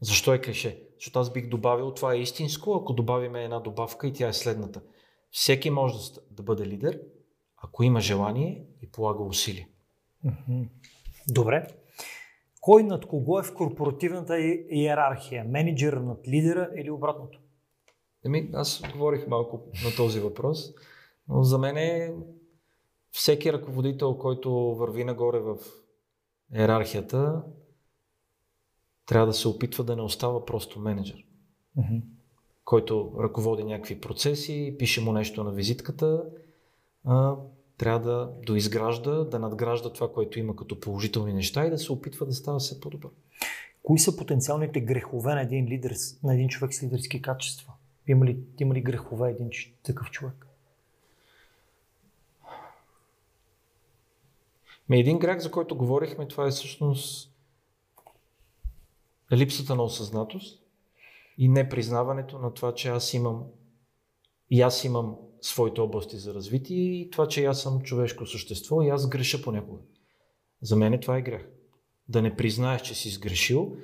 Защо 0.00 0.34
е 0.34 0.40
клише? 0.40 0.85
Защото 0.98 1.18
аз 1.18 1.32
бих 1.32 1.48
добавил, 1.48 1.94
това 1.94 2.14
е 2.14 2.18
истинско, 2.18 2.74
ако 2.74 2.92
добавим 2.92 3.36
една 3.36 3.60
добавка 3.60 4.06
и 4.06 4.12
тя 4.12 4.28
е 4.28 4.32
следната. 4.32 4.82
Всеки 5.30 5.70
може 5.70 5.94
да, 5.94 6.20
да 6.30 6.42
бъде 6.42 6.66
лидер, 6.66 7.00
ако 7.56 7.82
има 7.82 8.00
желание 8.00 8.66
и 8.82 8.90
полага 8.90 9.22
усилие. 9.22 9.68
Добре. 11.28 11.66
Кой 12.60 12.82
над 12.82 13.06
кого 13.06 13.38
е 13.38 13.42
в 13.42 13.54
корпоративната 13.54 14.38
иерархия? 14.70 15.44
Менеджер 15.44 15.92
над 15.92 16.28
лидера 16.28 16.70
или 16.76 16.90
обратното? 16.90 17.40
Еми, 18.24 18.50
аз 18.54 18.82
говорих 18.92 19.26
малко 19.26 19.62
на 19.84 19.96
този 19.96 20.20
въпрос, 20.20 20.74
но 21.28 21.42
за 21.42 21.58
мен 21.58 21.76
е 21.76 22.14
всеки 23.10 23.52
ръководител, 23.52 24.18
който 24.18 24.52
върви 24.52 25.04
нагоре 25.04 25.38
в 25.38 25.56
иерархията, 26.54 27.42
трябва 29.06 29.26
да 29.26 29.32
се 29.32 29.48
опитва 29.48 29.84
да 29.84 29.96
не 29.96 30.02
остава 30.02 30.44
просто 30.44 30.80
менеджер, 30.80 31.24
mm-hmm. 31.78 32.02
който 32.64 33.12
ръководи 33.20 33.64
някакви 33.64 34.00
процеси, 34.00 34.76
пише 34.78 35.00
му 35.00 35.12
нещо 35.12 35.44
на 35.44 35.50
визитката, 35.50 36.24
а, 37.04 37.34
трябва 37.78 38.00
да 38.00 38.32
доизгражда, 38.46 39.24
да 39.24 39.38
надгражда 39.38 39.92
това, 39.92 40.12
което 40.12 40.38
има 40.38 40.56
като 40.56 40.80
положителни 40.80 41.32
неща 41.32 41.66
и 41.66 41.70
да 41.70 41.78
се 41.78 41.92
опитва 41.92 42.26
да 42.26 42.32
става 42.32 42.58
все 42.58 42.80
по-добър. 42.80 43.10
Кои 43.82 43.98
са 43.98 44.16
потенциалните 44.16 44.80
грехове 44.80 45.34
на 45.34 45.42
един 45.42 45.66
лидер, 45.66 45.94
на 46.22 46.34
един 46.34 46.48
човек 46.48 46.74
с 46.74 46.82
лидерски 46.82 47.22
качества? 47.22 47.72
Има 48.08 48.26
ли, 48.26 48.38
има 48.60 48.74
ли 48.74 48.80
грехове 48.80 49.30
един 49.30 49.50
такъв 49.82 50.10
човек? 50.10 50.46
Ми 54.88 54.98
един 55.00 55.18
грях, 55.18 55.38
за 55.38 55.50
който 55.50 55.76
говорихме, 55.76 56.28
това 56.28 56.46
е 56.46 56.50
всъщност 56.50 57.35
липсата 59.32 59.74
на 59.74 59.82
осъзнатост 59.82 60.62
и 61.38 61.48
непризнаването 61.48 62.38
на 62.38 62.54
това, 62.54 62.74
че 62.74 62.88
аз 62.88 63.14
имам 63.14 63.44
и 64.50 64.62
аз 64.62 64.84
имам 64.84 65.16
своите 65.40 65.80
области 65.80 66.16
за 66.16 66.34
развитие 66.34 67.00
и 67.00 67.10
това, 67.10 67.28
че 67.28 67.44
аз 67.44 67.62
съм 67.62 67.82
човешко 67.82 68.26
същество 68.26 68.82
и 68.82 68.88
аз 68.88 69.08
греша 69.08 69.42
понякога. 69.42 69.80
За 70.62 70.76
мен 70.76 71.00
това 71.00 71.16
е 71.16 71.22
грех. 71.22 71.48
Да 72.08 72.22
не 72.22 72.36
признаеш, 72.36 72.82
че 72.82 72.94
си 72.94 73.10
сгрешил, 73.10 73.76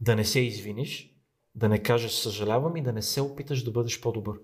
да 0.00 0.16
не 0.16 0.24
се 0.24 0.40
извиниш, 0.40 1.14
да 1.54 1.68
не 1.68 1.82
кажеш 1.82 2.12
съжалявам 2.12 2.76
и 2.76 2.82
да 2.82 2.92
не 2.92 3.02
се 3.02 3.20
опиташ 3.20 3.64
да 3.64 3.70
бъдеш 3.70 4.00
по-добър. 4.00 4.36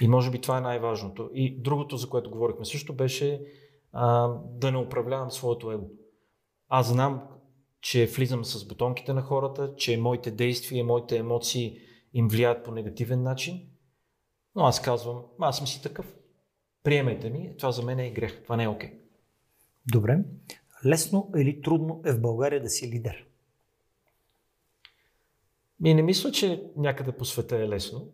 И 0.00 0.08
може 0.08 0.30
би 0.30 0.40
това 0.40 0.58
е 0.58 0.60
най-важното. 0.60 1.30
И 1.34 1.62
другото, 1.62 1.96
за 1.96 2.08
което 2.08 2.30
говорихме 2.30 2.64
също, 2.64 2.94
беше 2.94 3.46
а, 3.92 4.28
да 4.44 4.72
не 4.72 4.78
управлявам 4.78 5.30
своето 5.30 5.72
его. 5.72 5.86
Аз 6.68 6.88
знам, 6.88 7.22
че 7.90 8.06
влизам 8.06 8.44
с 8.44 8.68
бутонките 8.68 9.12
на 9.12 9.22
хората, 9.22 9.74
че 9.76 9.96
моите 9.96 10.30
действия 10.30 10.84
моите 10.84 11.16
емоции 11.16 11.78
им 12.14 12.28
влияят 12.28 12.64
по 12.64 12.72
негативен 12.72 13.22
начин, 13.22 13.62
но 14.54 14.64
аз 14.64 14.82
казвам, 14.82 15.22
аз 15.40 15.56
съм 15.58 15.66
си 15.66 15.82
такъв. 15.82 16.14
Приемайте 16.82 17.30
ми, 17.30 17.56
това 17.58 17.72
за 17.72 17.82
мен 17.82 17.98
е 17.98 18.10
грех, 18.10 18.42
това 18.42 18.56
не 18.56 18.64
е 18.64 18.68
окей. 18.68 18.90
Okay. 18.90 18.98
Добре. 19.92 20.18
Лесно 20.86 21.30
или 21.36 21.62
трудно 21.62 22.02
е 22.04 22.12
в 22.12 22.20
България 22.20 22.62
да 22.62 22.68
си 22.68 22.88
лидер? 22.88 23.26
И 25.84 25.94
не 25.94 26.02
мисля, 26.02 26.32
че 26.32 26.62
някъде 26.76 27.12
по 27.12 27.24
света 27.24 27.56
е 27.56 27.68
лесно. 27.68 28.12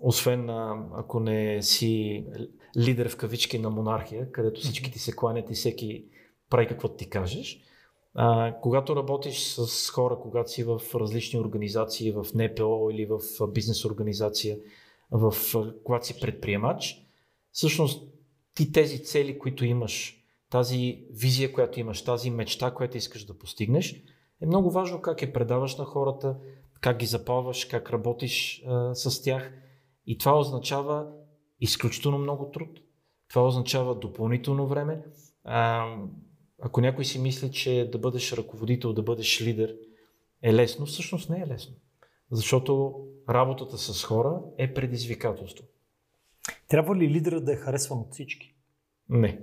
Освен 0.00 0.50
ако 0.96 1.20
не 1.20 1.62
си 1.62 2.24
лидер 2.76 3.08
в 3.08 3.16
кавички 3.16 3.58
на 3.58 3.70
монархия, 3.70 4.32
където 4.32 4.60
всички 4.60 4.92
ти 4.92 4.98
се 4.98 5.16
кланят 5.16 5.50
и 5.50 5.54
всеки 5.54 6.04
прави 6.50 6.68
каквото 6.68 6.96
ти 6.96 7.10
кажеш. 7.10 7.71
А, 8.14 8.54
когато 8.60 8.96
работиш 8.96 9.38
с 9.44 9.90
хора, 9.90 10.18
когато 10.22 10.50
си 10.50 10.64
в 10.64 10.80
различни 10.94 11.40
организации, 11.40 12.12
в 12.12 12.26
НПО 12.34 12.90
или 12.90 13.06
в 13.06 13.20
бизнес 13.48 13.84
организация, 13.84 14.58
в, 15.10 15.34
когато 15.84 16.06
си 16.06 16.20
предприемач, 16.20 17.06
всъщност 17.52 18.08
ти 18.54 18.72
тези 18.72 19.04
цели, 19.04 19.38
които 19.38 19.64
имаш, 19.64 20.24
тази 20.50 21.04
визия, 21.10 21.52
която 21.52 21.80
имаш, 21.80 22.04
тази 22.04 22.30
мечта, 22.30 22.70
която 22.70 22.96
искаш 22.96 23.24
да 23.24 23.38
постигнеш, 23.38 24.02
е 24.40 24.46
много 24.46 24.70
важно 24.70 25.00
как 25.00 25.22
я 25.22 25.32
предаваш 25.32 25.76
на 25.76 25.84
хората, 25.84 26.36
как 26.80 26.96
ги 26.96 27.06
запалваш, 27.06 27.64
как 27.64 27.90
работиш 27.90 28.62
а, 28.66 28.94
с 28.94 29.22
тях. 29.22 29.52
И 30.06 30.18
това 30.18 30.38
означава 30.38 31.06
изключително 31.60 32.18
много 32.18 32.50
труд. 32.50 32.80
Това 33.28 33.46
означава 33.46 33.94
допълнително 33.94 34.66
време. 34.66 35.02
А, 35.44 35.86
ако 36.64 36.80
някой 36.80 37.04
си 37.04 37.18
мисли, 37.18 37.52
че 37.52 37.88
да 37.92 37.98
бъдеш 37.98 38.32
ръководител, 38.32 38.92
да 38.92 39.02
бъдеш 39.02 39.42
лидер 39.42 39.76
е 40.42 40.54
лесно, 40.54 40.86
всъщност 40.86 41.30
не 41.30 41.40
е 41.40 41.46
лесно. 41.46 41.74
Защото 42.30 42.94
работата 43.28 43.78
с 43.78 44.04
хора 44.04 44.40
е 44.58 44.74
предизвикателство. 44.74 45.64
Трябва 46.68 46.96
ли 46.96 47.08
лидера 47.08 47.40
да 47.40 47.52
е 47.52 47.56
харесван 47.56 47.98
от 47.98 48.12
всички? 48.12 48.54
Не. 49.08 49.40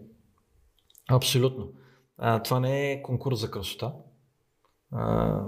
Абсолютно. 1.09 1.73
А, 2.17 2.43
това 2.43 2.59
не 2.59 2.91
е 2.91 3.01
конкурс 3.01 3.39
за 3.39 3.51
красота. 3.51 3.93
А, 4.91 5.43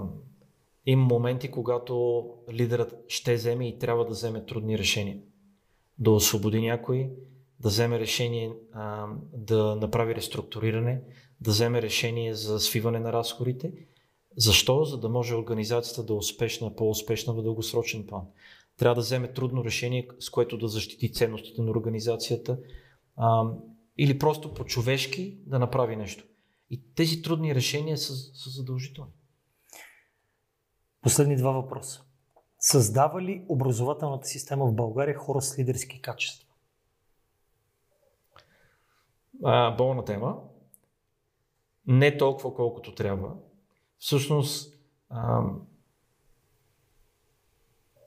има 0.86 1.04
моменти, 1.04 1.50
когато 1.50 2.24
лидерът 2.52 2.94
ще 3.08 3.34
вземе 3.34 3.68
и 3.68 3.78
трябва 3.78 4.04
да 4.04 4.10
вземе 4.10 4.46
трудни 4.46 4.78
решения. 4.78 5.18
Да 5.98 6.10
освободи 6.10 6.60
някой, 6.60 7.10
да 7.60 7.68
вземе 7.68 7.98
решение 7.98 8.52
а, 8.72 9.06
да 9.32 9.76
направи 9.76 10.14
реструктуриране, 10.14 11.02
да 11.42 11.50
вземе 11.50 11.82
решение 11.82 12.34
за 12.34 12.60
свиване 12.60 13.00
на 13.00 13.12
разходите. 13.12 13.72
Защо? 14.36 14.84
За 14.84 15.00
да 15.00 15.08
може 15.08 15.34
организацията 15.34 16.04
да 16.04 16.12
е 16.12 16.16
успешна, 16.16 16.76
по-успешна 16.76 17.32
в 17.32 17.42
дългосрочен 17.42 18.06
план. 18.06 18.22
Трябва 18.78 18.94
да 18.94 19.00
вземе 19.00 19.32
трудно 19.32 19.64
решение, 19.64 20.08
с 20.20 20.30
което 20.30 20.58
да 20.58 20.68
защити 20.68 21.12
ценностите 21.12 21.62
на 21.62 21.70
организацията 21.70 22.58
а, 23.16 23.44
или 23.98 24.18
просто 24.18 24.54
по-човешки 24.54 25.38
да 25.46 25.58
направи 25.58 25.96
нещо. 25.96 26.24
И 26.70 26.94
тези 26.94 27.22
трудни 27.22 27.54
решения 27.54 27.98
са, 27.98 28.14
са 28.14 28.50
задължителни. 28.50 29.12
Последни 31.02 31.36
два 31.36 31.50
въпроса. 31.50 32.04
Създава 32.58 33.22
ли 33.22 33.44
образователната 33.48 34.26
система 34.26 34.66
в 34.66 34.74
България 34.74 35.14
хора 35.14 35.40
с 35.40 35.58
лидерски 35.58 36.00
качества? 36.00 36.48
А, 39.44 39.76
болна 39.76 40.04
тема. 40.04 40.36
Не 41.86 42.16
толкова 42.16 42.54
колкото 42.54 42.94
трябва. 42.94 43.34
Всъщност, 43.98 44.78
а, 45.08 45.42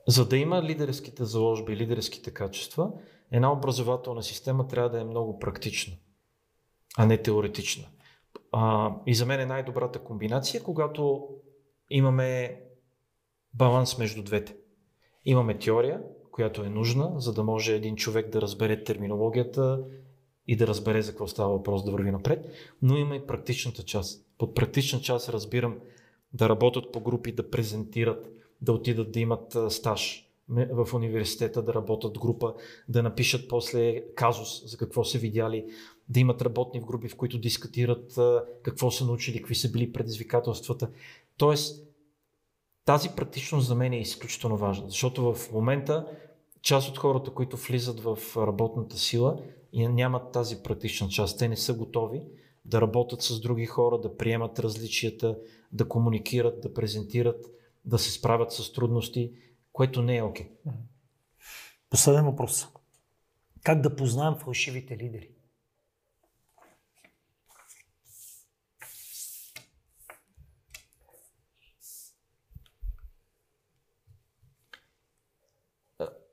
за 0.08 0.28
да 0.28 0.36
има 0.36 0.62
лидерските 0.62 1.24
заложби, 1.24 1.76
лидерските 1.76 2.34
качества, 2.34 2.92
една 3.30 3.52
образователна 3.52 4.22
система 4.22 4.68
трябва 4.68 4.90
да 4.90 5.00
е 5.00 5.04
много 5.04 5.38
практична, 5.38 5.94
а 6.96 7.06
не 7.06 7.22
теоретична. 7.22 7.84
А, 8.52 8.92
и 9.06 9.14
за 9.14 9.26
мен 9.26 9.40
е 9.40 9.46
най-добрата 9.46 9.98
комбинация, 10.04 10.62
когато 10.62 11.28
имаме 11.90 12.60
баланс 13.54 13.98
между 13.98 14.22
двете. 14.22 14.56
Имаме 15.24 15.58
теория, 15.58 16.02
която 16.32 16.62
е 16.62 16.68
нужна, 16.68 17.12
за 17.16 17.34
да 17.34 17.44
може 17.44 17.74
един 17.74 17.96
човек 17.96 18.28
да 18.28 18.40
разбере 18.40 18.84
терминологията 18.84 19.84
и 20.48 20.56
да 20.56 20.66
разбере 20.66 21.02
за 21.02 21.10
какво 21.10 21.26
става 21.26 21.52
въпрос 21.52 21.84
да 21.84 21.90
върви 21.90 22.10
напред, 22.10 22.46
но 22.82 22.96
има 22.96 23.16
и 23.16 23.26
практичната 23.26 23.82
част. 23.82 24.26
Под 24.38 24.54
практична 24.54 25.00
част 25.00 25.28
разбирам 25.28 25.78
да 26.32 26.48
работят 26.48 26.92
по 26.92 27.00
групи, 27.00 27.32
да 27.32 27.50
презентират, 27.50 28.28
да 28.60 28.72
отидат 28.72 29.12
да 29.12 29.20
имат 29.20 29.56
стаж 29.68 30.22
в 30.48 30.88
университета, 30.94 31.62
да 31.62 31.74
работят 31.74 32.18
група, 32.18 32.54
да 32.88 33.02
напишат 33.02 33.48
после 33.48 34.04
казус 34.14 34.70
за 34.70 34.76
какво 34.76 35.04
са 35.04 35.18
видяли, 35.18 35.66
да 36.08 36.20
имат 36.20 36.42
работни 36.42 36.80
в 36.80 36.84
групи, 36.84 37.08
в 37.08 37.16
които 37.16 37.38
дискутират 37.38 38.18
какво 38.62 38.90
са 38.90 39.04
научили, 39.04 39.38
какви 39.38 39.54
са 39.54 39.70
били 39.70 39.92
предизвикателствата. 39.92 40.88
Тоест, 41.36 41.88
тази 42.84 43.08
практичност 43.16 43.66
за 43.66 43.74
мен 43.74 43.92
е 43.92 44.00
изключително 44.00 44.56
важна, 44.56 44.88
защото 44.88 45.34
в 45.34 45.52
момента 45.52 46.06
част 46.62 46.88
от 46.88 46.98
хората, 46.98 47.30
които 47.30 47.56
влизат 47.56 48.00
в 48.00 48.18
работната 48.36 48.96
сила, 48.96 49.38
нямат 49.76 50.32
тази 50.32 50.62
практична 50.62 51.08
част. 51.08 51.38
Те 51.38 51.48
не 51.48 51.56
са 51.56 51.74
готови 51.74 52.22
да 52.64 52.80
работят 52.80 53.22
с 53.22 53.40
други 53.40 53.66
хора, 53.66 54.00
да 54.00 54.16
приемат 54.16 54.58
различията, 54.58 55.38
да 55.72 55.88
комуникират, 55.88 56.60
да 56.60 56.74
презентират, 56.74 57.46
да 57.84 57.98
се 57.98 58.10
справят 58.10 58.52
с 58.52 58.72
трудности, 58.72 59.32
което 59.72 60.02
не 60.02 60.16
е 60.16 60.22
окей. 60.22 60.46
Okay. 60.46 60.72
Последен 61.90 62.24
въпрос. 62.24 62.66
Как 63.62 63.80
да 63.80 63.96
познаем 63.96 64.34
фалшивите 64.34 64.96
лидери? 64.96 65.30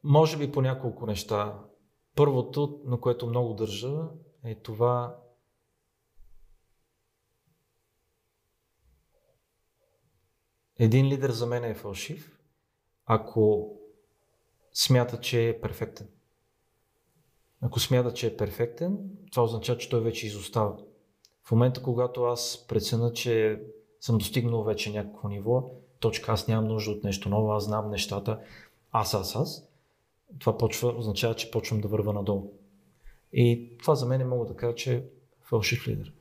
Може 0.03 0.37
би 0.37 0.51
по 0.51 0.61
няколко 0.61 1.05
неща. 1.05 1.59
Първото, 2.15 2.81
на 2.85 2.99
което 2.99 3.27
много 3.27 3.53
държа, 3.53 4.09
е 4.43 4.55
това 4.55 5.17
Един 10.79 11.07
лидер 11.07 11.29
за 11.29 11.45
мен 11.45 11.63
е 11.63 11.75
фалшив, 11.75 12.39
ако 13.05 13.73
смята, 14.73 15.19
че 15.19 15.49
е 15.49 15.61
перфектен. 15.61 16.07
Ако 17.61 17.79
смята, 17.79 18.13
че 18.13 18.27
е 18.27 18.37
перфектен, 18.37 18.97
това 19.31 19.43
означава, 19.43 19.77
че 19.77 19.89
той 19.89 20.01
вече 20.01 20.27
изостава. 20.27 20.77
В 21.43 21.51
момента, 21.51 21.83
когато 21.83 22.23
аз 22.23 22.65
преценя, 22.67 23.13
че 23.13 23.63
съм 24.01 24.17
достигнал 24.17 24.63
вече 24.63 24.91
някакво 24.91 25.27
ниво, 25.27 25.71
точка, 25.99 26.31
аз 26.31 26.47
нямам 26.47 26.67
нужда 26.67 26.91
от 26.91 27.03
нещо 27.03 27.29
ново, 27.29 27.51
аз 27.51 27.63
знам 27.63 27.89
нещата, 27.89 28.39
аз, 28.91 29.13
аз, 29.13 29.35
аз, 29.35 29.67
това 30.39 30.57
почва, 30.57 30.93
означава, 30.97 31.35
че 31.35 31.51
почвам 31.51 31.81
да 31.81 31.87
върва 31.87 32.13
надолу. 32.13 32.51
И 33.33 33.77
това 33.77 33.95
за 33.95 34.05
мен 34.05 34.27
мога 34.27 34.45
да 34.45 34.55
кажа, 34.55 34.75
че 34.75 34.95
е 34.95 35.03
фалшив 35.41 35.87
лидер. 35.87 36.13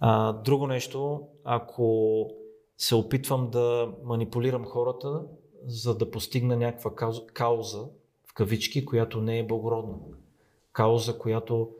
А, 0.00 0.32
друго 0.32 0.66
нещо, 0.66 1.22
ако 1.44 2.28
се 2.78 2.94
опитвам 2.94 3.50
да 3.50 3.92
манипулирам 4.04 4.64
хората, 4.64 5.22
за 5.66 5.98
да 5.98 6.10
постигна 6.10 6.56
някаква 6.56 6.94
кауза, 7.32 7.88
в 8.26 8.34
кавички, 8.34 8.84
която 8.84 9.20
не 9.20 9.38
е 9.38 9.46
благородна. 9.46 9.94
Кауза, 10.72 11.18
която 11.18 11.70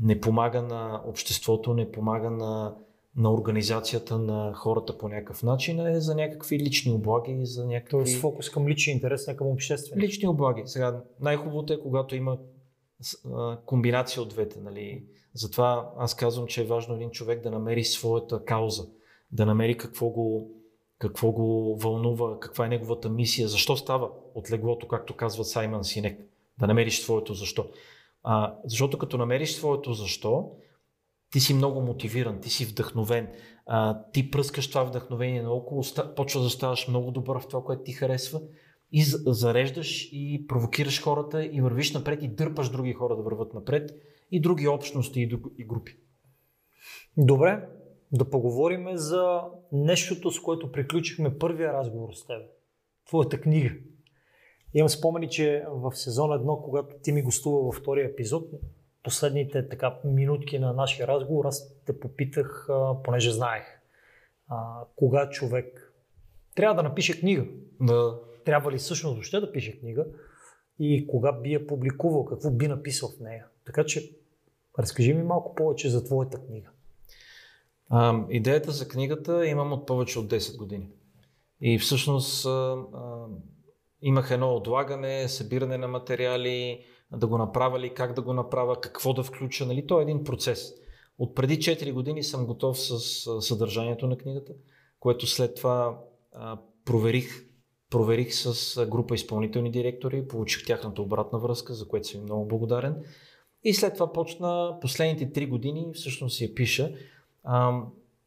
не 0.00 0.20
помага 0.20 0.62
на 0.62 1.02
обществото, 1.06 1.74
не 1.74 1.92
помага 1.92 2.30
на, 2.30 2.74
на 3.16 3.32
организацията 3.32 4.18
на 4.18 4.52
хората 4.54 4.98
по 4.98 5.08
някакъв 5.08 5.42
начин, 5.42 5.80
а 5.80 5.90
е 5.90 6.00
за 6.00 6.14
някакви 6.14 6.58
лични 6.58 6.92
облаги. 6.92 7.38
За 7.42 7.66
някакви... 7.66 7.90
Тоест 7.90 8.20
фокус 8.20 8.50
към 8.50 8.68
лични 8.68 8.92
интерес, 8.92 9.26
не 9.26 9.36
към 9.36 9.46
обществени. 9.46 10.02
Лични 10.02 10.28
облаги. 10.28 10.62
Сега, 10.66 11.02
най-хубавото 11.20 11.72
е, 11.72 11.80
когато 11.80 12.16
има 12.16 12.38
комбинация 13.66 14.22
от 14.22 14.28
двете. 14.28 14.60
Нали? 14.60 15.04
Затова 15.34 15.90
аз 15.98 16.14
казвам, 16.14 16.46
че 16.46 16.60
е 16.60 16.66
важно 16.66 16.94
един 16.94 17.10
човек 17.10 17.42
да 17.42 17.50
намери 17.50 17.84
своята 17.84 18.44
кауза 18.44 18.86
да 19.34 19.46
намери 19.46 19.76
какво 19.76 20.08
го, 20.08 20.50
какво 20.98 21.32
го 21.32 21.76
вълнува, 21.80 22.40
каква 22.40 22.66
е 22.66 22.68
неговата 22.68 23.10
мисия, 23.10 23.48
защо 23.48 23.76
става 23.76 24.10
от 24.34 24.50
леглото, 24.50 24.88
както 24.88 25.16
казва 25.16 25.44
Саймън 25.44 25.84
Синек. 25.84 26.20
Да 26.58 26.66
намериш 26.66 27.00
своето 27.00 27.34
защо. 27.34 27.66
А, 28.22 28.54
защото 28.64 28.98
като 28.98 29.18
намериш 29.18 29.52
своето 29.52 29.92
защо, 29.92 30.50
ти 31.34 31.40
си 31.40 31.54
много 31.54 31.80
мотивиран, 31.80 32.40
ти 32.40 32.50
си 32.50 32.64
вдъхновен, 32.64 33.28
а, 33.66 34.02
ти 34.12 34.30
пръскаш 34.30 34.68
това 34.68 34.84
вдъхновение 34.84 35.42
наоколо, 35.42 35.82
почва 36.16 36.42
да 36.42 36.50
ставаш 36.50 36.88
много 36.88 37.10
добър 37.10 37.40
в 37.40 37.48
това, 37.48 37.64
което 37.64 37.82
ти 37.82 37.92
харесва 37.92 38.40
и 38.92 39.02
зареждаш 39.26 40.08
и 40.12 40.44
провокираш 40.48 41.02
хората 41.02 41.44
и 41.44 41.60
вървиш 41.60 41.92
напред 41.92 42.22
и 42.22 42.28
дърпаш 42.28 42.70
други 42.70 42.92
хора 42.92 43.16
да 43.16 43.22
върват 43.22 43.54
напред 43.54 43.90
и 44.30 44.40
други 44.40 44.68
общности 44.68 45.20
и, 45.58 45.64
групи. 45.66 45.96
Добре, 47.16 47.68
да 48.12 48.30
поговорим 48.30 48.88
за 48.92 49.40
нещото, 49.72 50.30
с 50.30 50.40
което 50.40 50.72
приключихме 50.72 51.38
първия 51.38 51.72
разговор 51.72 52.12
с 52.12 52.26
теб. 52.26 52.42
Твоята 53.06 53.40
книга. 53.40 53.70
Имам 54.74 54.88
спомени, 54.88 55.28
че 55.28 55.64
в 55.68 55.92
сезон 55.94 56.30
1, 56.30 56.62
когато 56.64 56.96
ти 57.02 57.12
ми 57.12 57.22
гостува 57.22 57.60
във 57.62 57.74
втория 57.74 58.06
епизод, 58.06 58.50
последните 59.04 59.68
така 59.68 59.98
минутки 60.04 60.58
на 60.58 60.72
нашия 60.72 61.08
разговор, 61.08 61.44
аз 61.44 61.84
те 61.86 62.00
попитах, 62.00 62.68
понеже 63.04 63.30
знаех, 63.30 63.64
а, 64.48 64.84
кога 64.96 65.30
човек 65.30 65.94
трябва 66.54 66.82
да 66.82 66.88
напише 66.88 67.20
книга. 67.20 67.46
Да. 67.80 68.18
Трябва 68.44 68.72
ли 68.72 68.78
всъщност 68.78 69.14
въобще 69.14 69.40
да 69.40 69.52
пише 69.52 69.78
книга 69.80 70.06
и 70.78 71.06
кога 71.06 71.32
би 71.32 71.52
я 71.52 71.66
публикувал, 71.66 72.24
какво 72.24 72.50
би 72.50 72.68
написал 72.68 73.08
в 73.08 73.20
нея. 73.20 73.46
Така 73.66 73.84
че 73.84 74.10
разкажи 74.78 75.14
ми 75.14 75.22
малко 75.22 75.54
повече 75.54 75.88
за 75.88 76.04
твоята 76.04 76.38
книга. 76.46 76.70
А, 77.90 78.24
идеята 78.30 78.70
за 78.70 78.88
книгата 78.88 79.46
имам 79.46 79.72
от 79.72 79.86
повече 79.86 80.18
от 80.18 80.30
10 80.30 80.56
години. 80.56 80.88
И 81.60 81.78
всъщност 81.78 82.46
а, 82.46 82.50
а, 82.50 83.26
имах 84.02 84.30
едно 84.30 84.54
отлагане, 84.54 85.28
събиране 85.28 85.78
на 85.78 85.88
материали, 85.88 86.84
да 87.16 87.26
го 87.26 87.38
направя 87.38 87.80
ли, 87.80 87.94
как 87.94 88.12
да 88.12 88.22
го 88.22 88.32
направя, 88.32 88.80
какво 88.80 89.12
да 89.12 89.22
включа. 89.22 89.66
Нали? 89.66 89.86
То 89.86 90.00
е 90.00 90.02
един 90.02 90.24
процес. 90.24 90.72
От 91.18 91.34
преди 91.34 91.58
4 91.58 91.92
години 91.92 92.22
съм 92.22 92.46
готов 92.46 92.80
с 92.80 92.98
съдържанието 93.40 94.06
на 94.06 94.16
книгата, 94.16 94.52
което 95.00 95.26
след 95.26 95.54
това 95.54 96.00
проверих, 96.84 97.46
проверих 97.90 98.34
с 98.34 98.86
група 98.86 99.14
изпълнителни 99.14 99.70
директори, 99.70 100.28
получих 100.28 100.66
тяхната 100.66 101.02
обратна 101.02 101.38
връзка, 101.38 101.74
за 101.74 101.88
което 101.88 102.08
съм 102.08 102.22
много 102.22 102.48
благодарен. 102.48 102.96
И 103.62 103.74
след 103.74 103.94
това 103.94 104.12
почна 104.12 104.78
последните 104.80 105.40
3 105.40 105.48
години, 105.48 105.90
всъщност 105.94 106.40
я 106.40 106.54
пиша. 106.54 106.92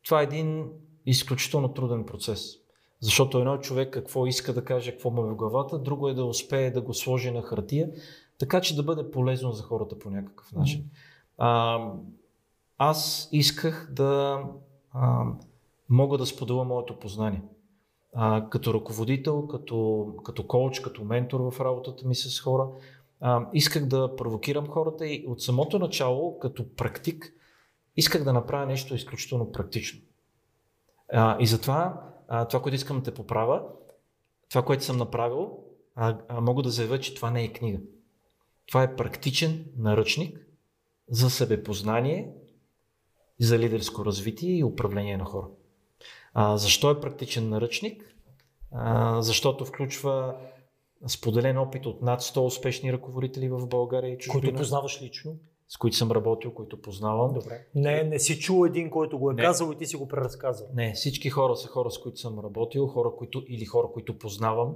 Това 0.05 0.21
е 0.21 0.23
един 0.23 0.69
изключително 1.05 1.73
труден 1.73 2.05
процес. 2.05 2.53
Защото 2.99 3.37
едно 3.37 3.57
човек 3.57 3.93
какво 3.93 4.27
иска 4.27 4.53
да 4.53 4.63
каже, 4.63 4.91
какво 4.91 5.09
му 5.09 5.25
е 5.25 5.29
в 5.29 5.35
главата, 5.35 5.79
друго 5.79 6.09
е 6.09 6.13
да 6.13 6.25
успее 6.25 6.71
да 6.71 6.81
го 6.81 6.93
сложи 6.93 7.31
на 7.31 7.41
хартия, 7.41 7.89
така 8.39 8.61
че 8.61 8.75
да 8.75 8.83
бъде 8.83 9.11
полезно 9.11 9.51
за 9.51 9.63
хората 9.63 9.99
по 9.99 10.09
някакъв 10.09 10.51
начин. 10.51 10.89
А, 11.37 11.79
аз 12.77 13.29
исках 13.31 13.89
да 13.91 14.43
а, 14.93 15.23
мога 15.89 16.17
да 16.17 16.25
споделя 16.25 16.63
моето 16.63 16.99
познание. 16.99 17.41
А, 18.13 18.49
като 18.49 18.73
ръководител, 18.73 19.47
като, 19.47 20.07
като 20.23 20.47
коуч, 20.47 20.79
като 20.79 21.03
ментор 21.03 21.51
в 21.51 21.59
работата 21.59 22.07
ми 22.07 22.15
с 22.15 22.41
хора, 22.41 22.67
а, 23.21 23.47
исках 23.53 23.85
да 23.85 24.15
провокирам 24.15 24.67
хората 24.67 25.07
и 25.07 25.25
от 25.27 25.41
самото 25.41 25.79
начало, 25.79 26.39
като 26.39 26.75
практик, 26.75 27.33
исках 27.97 28.23
да 28.23 28.33
направя 28.33 28.65
нещо 28.65 28.95
изключително 28.95 29.51
практично. 29.51 30.01
А, 31.13 31.37
и 31.39 31.47
затова 31.47 32.01
а, 32.27 32.45
това, 32.45 32.61
което 32.61 32.75
искам 32.75 32.97
да 32.97 33.03
те 33.03 33.13
поправя, 33.13 33.63
това, 34.49 34.65
което 34.65 34.83
съм 34.83 34.97
направил, 34.97 35.59
а, 35.95 36.17
а, 36.27 36.41
мога 36.41 36.63
да 36.63 36.69
заявя, 36.69 36.99
че 36.99 37.15
това 37.15 37.31
не 37.31 37.43
е 37.43 37.53
книга. 37.53 37.79
Това 38.67 38.83
е 38.83 38.95
практичен 38.95 39.65
наръчник 39.77 40.47
за 41.09 41.29
себепознание, 41.29 42.33
за 43.39 43.59
лидерско 43.59 44.05
развитие 44.05 44.57
и 44.57 44.63
управление 44.63 45.17
на 45.17 45.25
хора. 45.25 45.47
А, 46.33 46.57
защо 46.57 46.91
е 46.91 47.01
практичен 47.01 47.49
наръчник? 47.49 48.15
А, 48.71 49.21
защото 49.21 49.65
включва 49.65 50.35
споделен 51.07 51.57
опит 51.57 51.85
от 51.85 52.01
над 52.01 52.21
100 52.21 52.45
успешни 52.45 52.93
ръководители 52.93 53.49
в 53.49 53.67
България 53.67 54.13
и 54.13 54.17
чужбина. 54.17 54.41
Които 54.41 54.57
познаваш 54.57 55.01
лично? 55.01 55.35
С 55.67 55.77
които 55.77 55.97
съм 55.97 56.11
работил, 56.11 56.53
които 56.53 56.81
познавам. 56.81 57.33
Добре. 57.33 57.67
Не, 57.75 58.03
не 58.03 58.19
си 58.19 58.39
чул 58.39 58.65
един, 58.65 58.89
който 58.89 59.19
го 59.19 59.31
е 59.31 59.33
не. 59.33 59.41
казал 59.41 59.71
и 59.71 59.77
ти 59.77 59.85
си 59.85 59.95
го 59.95 60.07
преразказал. 60.07 60.67
Не, 60.73 60.93
всички 60.93 61.29
хора 61.29 61.55
са 61.55 61.67
хора, 61.67 61.91
с 61.91 61.99
които 61.99 62.19
съм 62.19 62.39
работил, 62.39 62.87
хора, 62.87 63.11
които, 63.17 63.43
или 63.47 63.65
хора, 63.65 63.87
които 63.93 64.17
познавам 64.17 64.75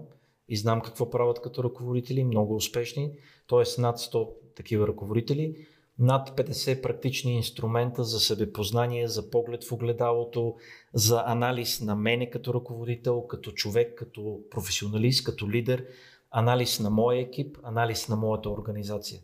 и 0.52 0.58
знам 0.58 0.82
какво 0.82 1.10
правят 1.10 1.42
като 1.42 1.64
ръководители, 1.64 2.24
много 2.24 2.56
успешни, 2.56 3.12
т.е. 3.50 3.82
над 3.82 4.00
100 4.00 4.30
такива 4.56 4.88
ръководители, 4.88 5.68
над 6.00 6.30
50 6.30 6.82
практични 6.82 7.36
инструмента 7.36 8.04
за 8.04 8.20
себепознание, 8.20 9.08
за 9.08 9.30
поглед 9.30 9.64
в 9.64 9.72
огледалото, 9.72 10.56
за 10.94 11.24
анализ 11.26 11.82
на 11.82 11.96
мене 11.96 12.30
като 12.30 12.54
ръководител, 12.54 13.22
като 13.22 13.52
човек, 13.52 13.96
като 13.98 14.40
професионалист, 14.50 15.24
като 15.24 15.52
лидер, 15.52 15.86
анализ 16.32 16.80
на 16.80 16.90
моя 16.90 17.20
екип, 17.22 17.58
анализ 17.64 18.08
на 18.08 18.16
моята 18.16 18.50
организация. 18.50 19.20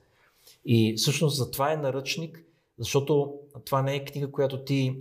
И 0.66 0.94
всъщност 0.98 1.38
за 1.38 1.52
това 1.52 1.74
е 1.74 1.78
наръчник, 1.78 2.44
защото 2.80 3.34
това 3.66 3.82
не 3.82 3.96
е 3.96 4.06
книга, 4.06 4.32
която 4.32 4.64
ти 4.64 4.96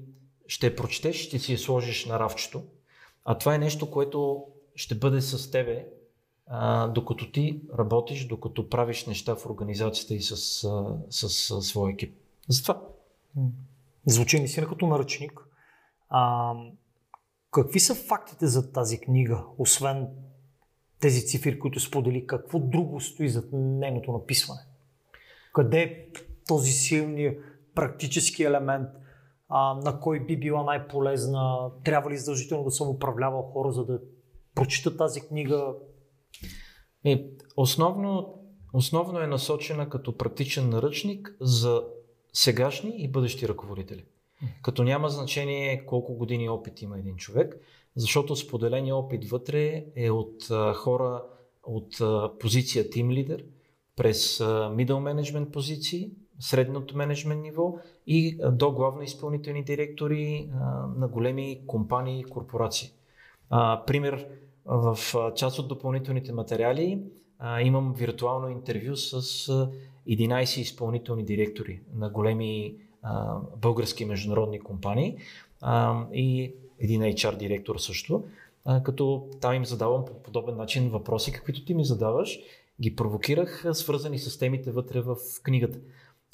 ще 0.47 0.77
прочетеш, 0.77 1.17
ще 1.17 1.39
си 1.39 1.53
я 1.53 1.59
сложиш 1.59 2.05
на 2.05 2.19
равчето, 2.19 2.63
а 3.25 3.39
това 3.39 3.55
е 3.55 3.59
нещо, 3.59 3.91
което 3.91 4.45
ще 4.75 4.95
бъде 4.95 5.21
с 5.21 5.51
тебе, 5.51 5.87
а, 6.47 6.89
докато 6.89 7.31
ти 7.31 7.61
работиш, 7.79 8.27
докато 8.27 8.69
правиш 8.69 9.07
неща 9.07 9.37
в 9.37 9.47
организацията 9.47 10.15
и 10.15 10.23
с, 10.23 10.37
с, 11.11 11.29
с 11.29 11.63
своя 11.63 11.93
екип. 11.93 12.17
Затова. 12.49 12.83
Звучи 14.07 14.39
наистина 14.39 14.69
като 14.69 14.87
наръчник. 14.87 15.41
А, 16.09 16.53
какви 17.51 17.81
са 17.81 17.95
фактите 17.95 18.47
за 18.47 18.73
тази 18.73 19.01
книга, 19.01 19.45
освен 19.59 20.09
тези 21.01 21.27
цифри, 21.27 21.59
които 21.59 21.81
сподели? 21.81 22.27
Какво 22.27 22.59
друго 22.59 23.01
стои 23.01 23.29
зад 23.29 23.49
нейното 23.53 24.13
написване? 24.13 24.61
Къде 25.53 25.83
е 25.83 26.07
този 26.47 26.73
силния 26.73 27.37
практически 27.75 28.43
елемент, 28.45 28.89
а, 29.49 29.75
на 29.75 30.01
кой 30.01 30.21
би 30.21 30.41
била 30.41 30.63
най-полезна? 30.63 31.71
Трябва 31.85 32.11
ли 32.11 32.17
задължително 32.17 32.65
да 32.65 32.71
съм 32.71 32.89
управлявал 32.89 33.43
хора, 33.43 33.73
за 33.73 33.85
да 33.85 34.01
прочита 34.55 34.97
тази 34.97 35.21
книга? 35.21 35.75
И 37.07 37.25
основно, 37.57 38.35
основно 38.73 39.21
е 39.21 39.27
насочена 39.27 39.89
като 39.89 40.17
практичен 40.17 40.69
наръчник 40.69 41.37
за 41.41 41.83
сегашни 42.33 42.95
и 42.97 43.09
бъдещи 43.09 43.49
ръководители. 43.49 44.05
Като 44.63 44.85
няма 44.85 45.09
значение 45.09 45.87
колко 45.87 46.15
години 46.15 46.49
опит 46.49 46.83
има 46.83 46.99
един 46.99 47.17
човек, 47.17 47.61
защото 47.97 48.37
споделения 48.37 48.97
опит 48.97 49.25
вътре 49.25 49.85
е 49.97 50.11
от 50.11 50.51
а, 50.51 50.75
хора 50.75 51.23
от 51.65 52.01
а, 52.01 52.31
позиция 52.39 52.85
Team 52.85 53.07
Leader, 53.07 53.45
през 53.97 54.39
middle 54.39 55.23
management 55.23 55.51
позиции, 55.51 56.11
средното 56.41 56.97
менеджмент 56.97 57.43
ниво 57.43 57.79
и 58.07 58.39
до 58.53 58.73
главни 58.73 59.05
изпълнителни 59.05 59.65
директори 59.65 60.51
на 60.97 61.09
големи 61.09 61.61
компании 61.67 62.21
и 62.21 62.25
корпорации. 62.25 62.91
Пример, 63.87 64.29
в 64.67 64.99
част 65.37 65.59
от 65.59 65.69
допълнителните 65.69 66.33
материали 66.33 67.03
а, 67.39 67.61
имам 67.61 67.95
виртуално 67.97 68.49
интервю 68.49 68.97
с 68.97 69.21
11 70.09 70.61
изпълнителни 70.61 71.25
директори 71.25 71.81
на 71.95 72.11
големи 72.11 72.77
а, 73.03 73.37
български 73.57 74.05
международни 74.05 74.61
компании 74.61 75.17
а, 75.61 76.05
и 76.13 76.55
един 76.79 77.03
HR 77.03 77.37
директор 77.37 77.77
също, 77.77 78.25
а, 78.65 78.83
като 78.83 79.29
там 79.41 79.55
им 79.55 79.65
задавам 79.65 80.05
по 80.05 80.23
подобен 80.23 80.57
начин 80.57 80.89
въпроси, 80.89 81.33
каквито 81.33 81.65
ти 81.65 81.75
ми 81.75 81.85
задаваш, 81.85 82.39
ги 82.81 82.97
провокирах, 82.97 83.65
свързани 83.73 84.19
с 84.19 84.39
темите 84.39 84.71
вътре 84.71 85.01
в 85.01 85.17
книгата. 85.43 85.79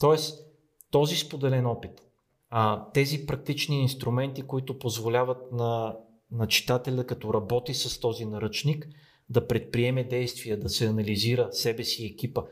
Тоест, 0.00 0.46
този 0.90 1.16
споделен 1.16 1.66
опит, 1.66 2.02
а, 2.50 2.84
тези 2.94 3.26
практични 3.26 3.82
инструменти, 3.82 4.42
които 4.42 4.78
позволяват 4.78 5.52
на, 5.52 5.96
на 6.32 6.46
читателя, 6.46 7.04
като 7.04 7.34
работи 7.34 7.74
с 7.74 8.00
този 8.00 8.24
наръчник, 8.24 8.88
да 9.30 9.48
предприеме 9.48 10.04
действия, 10.04 10.60
да 10.60 10.68
се 10.68 10.86
анализира 10.86 11.48
себе 11.52 11.84
си 11.84 12.02
и 12.02 12.06
екипа, 12.06 12.42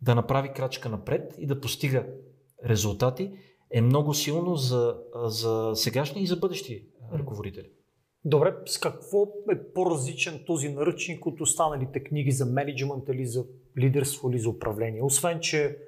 да 0.00 0.14
направи 0.14 0.52
крачка 0.52 0.88
напред 0.88 1.34
и 1.38 1.46
да 1.46 1.60
постига 1.60 2.06
резултати, 2.64 3.30
е 3.70 3.80
много 3.80 4.14
силно 4.14 4.56
за, 4.56 4.96
за 5.14 5.72
сегашни 5.74 6.22
и 6.22 6.26
за 6.26 6.36
бъдещи 6.36 6.86
ръководители. 7.12 7.70
Добре, 8.24 8.54
с 8.66 8.78
какво 8.78 9.22
е 9.50 9.72
по-различен 9.74 10.42
този 10.46 10.68
наръчник 10.68 11.26
от 11.26 11.40
останалите 11.40 12.04
книги 12.04 12.30
за 12.30 12.46
менеджмент 12.46 13.08
или 13.08 13.26
за 13.26 13.44
лидерство 13.78 14.30
или 14.30 14.38
за 14.38 14.50
управление? 14.50 15.02
Освен, 15.02 15.40
че 15.40 15.78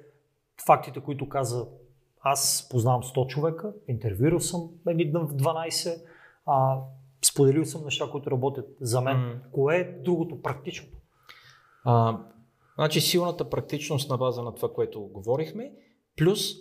фактите, 0.65 0.99
които 0.99 1.29
каза 1.29 1.67
аз 2.21 2.67
познавам 2.71 3.03
100 3.03 3.27
човека, 3.27 3.73
интервюирал 3.87 4.39
съм 4.39 4.69
едни 4.87 5.05
в 5.05 5.33
12, 5.33 6.01
а, 6.45 6.79
споделил 7.25 7.65
съм 7.65 7.83
неща, 7.83 8.09
които 8.11 8.31
работят 8.31 8.67
за 8.81 9.01
мен. 9.01 9.17
Mm. 9.17 9.51
Кое 9.51 9.75
е 9.75 10.01
другото 10.03 10.41
практичното? 10.41 10.97
А, 11.83 12.19
значи 12.75 13.01
силната 13.01 13.49
практичност 13.49 14.09
на 14.09 14.17
база 14.17 14.43
на 14.43 14.55
това, 14.55 14.73
което 14.73 15.01
говорихме, 15.01 15.71
плюс 16.17 16.51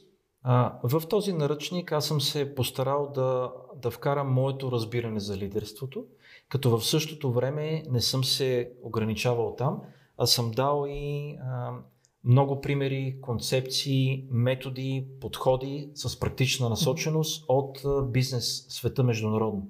а, 0.43 0.79
в 0.83 1.09
този 1.09 1.33
наръчник 1.33 1.93
аз 1.93 2.07
съм 2.07 2.21
се 2.21 2.55
постарал 2.55 3.13
да, 3.15 3.53
да 3.83 3.91
вкарам 3.91 4.33
моето 4.33 4.73
разбиране 4.73 5.21
за 5.21 5.37
лидерството, 5.37 6.05
като 6.49 6.79
в 6.79 6.87
същото 6.87 7.33
време 7.33 7.83
не 7.91 8.01
съм 8.01 8.25
се 8.25 8.73
ограничавал 8.83 9.55
там, 9.59 9.83
а 10.19 10.27
съм 10.27 10.51
дал 10.51 10.85
и 10.89 11.37
а, 11.37 11.73
много 12.25 12.61
примери, 12.61 13.19
концепции, 13.21 14.29
методи, 14.31 15.07
подходи 15.21 15.91
с 15.95 16.21
практична 16.21 16.69
насоченост 16.69 17.45
от 17.49 17.79
бизнес 18.13 18.67
света 18.69 19.05
международно. 19.05 19.69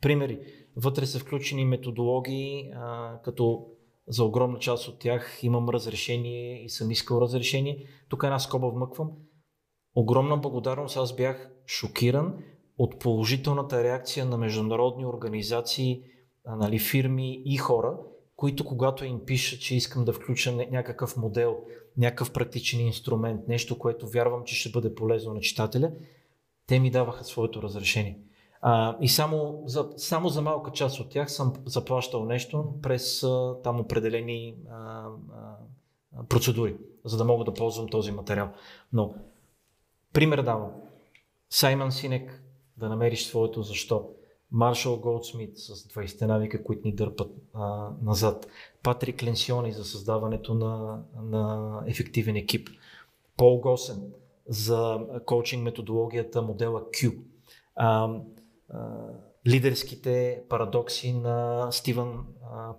Примери. 0.00 0.40
Вътре 0.76 1.06
са 1.06 1.18
включени 1.18 1.64
методологии, 1.64 2.72
а, 2.74 3.18
като 3.22 3.66
за 4.08 4.24
огромна 4.24 4.58
част 4.58 4.88
от 4.88 4.98
тях 4.98 5.38
имам 5.42 5.68
разрешение 5.68 6.64
и 6.64 6.68
съм 6.68 6.90
искал 6.90 7.20
разрешение. 7.20 7.86
Тук 8.08 8.22
една 8.24 8.38
скоба 8.38 8.68
вмъквам 8.68 9.10
огромна 9.94 10.36
благодарност. 10.36 10.96
Аз 10.96 11.16
бях 11.16 11.50
шокиран 11.66 12.34
от 12.78 12.98
положителната 12.98 13.84
реакция 13.84 14.26
на 14.26 14.38
международни 14.38 15.06
организации, 15.06 16.02
нали, 16.46 16.78
фирми 16.78 17.42
и 17.44 17.56
хора, 17.56 17.98
които 18.36 18.64
когато 18.64 19.04
им 19.04 19.20
пиша, 19.26 19.58
че 19.58 19.76
искам 19.76 20.04
да 20.04 20.12
включа 20.12 20.52
някакъв 20.52 21.16
модел, 21.16 21.58
някакъв 21.96 22.32
практичен 22.32 22.80
инструмент, 22.80 23.48
нещо, 23.48 23.78
което 23.78 24.08
вярвам, 24.08 24.44
че 24.44 24.54
ще 24.54 24.70
бъде 24.70 24.94
полезно 24.94 25.34
на 25.34 25.40
читателя, 25.40 25.92
те 26.66 26.80
ми 26.80 26.90
даваха 26.90 27.24
своето 27.24 27.62
разрешение. 27.62 28.18
А, 28.62 28.96
и 29.00 29.08
само 29.08 29.62
за, 29.66 29.88
само 29.96 30.28
за 30.28 30.42
малка 30.42 30.70
част 30.70 31.00
от 31.00 31.08
тях 31.08 31.30
съм 31.30 31.52
заплащал 31.66 32.24
нещо 32.24 32.74
през 32.82 33.22
а, 33.22 33.56
там 33.64 33.80
определени 33.80 34.56
а, 34.70 34.76
а, 34.76 36.24
процедури, 36.28 36.76
за 37.04 37.16
да 37.16 37.24
мога 37.24 37.44
да 37.44 37.54
ползвам 37.54 37.88
този 37.88 38.12
материал. 38.12 38.48
Но 38.92 39.14
Пример 40.12 40.42
давам. 40.42 40.70
Саймън 41.50 41.92
Синек, 41.92 42.42
да 42.76 42.88
намериш 42.88 43.26
своето 43.26 43.62
защо. 43.62 44.08
Маршал 44.52 44.96
Голдсмит 44.96 45.58
с 45.58 45.74
20 45.74 46.26
навика, 46.26 46.64
които 46.64 46.80
ни 46.84 46.94
дърпат 46.94 47.32
а, 47.54 47.90
назад. 48.02 48.46
Патрик 48.82 49.22
Ленсиони 49.22 49.72
за 49.72 49.84
създаването 49.84 50.54
на, 50.54 51.02
на 51.22 51.82
ефективен 51.86 52.36
екип. 52.36 52.68
Пол 53.36 53.60
Госен 53.60 54.12
за 54.48 55.00
коучинг 55.26 55.62
методологията 55.62 56.42
модела 56.42 56.80
Q. 56.80 57.18
А, 57.76 58.14
лидерските 59.46 60.42
парадокси 60.48 61.12
на 61.12 61.66
Стивън 61.70 62.26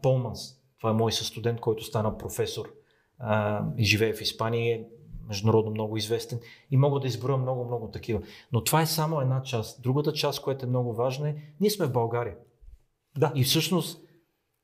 Полманс. 0.02 0.40
Това 0.78 0.90
е 0.90 0.94
мой 0.94 1.12
състудент, 1.12 1.60
който 1.60 1.84
стана 1.84 2.18
професор 2.18 2.74
а, 3.20 3.64
и 3.78 3.86
живее 3.86 4.14
в 4.14 4.22
Испания 4.22 4.86
международно 5.28 5.72
много 5.72 5.98
известен 5.98 6.40
и 6.72 6.78
мога 6.78 7.00
да 7.00 7.08
изброя 7.08 7.38
много, 7.38 7.66
много 7.66 7.92
такива. 7.92 8.22
Но 8.52 8.64
това 8.64 8.82
е 8.82 8.86
само 8.86 9.22
една 9.22 9.42
част. 9.42 9.82
Другата 9.82 10.14
част, 10.14 10.42
която 10.42 10.66
е 10.66 10.70
много 10.70 10.94
важна 10.94 11.30
е, 11.30 11.36
ние 11.60 11.70
сме 11.70 11.86
в 11.86 11.92
България. 11.92 12.36
Да. 13.18 13.32
И 13.36 13.44
всъщност 13.44 14.02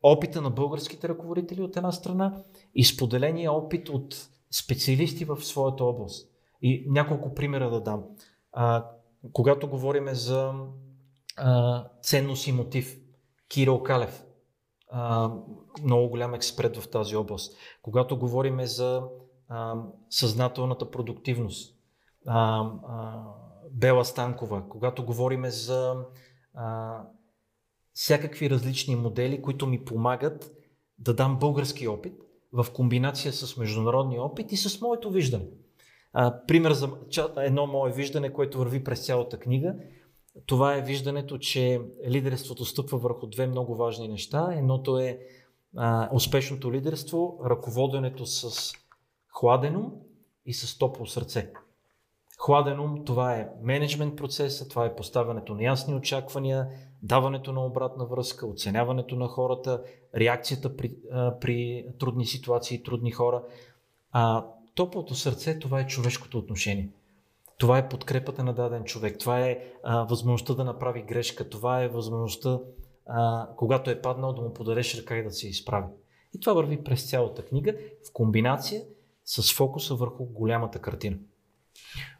опита 0.04 0.42
на 0.42 0.50
българските 0.50 1.10
ръководители 1.10 1.62
от 1.62 1.78
една 1.78 1.92
страна 1.92 2.44
и 2.76 2.84
споделения 2.84 3.52
опит 3.52 3.90
от 3.90 4.30
специалисти 4.52 5.26
в 5.26 5.46
своята 5.46 5.84
област. 5.84 6.30
И 6.62 6.86
няколко 6.88 7.34
примера 7.34 7.70
да 7.70 7.82
дам. 7.82 8.04
А, 8.52 8.90
когато 9.34 9.68
говорим 9.68 10.08
за 10.08 10.54
ценност 12.02 12.48
и 12.48 12.52
мотив, 12.52 12.98
Кирил 13.50 13.84
Калев, 13.84 14.24
а, 14.92 15.32
много 15.84 16.10
голям 16.10 16.34
експерт 16.34 16.78
в 16.78 16.90
тази 16.90 17.16
област. 17.16 17.58
Когато 17.82 18.18
говорим 18.18 18.66
за 18.66 19.04
а, 19.50 19.76
съзнателната 20.10 20.92
продуктивност, 20.92 21.76
а, 22.28 22.70
а, 22.88 23.24
Бела 23.72 24.06
Станкова, 24.06 24.70
когато 24.70 25.06
говорим 25.06 25.46
за 25.46 25.96
а, 26.54 27.02
всякакви 27.94 28.50
различни 28.50 28.96
модели, 28.96 29.42
които 29.42 29.68
ми 29.68 29.86
помагат 29.86 30.52
да 31.00 31.14
дам 31.14 31.40
български 31.40 31.88
опит 31.88 32.14
в 32.54 32.66
комбинация 32.74 33.34
с 33.34 33.58
международния 33.58 34.22
опит 34.22 34.52
и 34.52 34.58
с 34.58 34.82
моето 34.82 35.12
виждане. 35.12 35.46
А, 36.14 36.46
пример 36.48 36.72
за 36.72 36.90
едно 37.38 37.68
мое 37.68 37.92
виждане, 37.92 38.34
което 38.34 38.58
върви 38.58 38.84
през 38.84 39.06
цялата 39.06 39.40
книга, 39.40 39.76
това 40.46 40.76
е 40.76 40.82
виждането, 40.82 41.38
че 41.38 41.82
лидерството 42.08 42.66
стъпва 42.66 42.98
върху 42.98 43.28
две 43.28 43.48
много 43.48 43.76
важни 43.76 44.08
неща. 44.08 44.50
Едното 44.54 44.98
е 45.00 45.20
а, 45.78 46.10
успешното 46.14 46.74
лидерство, 46.74 47.40
ръководенето 47.46 48.26
с 48.26 48.74
хладено 49.30 49.92
и 50.46 50.54
с 50.54 50.78
топло 50.78 51.06
сърце. 51.06 51.52
Хладен 52.40 52.80
ум, 52.80 53.06
това 53.06 53.36
е 53.36 53.50
менеджмент 53.62 54.16
процеса, 54.16 54.68
това 54.68 54.86
е 54.86 54.96
поставянето 54.96 55.56
на 55.56 55.64
ясни 55.64 55.96
очаквания, 55.96 56.68
даването 57.04 57.52
на 57.52 57.66
обратна 57.66 58.06
връзка, 58.06 58.48
оценяването 58.48 59.16
на 59.16 59.28
хората, 59.28 59.84
реакцията 60.16 60.78
при, 60.78 60.96
а, 61.12 61.40
при 61.40 61.86
трудни 62.00 62.26
ситуации, 62.26 62.84
трудни 62.84 63.12
хора. 63.12 63.44
А 64.12 64.46
топлото 64.76 65.16
сърце, 65.16 65.60
това 65.60 65.80
е 65.80 65.88
човешкото 65.88 66.38
отношение. 66.38 66.90
Това 67.58 67.78
е 67.78 67.90
подкрепата 67.90 68.44
на 68.44 68.54
даден 68.54 68.84
човек, 68.84 69.20
това 69.20 69.40
е 69.40 69.64
а, 69.84 70.04
възможността 70.04 70.54
да 70.54 70.64
направи 70.64 71.02
грешка, 71.02 71.50
това 71.50 71.84
е 71.84 71.88
възможността, 71.88 72.60
а, 73.06 73.48
когато 73.58 73.90
е 73.90 74.02
паднал, 74.02 74.34
да 74.34 74.42
му 74.42 74.54
подареш 74.54 74.98
ръка 74.98 75.18
и 75.18 75.24
да 75.24 75.32
се 75.32 75.48
изправи. 75.48 75.88
И 76.36 76.40
това 76.40 76.54
върви 76.54 76.84
през 76.84 77.10
цялата 77.10 77.46
книга 77.46 77.74
в 78.10 78.14
комбинация 78.14 78.82
с 79.26 79.56
фокуса 79.56 79.96
върху 79.96 80.26
голямата 80.26 80.80
картина. 80.80 81.18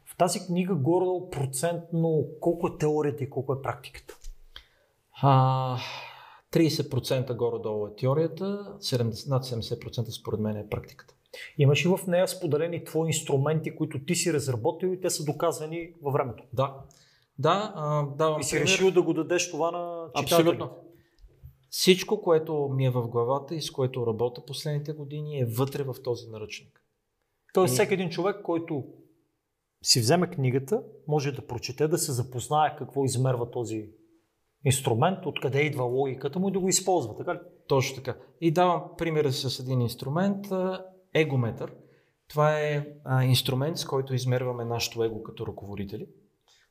В 0.04 0.16
тази 0.16 0.46
книга 0.46 0.74
горе 0.74 1.30
процентно 1.30 2.24
колко 2.40 2.66
е 2.66 2.78
теорията 2.78 3.24
и 3.24 3.30
колко 3.30 3.52
е 3.52 3.62
практиката? 3.62 4.18
А, 5.22 5.78
30% 6.52 7.36
горе-долу 7.36 7.86
е 7.86 7.94
теорията, 7.96 8.76
70, 8.80 9.28
над 9.28 9.44
70% 9.44 10.10
според 10.10 10.40
мен 10.40 10.56
е 10.56 10.68
практиката. 10.68 11.14
Имаш 11.58 11.84
ли 11.84 11.88
в 11.88 12.00
нея 12.06 12.28
споделени 12.28 12.84
твои 12.84 13.06
инструменти, 13.06 13.76
които 13.76 14.04
ти 14.04 14.14
си 14.14 14.32
разработил 14.32 14.88
и 14.88 15.00
те 15.00 15.10
са 15.10 15.24
доказани 15.24 15.92
във 16.02 16.12
времето? 16.12 16.44
Да. 16.52 16.74
Да, 17.38 17.72
а, 17.76 18.06
давам 18.16 18.40
И 18.40 18.44
си 18.44 18.50
пример. 18.50 18.64
решил 18.64 18.90
да 18.90 19.02
го 19.02 19.14
дадеш 19.14 19.50
това 19.50 19.70
на 19.70 20.06
читателите? 20.16 20.34
Абсолютно. 20.34 20.70
Всичко, 21.70 22.22
което 22.22 22.68
ми 22.68 22.86
е 22.86 22.90
в 22.90 23.08
главата 23.08 23.54
и 23.54 23.62
с 23.62 23.70
което 23.70 24.06
работя 24.06 24.44
последните 24.46 24.92
години 24.92 25.40
е 25.40 25.44
вътре 25.44 25.82
в 25.82 25.94
този 26.04 26.28
наръчник. 26.28 26.84
Тоест, 27.54 27.72
и... 27.72 27.74
всеки 27.74 27.94
един 27.94 28.10
човек, 28.10 28.36
който 28.42 28.84
си 29.82 30.00
вземе 30.00 30.30
книгата, 30.30 30.82
може 31.08 31.32
да 31.32 31.46
прочете, 31.46 31.88
да 31.88 31.98
се 31.98 32.12
запознае 32.12 32.76
какво 32.78 33.04
измерва 33.04 33.50
този 33.50 33.90
инструмент, 34.64 35.26
откъде 35.26 35.60
идва 35.62 35.84
логиката 35.84 36.38
му 36.38 36.48
и 36.48 36.52
да 36.52 36.60
го 36.60 36.68
използва, 36.68 37.16
така 37.16 37.34
ли? 37.34 37.38
Точно 37.68 37.96
така. 37.96 38.16
И 38.40 38.52
давам 38.52 38.82
пример 38.98 39.30
с 39.30 39.60
един 39.60 39.80
инструмент, 39.80 40.46
егометър. 41.14 41.74
Това 42.28 42.60
е 42.60 42.86
а, 43.04 43.24
инструмент, 43.24 43.78
с 43.78 43.84
който 43.84 44.14
измерваме 44.14 44.64
нашето 44.64 45.04
его 45.04 45.22
като 45.22 45.46
ръководители. 45.46 46.06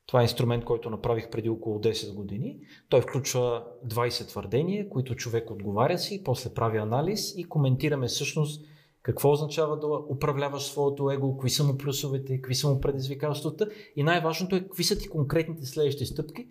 Това 0.06 0.20
е 0.20 0.24
инструмент, 0.24 0.64
който 0.64 0.90
направих 0.90 1.30
преди 1.30 1.48
около 1.48 1.78
10 1.78 2.14
години. 2.14 2.60
Той 2.88 3.00
включва 3.00 3.64
20 3.86 4.28
твърдения, 4.28 4.88
които 4.88 5.14
човек 5.14 5.50
отговаря 5.50 5.98
си, 5.98 6.22
после 6.24 6.54
прави 6.54 6.78
анализ 6.78 7.34
и 7.36 7.44
коментираме 7.44 8.06
всъщност 8.06 8.66
какво 9.02 9.30
означава 9.30 9.78
да 9.78 9.86
управляваш 9.86 10.62
своето 10.62 11.10
его, 11.10 11.36
кои 11.36 11.50
са 11.50 11.64
му 11.64 11.78
плюсовете, 11.78 12.36
какви 12.36 12.54
са 12.54 12.68
му 12.68 12.80
предизвикателствата 12.80 13.68
и 13.96 14.02
най-важното 14.02 14.56
е 14.56 14.60
какви 14.60 14.84
са 14.84 14.98
ти 14.98 15.08
конкретните 15.08 15.66
следващи 15.66 16.06
стъпки, 16.06 16.48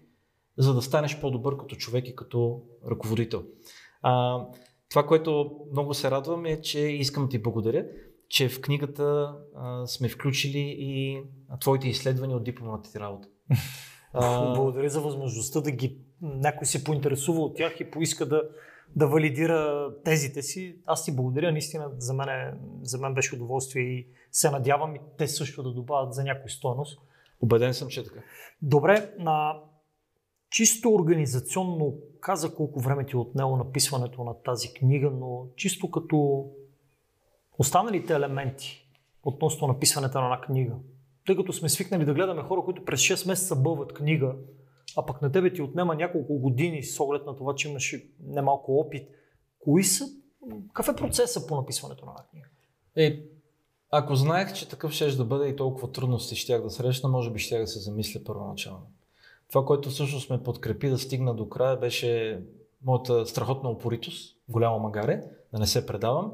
за 0.58 0.74
да 0.74 0.82
станеш 0.82 1.20
по-добър 1.22 1.58
като 1.58 1.76
човек 1.76 2.08
и 2.08 2.16
като 2.16 2.62
ръководител. 2.90 3.44
А, 4.02 4.46
това, 4.90 5.06
което 5.06 5.52
много 5.72 5.94
се 5.94 6.12
радвам 6.12 6.46
е, 6.46 6.62
че 6.62 6.80
искам 6.80 7.24
да 7.24 7.30
ти 7.30 7.42
благодаря, 7.42 7.86
че 8.30 8.50
в 8.50 8.62
книгата 8.62 9.36
а, 9.56 9.88
сме 9.88 10.10
включили 10.10 10.76
и 10.80 11.22
твоите 11.62 11.88
изследвания 11.88 12.38
от 12.38 12.44
дипломната 12.44 12.92
ти 12.92 13.00
работа. 13.00 13.28
А... 14.14 14.54
Благодаря 14.54 14.90
за 14.90 15.02
възможността 15.02 15.62
да 15.62 15.72
ги 15.72 15.98
някой 16.22 16.66
се 16.68 16.84
поинтересува 16.84 17.40
от 17.40 17.56
тях 17.56 17.80
и 17.80 17.92
поиска 17.92 18.26
да, 18.26 18.44
да 18.96 19.08
валидира 19.08 19.90
тезите 20.04 20.42
си. 20.42 20.76
Аз 20.86 21.06
ти 21.06 21.16
благодаря, 21.16 21.52
наистина 21.52 21.92
за 21.98 22.14
мен, 22.14 22.60
за 22.82 22.98
мен 22.98 23.14
беше 23.14 23.36
удоволствие 23.36 23.84
и 23.84 24.08
се 24.32 24.52
надявам 24.52 24.96
и 24.96 25.00
те 25.18 25.28
също 25.28 25.64
да 25.64 25.72
добавят 25.72 26.14
за 26.14 26.24
някой 26.24 26.50
стойност. 26.50 27.00
Обеден 27.42 27.74
съм, 27.74 27.88
че 27.88 28.00
е 28.00 28.04
така. 28.04 28.20
Добре, 28.62 29.12
на 29.20 29.60
чисто 30.58 30.94
организационно 30.94 31.94
каза 32.20 32.56
колко 32.56 32.80
време 32.80 33.06
ти 33.06 33.16
е 33.16 33.20
отнело 33.20 33.58
написването 33.58 34.24
на 34.24 34.34
тази 34.34 34.74
книга, 34.74 35.10
но 35.10 35.46
чисто 35.56 35.92
като 35.92 36.46
останалите 37.58 38.14
елементи 38.14 38.90
относно 39.24 39.68
написването 39.68 40.20
на 40.20 40.26
една 40.26 40.42
книга. 40.42 40.76
Тъй 41.26 41.36
като 41.36 41.54
сме 41.54 41.70
свикнали 41.70 42.06
да 42.06 42.14
гледаме 42.14 42.42
хора, 42.42 42.62
които 42.66 42.86
през 42.86 43.02
6 43.02 43.28
месеца 43.28 43.56
бълват 43.56 43.94
книга, 43.94 44.36
а 44.98 45.06
пък 45.06 45.22
на 45.22 45.32
тебе 45.32 45.54
ти 45.54 45.62
отнема 45.62 45.96
няколко 45.96 46.40
години 46.40 46.84
с 46.84 47.00
оглед 47.00 47.26
на 47.26 47.36
това, 47.36 47.56
че 47.56 47.70
имаш 47.70 47.96
немалко 48.24 48.80
опит. 48.80 49.10
Кои 49.60 49.84
са, 49.84 50.06
какъв 50.68 50.96
е 50.96 50.96
процесът 50.96 51.48
по 51.48 51.56
написването 51.56 52.06
на 52.06 52.12
една 52.12 52.24
книга? 52.30 52.48
Е, 52.96 53.24
ако 53.92 54.16
знаех, 54.16 54.54
че 54.54 54.70
такъв 54.70 54.92
ще 54.92 55.12
да 55.12 55.26
бъде 55.26 55.50
и 55.50 55.56
толкова 55.56 55.92
трудности 55.92 56.36
щях 56.36 56.62
да 56.64 56.70
срещна, 56.70 57.10
може 57.10 57.32
би 57.32 57.40
щях 57.40 57.62
да 57.62 57.68
се 57.68 57.80
замисля 57.80 58.22
първоначално. 58.26 58.88
Това, 59.50 59.66
което 59.66 59.90
всъщност 59.90 60.30
ме 60.30 60.44
подкрепи 60.44 60.90
да 60.90 60.98
стигна 60.98 61.36
до 61.36 61.50
края, 61.50 61.80
беше 61.80 62.42
моята 62.86 63.26
страхотна 63.26 63.70
упоритост, 63.70 64.38
голямо 64.50 64.80
магаре, 64.80 65.24
да 65.54 65.60
не 65.60 65.68
се 65.68 65.86
предавам. 65.86 66.34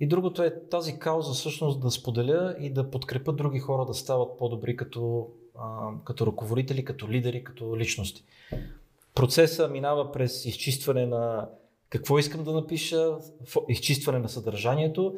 И 0.00 0.08
другото 0.08 0.42
е 0.42 0.68
тази 0.68 0.98
кауза 0.98 1.32
всъщност 1.32 1.80
да 1.80 1.90
споделя 1.90 2.56
и 2.60 2.72
да 2.72 2.90
подкрепя 2.90 3.32
други 3.32 3.58
хора 3.58 3.86
да 3.86 3.94
стават 3.94 4.38
по-добри 4.38 4.76
като, 4.76 5.28
а, 5.58 5.90
като 6.04 6.26
ръководители, 6.26 6.84
като 6.84 7.08
лидери, 7.08 7.44
като 7.44 7.76
личности. 7.76 8.24
Процесът 9.14 9.70
минава 9.70 10.12
през 10.12 10.44
изчистване 10.44 11.06
на 11.06 11.48
какво 11.90 12.18
искам 12.18 12.44
да 12.44 12.52
напиша, 12.52 13.18
изчистване 13.68 14.18
на 14.18 14.28
съдържанието, 14.28 15.14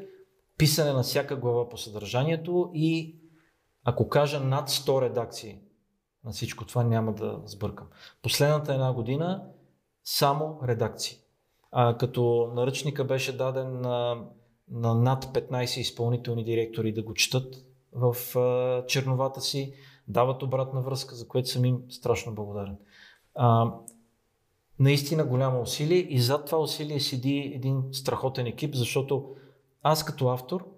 писане 0.59 0.93
на 0.93 1.03
всяка 1.03 1.37
глава 1.37 1.69
по 1.69 1.79
съдържанието 1.79 2.71
и 2.75 3.17
ако 3.85 4.09
кажа 4.09 4.41
над 4.41 4.71
100 4.71 5.03
редакции 5.03 5.59
на 6.27 6.33
всичко 6.33 6.67
това, 6.67 6.85
няма 6.85 7.13
да 7.13 7.41
сбъркам. 7.45 7.87
Последната 8.23 8.73
една 8.73 8.93
година 8.93 9.45
само 10.05 10.61
редакции. 10.65 11.17
А, 11.73 11.99
като 11.99 12.53
наръчника 12.55 13.05
беше 13.05 13.37
даден 13.37 13.81
на, 13.81 14.25
на 14.71 14.95
над 14.95 15.25
15 15.25 15.81
изпълнителни 15.81 16.45
директори 16.45 16.93
да 16.93 17.03
го 17.03 17.15
четат 17.15 17.55
в 17.93 18.39
а, 18.39 18.87
черновата 18.87 19.41
си, 19.41 19.75
дават 20.09 20.43
обратна 20.43 20.81
връзка, 20.81 21.15
за 21.15 21.29
което 21.29 21.49
съм 21.49 21.65
им 21.65 21.83
страшно 21.89 22.35
благодарен. 22.35 22.77
А, 23.35 23.73
наистина 24.79 25.25
голямо 25.25 25.61
усилие 25.61 25.99
и 25.99 26.21
зад 26.21 26.47
това 26.47 26.59
усилие 26.59 27.01
седи 27.01 27.53
един 27.55 27.83
страхотен 27.93 28.47
екип, 28.47 28.75
защото 28.75 29.35
аз 29.83 30.05
като 30.05 30.29
автор 30.29 30.76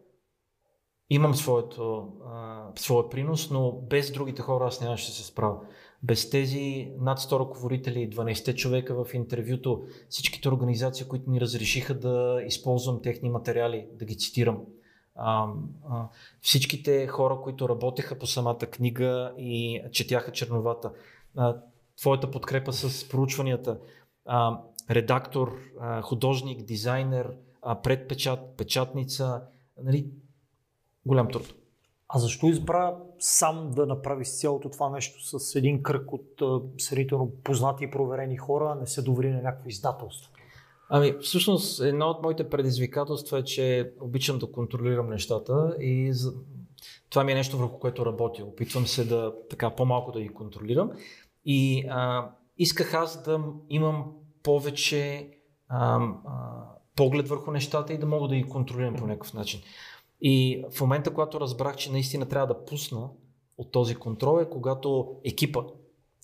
имам 1.10 1.34
своето, 1.34 2.08
а, 2.26 2.66
своя 2.76 3.08
принос, 3.08 3.50
но 3.50 3.72
без 3.72 4.12
другите 4.12 4.42
хора 4.42 4.66
аз 4.66 4.80
нямаше 4.80 5.06
да 5.06 5.12
се 5.12 5.24
справя. 5.24 5.56
Без 6.02 6.30
тези 6.30 6.92
над 7.00 7.18
100 7.18 7.40
ръководители, 7.40 8.10
12 8.10 8.54
човека 8.54 9.04
в 9.04 9.14
интервюто, 9.14 9.82
всичките 10.08 10.48
организации, 10.48 11.08
които 11.08 11.30
ни 11.30 11.40
разрешиха 11.40 11.94
да 11.94 12.42
използвам 12.46 13.02
техни 13.02 13.30
материали, 13.30 13.86
да 13.92 14.04
ги 14.04 14.18
цитирам. 14.18 14.60
А, 15.14 15.46
а, 15.90 16.08
всичките 16.40 17.06
хора, 17.06 17.38
които 17.42 17.68
работеха 17.68 18.18
по 18.18 18.26
самата 18.26 18.58
книга 18.58 19.32
и 19.38 19.82
четяха 19.92 20.32
черновата. 20.32 20.92
А, 21.36 21.56
твоята 21.96 22.30
подкрепа 22.30 22.72
с 22.72 23.08
проучванията. 23.08 23.78
А, 24.26 24.60
редактор, 24.90 25.58
а, 25.80 26.02
художник, 26.02 26.62
дизайнер, 26.62 27.32
а, 27.62 27.82
предпечат, 27.82 28.40
печатница. 28.56 29.42
Нали, 29.82 30.06
голям 31.08 31.28
труд. 31.28 31.54
А 32.08 32.18
защо 32.18 32.46
избра 32.46 32.96
сам 33.18 33.70
да 33.70 33.86
направи 33.86 34.24
с 34.24 34.40
цялото 34.40 34.70
това 34.70 34.90
нещо 34.90 35.38
с 35.38 35.54
един 35.54 35.82
кръг 35.82 36.12
от 36.12 36.42
сравнително 36.78 37.32
познати 37.44 37.84
и 37.84 37.90
проверени 37.90 38.36
хора, 38.36 38.76
не 38.80 38.86
се 38.86 39.02
довери 39.02 39.30
на 39.30 39.42
някакво 39.42 39.68
издателство? 39.68 40.32
Ами, 40.90 41.14
всъщност, 41.20 41.80
едно 41.80 42.06
от 42.06 42.22
моите 42.22 42.50
предизвикателства 42.50 43.38
е, 43.38 43.44
че 43.44 43.92
обичам 44.00 44.38
да 44.38 44.52
контролирам 44.52 45.10
нещата 45.10 45.76
и 45.80 46.12
това 47.10 47.24
ми 47.24 47.32
е 47.32 47.34
нещо 47.34 47.58
върху 47.58 47.78
което 47.78 48.06
работя. 48.06 48.44
Опитвам 48.44 48.86
се 48.86 49.04
да 49.04 49.34
така 49.50 49.70
по-малко 49.70 50.12
да 50.12 50.20
ги 50.20 50.28
контролирам 50.28 50.90
и 51.44 51.86
а, 51.88 52.30
исках 52.58 52.94
аз 52.94 53.22
да 53.22 53.40
имам 53.70 54.12
повече 54.42 55.30
а, 55.68 56.00
а, 56.26 56.64
поглед 56.96 57.28
върху 57.28 57.50
нещата 57.50 57.92
и 57.92 57.98
да 57.98 58.06
мога 58.06 58.28
да 58.28 58.36
ги 58.36 58.48
контролирам 58.48 58.94
по 58.94 59.06
някакъв 59.06 59.34
начин. 59.34 59.60
И 60.20 60.64
в 60.70 60.80
момента, 60.80 61.10
когато 61.10 61.40
разбрах, 61.40 61.76
че 61.76 61.92
наистина 61.92 62.28
трябва 62.28 62.46
да 62.46 62.64
пусна 62.64 63.10
от 63.58 63.72
този 63.72 63.94
контрол 63.94 64.40
е 64.40 64.50
когато 64.50 65.16
екипа, 65.24 65.60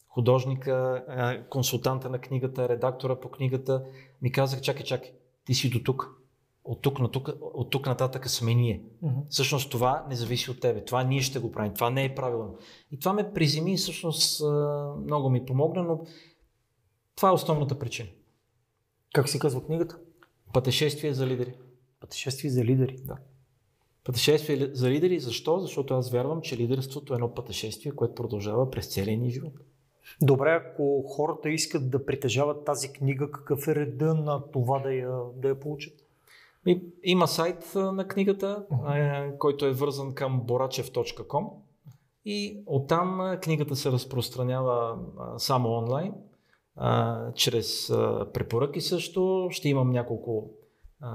художника, 0.09 1.05
консултанта 1.51 2.11
на 2.11 2.19
книгата, 2.19 2.69
редактора 2.69 3.21
по 3.21 3.31
книгата 3.31 3.85
ми 4.23 4.33
казах, 4.33 4.61
чакай, 4.61 4.85
чакай, 4.85 5.13
ти 5.45 5.55
си 5.55 5.71
до 5.71 5.83
тук. 5.83 6.11
От 6.65 6.83
тук, 6.83 6.99
на 6.99 7.11
тук, 7.11 7.29
от 7.41 7.71
тук 7.71 7.87
нататък 7.87 8.31
сме 8.31 8.55
ние. 8.55 8.85
Mm-hmm. 9.05 9.29
Всъщност 9.29 9.71
това 9.71 10.07
не 10.09 10.17
зависи 10.17 10.51
от 10.51 10.61
тебе. 10.61 10.85
Това 10.85 11.05
ние 11.05 11.21
ще 11.21 11.39
го 11.39 11.53
правим. 11.53 11.75
Това 11.75 11.91
не 11.91 12.05
е 12.05 12.15
правилно. 12.15 12.59
И 12.91 12.99
това 12.99 13.13
ме 13.13 13.33
приземи 13.33 13.73
и 13.73 13.77
всъщност 13.77 14.43
много 15.05 15.31
ми 15.31 15.45
помогна, 15.45 15.83
но 15.83 16.01
това 17.17 17.29
е 17.29 17.33
основната 17.33 17.79
причина. 17.79 18.09
Как 19.15 19.29
си 19.29 19.39
казва 19.39 19.65
книгата? 19.65 19.99
Пътешествие 20.53 21.13
за 21.13 21.27
лидери. 21.27 21.55
Пътешествие 22.01 22.51
за 22.51 22.65
лидери. 22.65 22.97
Да. 23.05 23.17
Пътешествие 24.05 24.71
за 24.73 24.91
лидери. 24.91 25.21
Защо? 25.21 25.59
Защото 25.59 25.95
аз 25.95 26.11
вярвам, 26.11 26.41
че 26.41 26.57
лидерството 26.57 27.13
е 27.13 27.17
едно 27.17 27.35
пътешествие, 27.35 27.93
което 27.93 28.15
продължава 28.15 28.71
през 28.71 28.87
целия 28.87 29.19
ни 29.19 29.31
живот. 29.31 29.53
Добре, 30.23 30.51
ако 30.51 31.03
хората 31.03 31.51
искат 31.51 31.91
да 31.91 32.07
притежават 32.07 32.65
тази 32.65 32.93
книга, 32.93 33.31
какъв 33.31 33.69
е 33.69 33.75
реда 33.75 34.15
на 34.15 34.51
това 34.51 34.79
да 34.79 34.95
я, 34.95 35.11
да 35.37 35.49
я 35.49 35.61
получат? 35.61 35.95
Има 37.03 37.29
сайт 37.29 37.73
на 37.75 38.09
книгата, 38.09 38.67
uh-huh. 38.73 39.39
който 39.39 39.67
е 39.67 39.73
вързан 39.73 40.15
към 40.15 40.43
borachev.com 40.43 41.49
и 42.25 42.63
оттам 42.67 43.39
книгата 43.43 43.77
се 43.77 43.93
разпространява 43.93 44.99
само 45.39 45.69
онлайн, 45.69 46.13
чрез 47.35 47.93
препоръки 48.35 48.81
също. 48.81 49.49
Ще 49.51 49.69
имам 49.69 49.91
няколко 49.91 50.51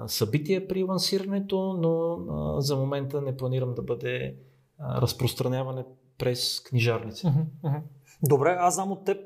събития 0.07 0.67
при 0.67 0.83
лансирането, 0.83 1.73
но 1.73 2.19
за 2.61 2.75
момента 2.75 3.21
не 3.21 3.37
планирам 3.37 3.73
да 3.73 3.81
бъде 3.81 4.35
разпространяване 4.81 5.83
през 6.17 6.59
книжарници. 6.59 7.25
Uh-huh. 7.25 7.81
Добре, 8.23 8.55
аз 8.59 8.75
знам 8.75 8.91
от 8.91 9.05
теб, 9.05 9.17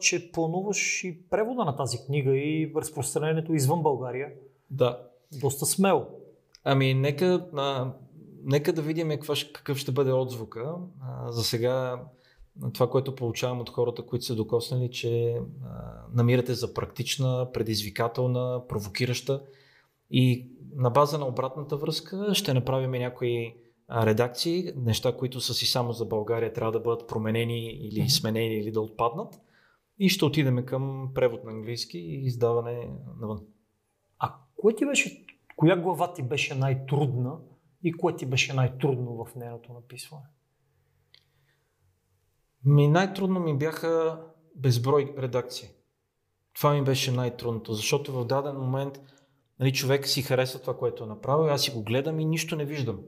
че 0.00 0.32
плануваш 0.32 1.04
и 1.04 1.28
превода 1.30 1.64
на 1.64 1.76
тази 1.76 1.98
книга 2.06 2.36
и 2.36 2.72
разпространението 2.76 3.54
извън 3.54 3.82
България. 3.82 4.28
Да. 4.70 4.98
Доста 5.40 5.66
смело. 5.66 6.06
Ами, 6.64 6.94
нека, 6.94 7.46
а, 7.56 7.92
нека 8.44 8.72
да 8.72 8.82
видим 8.82 9.08
каква, 9.08 9.34
какъв 9.54 9.78
ще 9.78 9.92
бъде 9.92 10.12
отзвука. 10.12 10.74
А, 11.00 11.32
за 11.32 11.44
сега 11.44 12.02
това, 12.72 12.90
което 12.90 13.14
получавам 13.14 13.60
от 13.60 13.70
хората, 13.70 14.06
които 14.06 14.24
са 14.24 14.34
докоснали, 14.34 14.90
че 14.90 15.36
а, 15.64 15.92
намирате 16.14 16.54
за 16.54 16.74
практична, 16.74 17.48
предизвикателна, 17.52 18.62
провокираща 18.68 19.42
и 20.12 20.48
на 20.74 20.90
база 20.90 21.18
на 21.18 21.26
обратната 21.26 21.76
връзка 21.76 22.34
ще 22.34 22.54
направим 22.54 22.90
някои 22.90 23.54
редакции, 23.90 24.72
неща, 24.76 25.16
които 25.16 25.40
са 25.40 25.54
си 25.54 25.66
само 25.66 25.92
за 25.92 26.04
България, 26.04 26.52
трябва 26.52 26.72
да 26.72 26.80
бъдат 26.80 27.08
променени 27.08 27.70
или 27.70 28.08
сменени 28.08 28.54
или 28.54 28.70
да 28.70 28.80
отпаднат. 28.80 29.40
И 29.98 30.08
ще 30.08 30.24
отидем 30.24 30.66
към 30.66 31.10
превод 31.14 31.44
на 31.44 31.50
английски 31.50 31.98
и 31.98 32.26
издаване 32.26 32.90
навън. 33.20 33.40
А 34.18 34.34
кое 34.56 34.74
ти 34.74 34.86
беше, 34.86 35.26
коя 35.56 35.76
глава 35.76 36.12
ти 36.12 36.22
беше 36.22 36.54
най-трудна 36.54 37.38
и 37.82 37.92
кое 37.92 38.16
ти 38.16 38.26
беше 38.26 38.52
най-трудно 38.52 39.24
в 39.24 39.34
нейното 39.34 39.72
написване? 39.72 40.24
Ми 42.64 42.88
най-трудно 42.88 43.40
ми 43.40 43.58
бяха 43.58 44.20
безброй 44.56 45.14
редакции. 45.18 45.68
Това 46.54 46.74
ми 46.74 46.82
беше 46.82 47.12
най-трудното, 47.12 47.74
защото 47.74 48.12
в 48.12 48.26
даден 48.26 48.56
момент 48.56 49.00
нали, 49.62 49.72
човек 49.72 50.08
си 50.08 50.22
харесва 50.22 50.60
това, 50.60 50.76
което 50.76 51.04
е 51.04 51.06
направил, 51.06 51.52
аз 51.52 51.62
си 51.62 51.70
го 51.70 51.82
гледам 51.82 52.20
и 52.20 52.24
нищо 52.24 52.56
не 52.56 52.64
виждам. 52.64 53.00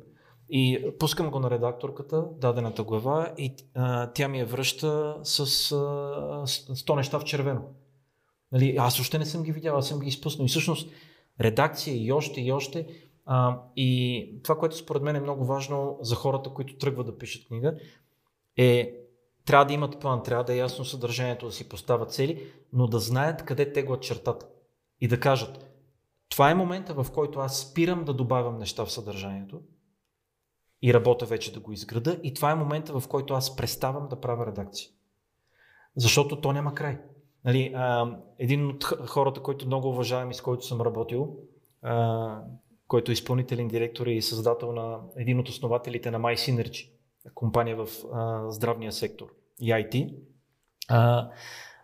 И 0.51 0.93
пускам 0.99 1.31
го 1.31 1.39
на 1.39 1.51
редакторката, 1.51 2.25
дадената 2.41 2.83
глава, 2.83 3.33
и 3.39 3.55
а, 3.75 4.13
тя 4.13 4.29
ми 4.29 4.39
я 4.39 4.47
връща 4.47 5.17
с, 5.23 5.41
а, 5.41 5.45
с 6.47 6.77
100 6.77 6.97
неща 6.97 7.21
в 7.21 7.25
червено. 7.25 7.63
Нали, 8.53 8.77
аз 8.79 9.01
още 9.01 9.19
не 9.19 9.27
съм 9.27 9.43
ги 9.43 9.53
видял, 9.53 9.77
аз 9.77 9.89
съм 9.89 10.01
ги 10.01 10.09
изпуснал. 10.09 10.45
И 10.45 10.49
всъщност 10.49 10.91
редакция 11.41 11.97
и 12.05 12.13
още 12.13 12.41
и 12.41 12.53
още. 12.53 12.87
А, 13.27 13.61
и 13.77 14.41
това, 14.43 14.59
което 14.59 14.77
според 14.77 15.03
мен 15.03 15.17
е 15.17 15.21
много 15.21 15.45
важно 15.45 15.99
за 16.01 16.15
хората, 16.15 16.51
които 16.51 16.79
тръгват 16.79 17.07
да 17.07 17.19
пишат 17.19 17.47
книга, 17.47 17.75
е 18.57 18.95
трябва 19.47 19.65
да 19.65 19.73
имат 19.73 20.01
план, 20.01 20.23
трябва 20.23 20.45
да 20.45 20.55
е 20.55 20.59
ясно 20.59 20.85
съдържанието, 20.85 21.47
да 21.47 21.53
си 21.53 21.69
поставят 21.69 22.13
цели, 22.13 22.47
но 22.73 22.87
да 22.87 22.99
знаят 22.99 23.45
къде 23.45 23.73
теглят 23.73 24.03
чертата. 24.03 24.47
И 25.01 25.09
да 25.09 25.21
кажат, 25.21 25.64
това 26.35 26.51
е 26.51 26.55
момента, 26.55 26.95
в 26.95 27.07
който 27.13 27.39
аз 27.39 27.61
спирам 27.61 28.05
да 28.05 28.15
добавям 28.15 28.59
неща 28.59 28.85
в 28.85 28.93
съдържанието, 28.93 29.61
и 30.83 30.95
работя 30.95 31.27
вече 31.27 31.53
да 31.53 31.61
го 31.61 31.73
изграда 31.73 32.21
и 32.23 32.35
това 32.35 32.51
е 32.51 32.55
момента, 32.55 33.01
в 33.01 33.09
който 33.09 33.35
аз 33.35 33.57
преставам 33.57 34.09
да 34.09 34.21
правя 34.21 34.47
редакция. 34.47 34.91
Защото 35.97 36.41
то 36.41 36.53
няма 36.53 36.75
край. 36.75 36.99
Нали, 37.45 37.73
а, 37.75 38.17
един 38.39 38.67
от 38.67 38.85
хората, 38.85 39.43
който 39.43 39.67
много 39.67 39.89
уважавам 39.89 40.31
и 40.31 40.35
с 40.35 40.41
който 40.41 40.67
съм 40.67 40.81
работил, 40.81 41.37
а, 41.83 42.43
който 42.87 43.11
е 43.11 43.13
изпълнителен 43.13 43.69
директор 43.69 44.07
и 44.07 44.23
създател 44.23 44.73
на 44.73 45.01
един 45.17 45.39
от 45.39 45.49
основателите 45.49 46.11
на 46.11 46.21
MySynergy, 46.21 46.91
компания 47.35 47.77
в 47.77 47.89
а, 48.13 48.51
здравния 48.51 48.93
сектор 48.93 49.27
и 49.61 49.71
IT, 49.71 50.15
а, 50.89 51.31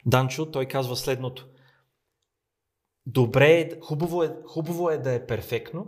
Данчо, 0.06 0.50
той 0.50 0.66
казва 0.66 0.96
следното. 0.96 1.48
Добре 3.12 3.60
е, 3.60 3.80
хубаво 3.80 4.22
е, 4.22 4.36
хубаво 4.46 4.90
е 4.90 4.98
да 4.98 5.12
е 5.12 5.26
перфектно, 5.26 5.86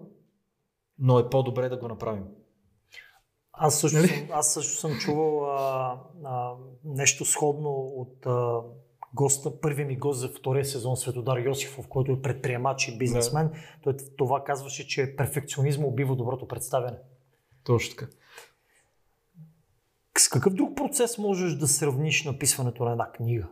но 0.98 1.18
е 1.18 1.30
по-добре 1.30 1.68
да 1.68 1.76
го 1.76 1.88
направим. 1.88 2.24
Аз 3.52 3.80
също, 3.80 3.98
нали? 3.98 4.08
съм, 4.08 4.28
аз 4.32 4.54
също 4.54 4.76
съм 4.76 4.98
чувал 4.98 5.50
а, 5.50 6.00
а, 6.24 6.54
нещо 6.84 7.24
сходно 7.24 7.70
от 7.70 8.26
а, 8.26 8.60
госта, 9.14 9.60
първи 9.60 9.84
ми 9.84 9.96
гост 9.96 10.20
за 10.20 10.28
втория 10.28 10.64
сезон 10.64 10.96
Светодар 10.96 11.38
Йосифов, 11.38 11.88
който 11.88 12.12
е 12.12 12.22
предприемач 12.22 12.88
и 12.88 12.98
бизнесмен. 12.98 13.48
Да. 13.48 13.58
Той 13.82 13.96
това 14.18 14.44
казваше, 14.44 14.88
че 14.88 15.16
перфекционизма 15.16 15.86
убива 15.86 16.16
доброто 16.16 16.48
представяне. 16.48 16.98
Точно 17.64 17.96
така. 17.96 18.12
С 20.18 20.28
какъв 20.28 20.54
друг 20.54 20.76
процес 20.76 21.18
можеш 21.18 21.54
да 21.54 21.68
сравниш 21.68 22.24
написването 22.24 22.84
на 22.84 22.92
една 22.92 23.12
книга? 23.12 23.48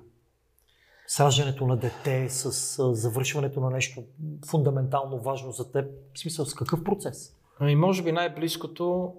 С 1.11 1.21
раждането 1.21 1.67
на 1.67 1.77
дете, 1.77 2.29
с 2.29 2.95
завършването 2.95 3.61
на 3.61 3.71
нещо 3.71 4.03
фундаментално 4.47 5.19
важно 5.19 5.53
за 5.53 5.73
теб? 5.73 5.87
В 6.15 6.19
смисъл, 6.19 6.47
с 6.47 6.55
какъв 6.55 6.85
процес? 6.85 7.37
Ами, 7.59 7.77
може 7.77 8.03
би 8.03 8.13
най-близкото 8.13 9.15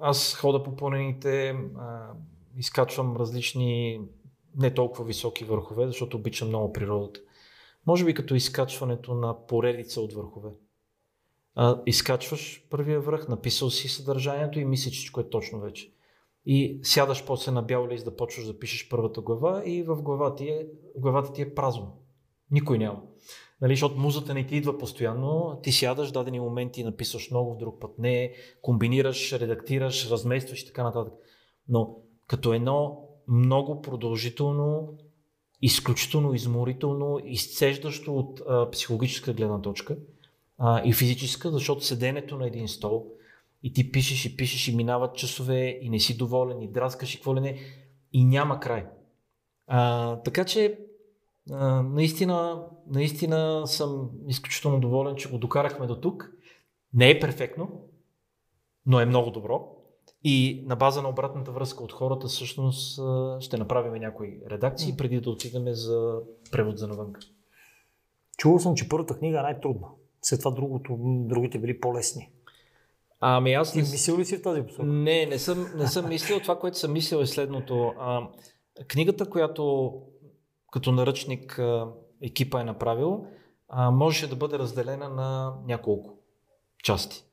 аз 0.00 0.34
хода 0.34 0.62
по 0.62 0.76
планините, 0.76 1.56
изкачвам 2.56 3.16
различни 3.16 4.00
не 4.56 4.74
толкова 4.74 5.04
високи 5.04 5.44
върхове, 5.44 5.86
защото 5.86 6.16
обичам 6.16 6.48
много 6.48 6.72
природата. 6.72 7.20
Може 7.86 8.04
би 8.04 8.14
като 8.14 8.34
изкачването 8.34 9.14
на 9.14 9.46
поредица 9.46 10.00
от 10.00 10.12
върхове. 10.12 10.50
А, 11.54 11.82
изкачваш 11.86 12.66
първия 12.70 13.00
връх, 13.00 13.28
написал 13.28 13.70
си 13.70 13.88
съдържанието 13.88 14.58
и 14.58 14.64
мислиш, 14.64 14.94
че 14.94 15.20
е 15.20 15.30
точно 15.30 15.60
вече. 15.60 15.93
И 16.46 16.80
сядаш 16.82 17.24
после 17.24 17.52
на 17.52 17.62
бял 17.62 17.88
лист 17.88 18.04
да 18.04 18.16
почваш 18.16 18.46
да 18.46 18.58
пишеш 18.58 18.88
първата 18.88 19.20
глава 19.20 19.62
и 19.66 19.82
в 19.82 20.02
главата 20.02 20.36
ти 20.36 20.48
е, 20.48 20.66
главата 20.96 21.32
ти 21.32 21.42
е 21.42 21.54
празно. 21.54 21.98
Никой 22.50 22.78
няма. 22.78 23.02
Нали, 23.60 23.72
защото 23.72 24.00
музата 24.00 24.34
не 24.34 24.46
ти 24.46 24.56
идва 24.56 24.78
постоянно, 24.78 25.60
ти 25.62 25.72
сядаш, 25.72 26.12
дадени 26.12 26.40
моменти 26.40 26.84
написваш 26.84 27.30
много, 27.30 27.54
в 27.54 27.58
друг 27.58 27.80
път 27.80 27.98
не, 27.98 28.32
комбинираш, 28.62 29.32
редактираш, 29.32 30.10
разместваш 30.10 30.62
и 30.62 30.66
така 30.66 30.82
нататък. 30.82 31.12
Но 31.68 31.96
като 32.26 32.52
едно 32.52 33.08
много 33.28 33.80
продължително, 33.82 34.98
изключително 35.62 36.34
изморително, 36.34 37.20
изцеждащо 37.24 38.16
от 38.16 38.42
а, 38.48 38.70
психологическа 38.70 39.32
гледна 39.32 39.60
точка 39.60 39.96
а, 40.58 40.82
и 40.84 40.92
физическа, 40.92 41.50
защото 41.50 41.84
седенето 41.84 42.36
на 42.36 42.46
един 42.46 42.68
стол 42.68 43.06
и 43.64 43.72
ти 43.72 43.92
пишеш 43.92 44.24
и 44.24 44.36
пишеш 44.36 44.68
и 44.68 44.76
минават 44.76 45.16
часове 45.16 45.78
и 45.82 45.90
не 45.90 46.00
си 46.00 46.16
доволен 46.16 46.62
и 46.62 46.72
драскаш 46.72 47.14
и 47.14 47.16
какво 47.16 47.36
ли 47.36 47.40
не 47.40 47.58
и 48.12 48.24
няма 48.24 48.60
край. 48.60 48.86
А, 49.66 50.16
така 50.16 50.44
че 50.44 50.78
а, 51.50 51.82
наистина, 51.82 52.66
наистина 52.86 53.66
съм 53.66 54.10
изключително 54.28 54.80
доволен, 54.80 55.16
че 55.16 55.30
го 55.30 55.38
докарахме 55.38 55.86
до 55.86 56.00
тук. 56.00 56.30
Не 56.94 57.10
е 57.10 57.20
перфектно, 57.20 57.68
но 58.86 59.00
е 59.00 59.06
много 59.06 59.30
добро. 59.30 59.76
И 60.24 60.64
на 60.66 60.76
база 60.76 61.02
на 61.02 61.08
обратната 61.08 61.52
връзка 61.52 61.84
от 61.84 61.92
хората, 61.92 62.26
всъщност 62.26 63.00
ще 63.40 63.56
направим 63.56 64.02
някои 64.02 64.40
редакции, 64.50 64.96
преди 64.96 65.20
да 65.20 65.30
отидем 65.30 65.64
за 65.66 66.18
превод 66.52 66.78
за 66.78 66.88
навънка. 66.88 67.20
Чувал 68.36 68.58
съм, 68.58 68.74
че 68.74 68.88
първата 68.88 69.18
книга 69.18 69.38
е 69.38 69.42
най-трудна. 69.42 69.86
След 70.22 70.40
това 70.40 70.50
другото, 70.50 70.98
другите 71.00 71.58
били 71.58 71.80
по-лесни. 71.80 72.33
Ами 73.26 73.52
аз 73.52 73.72
Ти 73.72 73.78
мислил 73.78 74.18
ли 74.18 74.24
си 74.24 74.36
в 74.36 74.42
тази 74.42 74.62
посока? 74.62 74.84
Не, 74.84 75.26
не 75.26 75.38
съм, 75.38 75.66
не 75.76 75.86
съм 75.86 76.08
мислил. 76.08 76.40
Това, 76.40 76.58
което 76.58 76.78
съм 76.78 76.92
мислил 76.92 77.18
е 77.18 77.26
следното. 77.26 77.92
А, 77.98 78.28
книгата, 78.88 79.30
която 79.30 79.92
като 80.72 80.92
наръчник 80.92 81.58
а, 81.58 81.88
екипа 82.22 82.60
е 82.60 82.64
направил, 82.64 83.26
а, 83.68 83.90
можеше 83.90 84.30
да 84.30 84.36
бъде 84.36 84.58
разделена 84.58 85.08
на 85.08 85.54
няколко 85.66 86.18
части. 86.82 87.24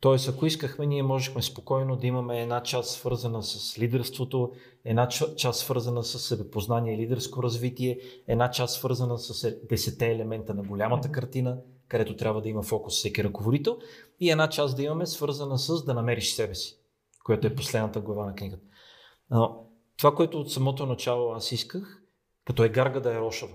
Тоест, 0.00 0.28
ако 0.28 0.46
искахме, 0.46 0.86
ние 0.86 1.02
можехме 1.02 1.42
спокойно 1.42 1.96
да 1.96 2.06
имаме 2.06 2.42
една 2.42 2.62
част 2.62 2.90
свързана 2.90 3.42
с 3.42 3.78
лидерството, 3.78 4.52
една 4.84 5.08
част 5.36 5.60
свързана 5.60 6.02
с 6.02 6.18
себепознание 6.18 6.94
и 6.94 6.98
лидерско 6.98 7.42
развитие, 7.42 7.98
една 8.28 8.50
част 8.50 8.74
свързана 8.74 9.18
с 9.18 9.56
десете 9.68 10.12
елемента 10.12 10.54
на 10.54 10.62
голямата 10.62 11.12
картина, 11.12 11.58
където 11.88 12.16
трябва 12.16 12.42
да 12.42 12.48
има 12.48 12.62
фокус 12.62 12.94
всеки 12.94 13.24
ръководител, 13.24 13.78
и 14.20 14.30
една 14.30 14.48
част 14.48 14.76
да 14.76 14.82
имаме 14.82 15.06
свързана 15.06 15.58
с 15.58 15.84
да 15.84 15.94
намериш 15.94 16.34
себе 16.34 16.54
си, 16.54 16.78
което 17.24 17.46
е 17.46 17.54
последната 17.54 18.00
глава 18.00 18.26
на 18.26 18.34
книгата. 18.34 18.62
Но, 19.30 19.66
това, 19.98 20.14
което 20.14 20.40
от 20.40 20.52
самото 20.52 20.86
начало 20.86 21.32
аз 21.32 21.52
исках, 21.52 22.02
като 22.44 22.64
е 22.64 22.68
гарга 22.68 23.00
да 23.00 23.14
е 23.14 23.20
рошава. 23.20 23.52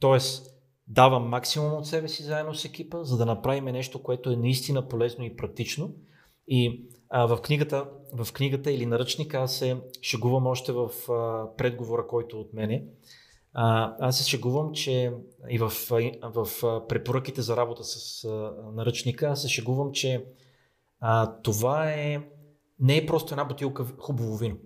Тоест, 0.00 0.56
давам 0.88 1.28
максимум 1.28 1.74
от 1.74 1.86
себе 1.86 2.08
си 2.08 2.22
заедно 2.22 2.54
с 2.54 2.64
екипа, 2.64 3.04
за 3.04 3.16
да 3.16 3.26
направим 3.26 3.64
нещо, 3.64 4.02
което 4.02 4.30
е 4.30 4.36
наистина 4.36 4.88
полезно 4.88 5.24
и 5.24 5.36
практично. 5.36 5.94
И 6.48 6.88
а, 7.08 7.26
в, 7.26 7.42
книгата, 7.42 7.90
в 8.12 8.32
книгата 8.32 8.72
или 8.72 8.86
наръчника 8.86 9.38
аз 9.38 9.56
се 9.56 9.76
шегувам 10.02 10.46
още 10.46 10.72
в 10.72 10.90
а, 11.08 11.46
предговора, 11.56 12.06
който 12.06 12.40
от 12.40 12.52
мене. 12.52 12.84
А, 13.58 13.96
аз 14.00 14.18
се 14.18 14.30
шегувам, 14.30 14.72
че 14.72 15.12
и 15.50 15.58
в, 15.58 15.72
в, 16.22 16.48
препоръките 16.88 17.42
за 17.42 17.56
работа 17.56 17.84
с 17.84 18.24
а, 18.24 18.52
наръчника, 18.74 19.26
аз 19.26 19.42
се 19.42 19.48
шегувам, 19.48 19.92
че 19.92 20.24
а, 21.00 21.40
това 21.42 21.90
е, 21.90 22.20
не 22.80 22.96
е 22.96 23.06
просто 23.06 23.34
една 23.34 23.44
бутилка 23.44 23.86
хубаво 23.98 24.36
вино. 24.36 24.56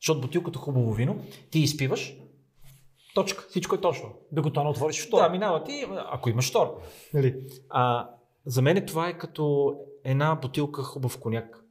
Защото 0.00 0.20
бутилката 0.20 0.58
хубаво 0.58 0.92
вино 0.92 1.18
ти 1.50 1.60
изпиваш, 1.60 2.16
Точка. 3.14 3.46
Всичко 3.50 3.74
е 3.74 3.80
точно. 3.80 4.08
Докато 4.32 4.62
не 4.62 4.68
отвориш 4.68 5.06
втора. 5.06 5.22
Да, 5.22 5.28
минава 5.28 5.64
ти, 5.64 5.86
ако 6.10 6.30
имаш 6.30 6.50
втора. 6.50 6.70
Нали? 7.14 7.34
А, 7.68 8.10
за 8.46 8.62
мен 8.62 8.86
това 8.86 9.08
е 9.08 9.18
като 9.18 9.74
една 10.04 10.34
бутилка 10.34 10.82
хубав 10.82 11.18
коняк, 11.18 11.64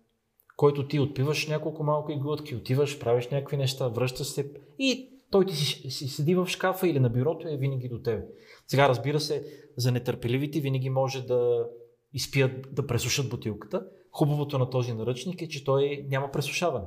който 0.55 0.87
ти 0.87 0.99
отпиваш 0.99 1.47
няколко 1.47 1.83
малки 1.83 2.15
глътки, 2.15 2.55
отиваш, 2.55 2.99
правиш 2.99 3.27
някакви 3.27 3.57
неща, 3.57 3.87
връщаш 3.87 4.27
се 4.27 4.51
и 4.79 5.14
той 5.35 5.45
ти 5.45 5.55
си, 5.55 5.91
си 5.91 6.07
седи 6.07 6.35
в 6.35 6.47
шкафа 6.47 6.87
или 6.87 6.99
на 6.99 7.09
бюрото 7.09 7.47
и 7.47 7.53
е 7.53 7.57
винаги 7.57 7.89
до 7.89 7.99
тебе. 7.99 8.23
Сега 8.67 8.89
разбира 8.89 9.19
се, 9.19 9.45
за 9.77 9.91
нетърпеливите 9.91 10.59
винаги 10.59 10.89
може 10.89 11.25
да 11.25 11.65
изпият, 12.13 12.75
да 12.75 12.87
пресушат 12.87 13.29
бутилката. 13.29 13.85
Хубавото 14.11 14.59
на 14.59 14.69
този 14.69 14.93
наръчник 14.93 15.41
е, 15.41 15.47
че 15.47 15.63
той 15.63 16.05
няма 16.09 16.31
пресушаване. 16.31 16.85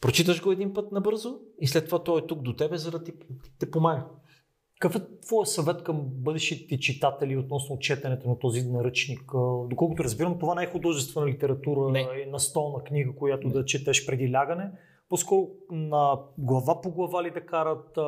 Прочиташ 0.00 0.42
го 0.42 0.52
един 0.52 0.74
път 0.74 0.92
набързо 0.92 1.38
и 1.60 1.66
след 1.66 1.86
това 1.86 2.04
той 2.04 2.20
е 2.20 2.26
тук 2.26 2.42
до 2.42 2.56
тебе, 2.56 2.76
за 2.76 2.90
да 2.90 3.04
ти 3.04 3.12
те 3.58 3.70
помага. 3.70 4.06
Какъв 4.80 5.02
е 5.02 5.06
твой 5.26 5.46
съвет 5.46 5.82
към 5.82 6.02
бъдещите 6.04 6.78
читатели 6.78 7.36
относно 7.36 7.78
четенето 7.78 8.28
на 8.28 8.38
този 8.38 8.62
наръчник? 8.62 9.20
Доколкото 9.70 10.04
разбирам, 10.04 10.38
това 10.38 10.54
не 10.54 10.62
е 10.62 10.70
художествена 10.70 11.26
литература, 11.26 11.92
не. 11.92 12.00
е 12.00 12.30
настолна 12.30 12.84
книга, 12.84 13.12
която 13.16 13.46
не. 13.46 13.52
да 13.52 13.64
четеш 13.64 14.06
преди 14.06 14.32
лягане. 14.32 14.70
По-скоро 15.08 15.48
на 15.70 16.18
глава 16.38 16.80
по 16.80 16.90
глава 16.90 17.22
ли 17.22 17.30
да 17.30 17.46
карат, 17.46 17.98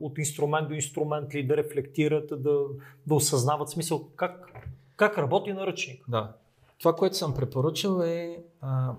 от 0.00 0.18
инструмент 0.18 0.68
до 0.68 0.74
инструмент 0.74 1.34
ли 1.34 1.46
да 1.46 1.56
рефлектират, 1.56 2.42
да, 2.42 2.58
да 3.06 3.14
осъзнават 3.14 3.68
смисъл 3.68 4.10
как, 4.16 4.52
как 4.96 5.18
работи 5.18 5.52
наръчник? 5.52 6.04
Да. 6.08 6.36
Това, 6.78 6.96
което 6.96 7.16
съм 7.16 7.34
препоръчал 7.34 8.00
е 8.00 8.44
а, 8.60 8.94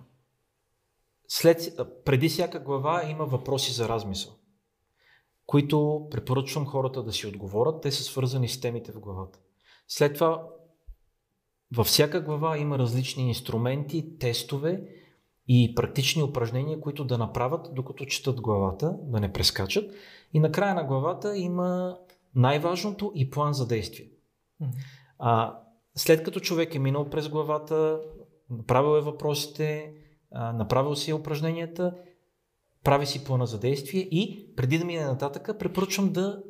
след, 1.27 1.79
преди 2.05 2.29
всяка 2.29 2.59
глава 2.59 3.09
има 3.09 3.25
въпроси 3.25 3.73
за 3.73 3.89
размисъл, 3.89 4.33
които 5.45 6.07
препоръчвам 6.11 6.65
хората 6.65 7.03
да 7.03 7.11
си 7.11 7.27
отговорят. 7.27 7.81
Те 7.81 7.91
са 7.91 8.03
свързани 8.03 8.47
с 8.47 8.61
темите 8.61 8.91
в 8.91 8.99
главата. 8.99 9.39
След 9.87 10.13
това 10.13 10.47
във 11.75 11.87
всяка 11.87 12.21
глава 12.21 12.57
има 12.57 12.79
различни 12.79 13.27
инструменти, 13.27 14.17
тестове 14.19 14.87
и 15.47 15.75
практични 15.75 16.23
упражнения, 16.23 16.79
които 16.79 17.05
да 17.05 17.17
направят, 17.17 17.69
докато 17.75 18.05
четат 18.05 18.41
главата, 18.41 18.97
да 19.03 19.19
не 19.19 19.33
прескачат. 19.33 19.91
И 20.33 20.39
на 20.39 20.51
края 20.51 20.75
на 20.75 20.83
главата 20.83 21.37
има 21.37 21.97
най-важното 22.35 23.11
и 23.15 23.29
план 23.29 23.53
за 23.53 23.67
действие. 23.67 24.09
А, 25.19 25.59
след 25.95 26.23
като 26.23 26.39
човек 26.39 26.75
е 26.75 26.79
минал 26.79 27.09
през 27.09 27.29
главата, 27.29 28.01
направил 28.49 28.97
е 28.97 29.01
въпросите, 29.01 29.93
направил 30.31 30.95
си 30.95 31.13
упражненията, 31.13 31.95
прави 32.83 33.05
си 33.05 33.23
плана 33.23 33.47
за 33.47 33.59
действие 33.59 34.01
и 34.01 34.53
преди 34.55 34.77
да 34.77 34.85
мине 34.85 35.05
нататък, 35.05 35.59
препоръчвам 35.59 36.13
да 36.13 36.43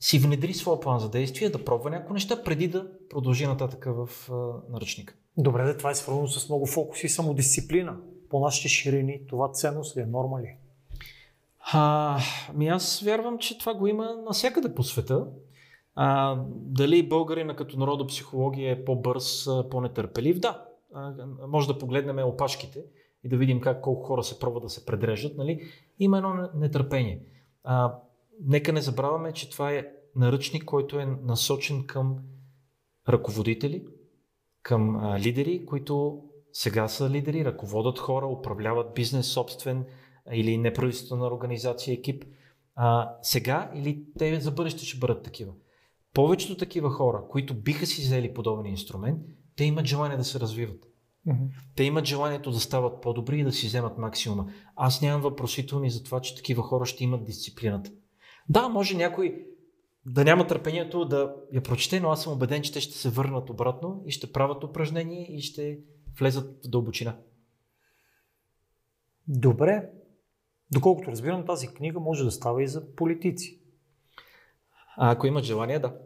си 0.00 0.18
внедри 0.18 0.54
своя 0.54 0.80
план 0.80 0.98
за 0.98 1.10
действие, 1.10 1.50
да 1.50 1.64
пробва 1.64 1.90
някои 1.90 2.14
неща, 2.14 2.42
преди 2.44 2.68
да 2.68 2.90
продължи 3.10 3.46
нататък 3.46 3.86
в 3.88 4.30
наръчника. 4.70 5.14
Добре, 5.36 5.64
да, 5.64 5.76
това 5.76 5.90
е 5.90 5.94
свързано 5.94 6.28
с 6.28 6.48
много 6.48 6.66
фокус 6.66 7.04
и 7.04 7.08
самодисциплина. 7.08 7.96
По 8.30 8.40
нашите 8.40 8.68
ширини 8.68 9.26
това 9.28 9.52
ценност 9.52 9.96
ли 9.96 10.00
е, 10.00 10.06
норма 10.06 10.42
ли? 10.42 10.56
А, 11.72 12.18
ми 12.54 12.68
аз 12.68 13.00
вярвам, 13.00 13.38
че 13.38 13.58
това 13.58 13.74
го 13.74 13.86
има 13.86 14.16
навсякъде 14.26 14.74
по 14.74 14.82
света. 14.82 15.26
А, 15.94 16.36
дали 16.50 17.08
българина 17.08 17.56
като 17.56 17.78
народопсихология 17.78 18.72
е 18.72 18.84
по-бърз, 18.84 19.48
по-нетърпелив? 19.70 20.38
Да. 20.38 20.64
А, 20.94 21.14
може 21.48 21.66
да 21.66 21.78
погледнем 21.78 22.18
опашките 22.18 22.84
и 23.24 23.28
да 23.28 23.36
видим 23.36 23.60
как 23.60 23.80
колко 23.80 24.02
хора 24.02 24.22
се 24.22 24.38
пробват 24.38 24.62
да 24.62 24.68
се 24.68 24.86
предрежат, 24.86 25.36
нали, 25.36 25.60
има 25.98 26.18
едно 26.18 26.48
нетърпение. 26.54 27.22
А, 27.64 27.94
нека 28.46 28.72
не 28.72 28.80
забравяме, 28.80 29.32
че 29.32 29.50
това 29.50 29.72
е 29.72 29.86
наръчник, 30.16 30.64
който 30.64 30.98
е 30.98 31.06
насочен 31.06 31.86
към 31.86 32.18
ръководители, 33.08 33.86
към 34.62 34.96
а, 34.96 35.20
лидери, 35.20 35.66
които 35.66 36.22
сега 36.52 36.88
са 36.88 37.10
лидери, 37.10 37.44
ръководят 37.44 37.98
хора, 37.98 38.26
управляват 38.26 38.94
бизнес 38.94 39.26
собствен 39.26 39.84
или 40.32 40.58
неправителствена 40.58 41.26
организация, 41.26 41.94
екип. 41.94 42.24
А, 42.74 43.14
сега 43.22 43.70
или 43.74 44.04
те 44.18 44.40
за 44.40 44.50
бъдеще 44.50 44.84
ще 44.84 44.98
бъдат 44.98 45.22
такива. 45.22 45.52
Повечето 46.14 46.56
такива 46.56 46.90
хора, 46.90 47.22
които 47.28 47.54
биха 47.54 47.86
си 47.86 48.02
взели 48.02 48.34
подобен 48.34 48.66
инструмент, 48.66 49.20
те 49.56 49.64
имат 49.64 49.86
желание 49.86 50.16
да 50.16 50.24
се 50.24 50.40
развиват. 50.40 50.84
Mm-hmm. 51.28 51.48
Те 51.76 51.84
имат 51.84 52.04
желанието 52.04 52.50
да 52.50 52.60
стават 52.60 53.02
по-добри 53.02 53.40
и 53.40 53.44
да 53.44 53.52
си 53.52 53.66
вземат 53.66 53.98
максимума. 53.98 54.46
Аз 54.76 55.02
нямам 55.02 55.22
въпросителни 55.22 55.90
за 55.90 56.02
това, 56.02 56.20
че 56.20 56.36
такива 56.36 56.62
хора 56.62 56.86
ще 56.86 57.04
имат 57.04 57.24
дисциплината. 57.24 57.90
Да, 58.48 58.68
може 58.68 58.96
някой 58.96 59.46
да 60.06 60.24
няма 60.24 60.46
търпението 60.46 61.04
да 61.04 61.34
я 61.52 61.62
прочете, 61.62 62.00
но 62.00 62.10
аз 62.10 62.22
съм 62.22 62.32
убеден, 62.32 62.62
че 62.62 62.72
те 62.72 62.80
ще 62.80 62.98
се 62.98 63.10
върнат 63.10 63.50
обратно 63.50 64.02
и 64.06 64.10
ще 64.10 64.32
правят 64.32 64.64
упражнение 64.64 65.36
и 65.36 65.40
ще 65.40 65.78
влезат 66.20 66.64
в 66.66 66.68
дълбочина. 66.68 67.16
Добре. 69.28 69.90
Доколкото 70.72 71.10
разбирам, 71.10 71.46
тази 71.46 71.68
книга 71.68 72.00
може 72.00 72.24
да 72.24 72.30
става 72.30 72.62
и 72.62 72.68
за 72.68 72.94
политици. 72.96 73.60
А 74.96 75.10
ако 75.10 75.26
имат 75.26 75.44
желание, 75.44 75.78
да. 75.78 75.96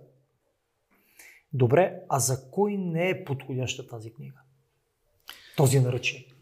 Добре, 1.53 2.01
а 2.09 2.19
за 2.19 2.51
кой 2.51 2.77
не 2.77 3.11
е 3.11 3.25
подходяща 3.25 3.87
тази 3.87 4.13
книга? 4.13 4.41
този 5.57 5.81
наръчник? 5.81 6.37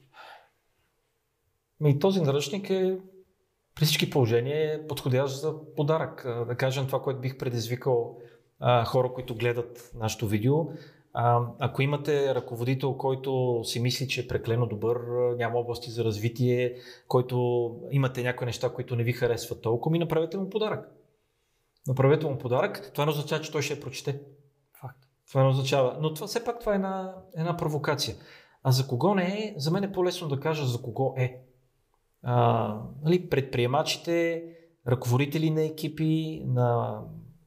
Ми, 1.80 1.98
този 1.98 2.20
наръчник 2.20 2.70
е 2.70 2.98
при 3.74 3.84
всички 3.84 4.10
положения 4.10 4.74
е 4.74 4.86
подходящ 4.86 5.40
за 5.40 5.74
подарък. 5.76 6.22
Да 6.48 6.56
кажем 6.56 6.86
това, 6.86 7.02
което 7.02 7.20
бих 7.20 7.38
предизвикал 7.38 8.18
а, 8.60 8.84
хора, 8.84 9.12
които 9.12 9.34
гледат 9.34 9.90
нашето 9.94 10.26
видео. 10.26 10.64
А, 11.14 11.40
ако 11.58 11.82
имате 11.82 12.34
ръководител, 12.34 12.96
който 12.96 13.60
си 13.64 13.80
мисли, 13.80 14.08
че 14.08 14.20
е 14.20 14.28
преклено 14.28 14.66
добър, 14.66 14.98
няма 15.36 15.58
области 15.58 15.90
за 15.90 16.04
развитие, 16.04 16.76
който 17.08 17.70
имате 17.90 18.22
някои 18.22 18.46
неща, 18.46 18.72
които 18.72 18.96
не 18.96 19.04
ви 19.04 19.12
харесват 19.12 19.62
толкова, 19.62 19.92
ми 19.92 19.98
направете 19.98 20.38
му 20.38 20.50
подарък. 20.50 20.88
Направете 21.88 22.26
му 22.26 22.38
подарък. 22.38 22.90
Това 22.94 23.04
не 23.04 23.10
означава, 23.10 23.42
че 23.42 23.52
той 23.52 23.62
ще 23.62 23.74
я 23.74 23.80
прочете. 23.80 24.20
Факт. 24.80 24.98
Това 25.28 25.42
не 25.42 25.48
означава. 25.48 25.96
Но 26.00 26.14
това, 26.14 26.26
все 26.26 26.44
пак 26.44 26.60
това 26.60 26.72
е 26.72 26.74
една, 26.74 27.14
една 27.36 27.56
провокация. 27.56 28.16
А 28.62 28.70
за 28.70 28.88
кого 28.88 29.14
не 29.14 29.24
е, 29.24 29.54
за 29.56 29.70
мен 29.70 29.84
е 29.84 29.92
по-лесно 29.92 30.28
да 30.28 30.40
кажа 30.40 30.66
за 30.66 30.82
кого 30.82 31.14
е. 31.16 31.42
А, 32.22 32.76
нали, 33.02 33.28
предприемачите, 33.28 34.44
ръководители 34.88 35.50
на 35.50 35.62
екипи, 35.62 36.42
на 36.46 36.98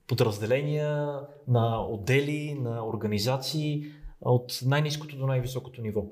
подразделения, 0.08 1.20
на 1.48 1.86
отдели, 1.88 2.60
на 2.62 2.88
организации 2.88 3.84
от 4.22 4.60
най-низкото 4.66 5.18
до 5.18 5.28
най-високото 5.28 5.82
ниво. 5.82 6.06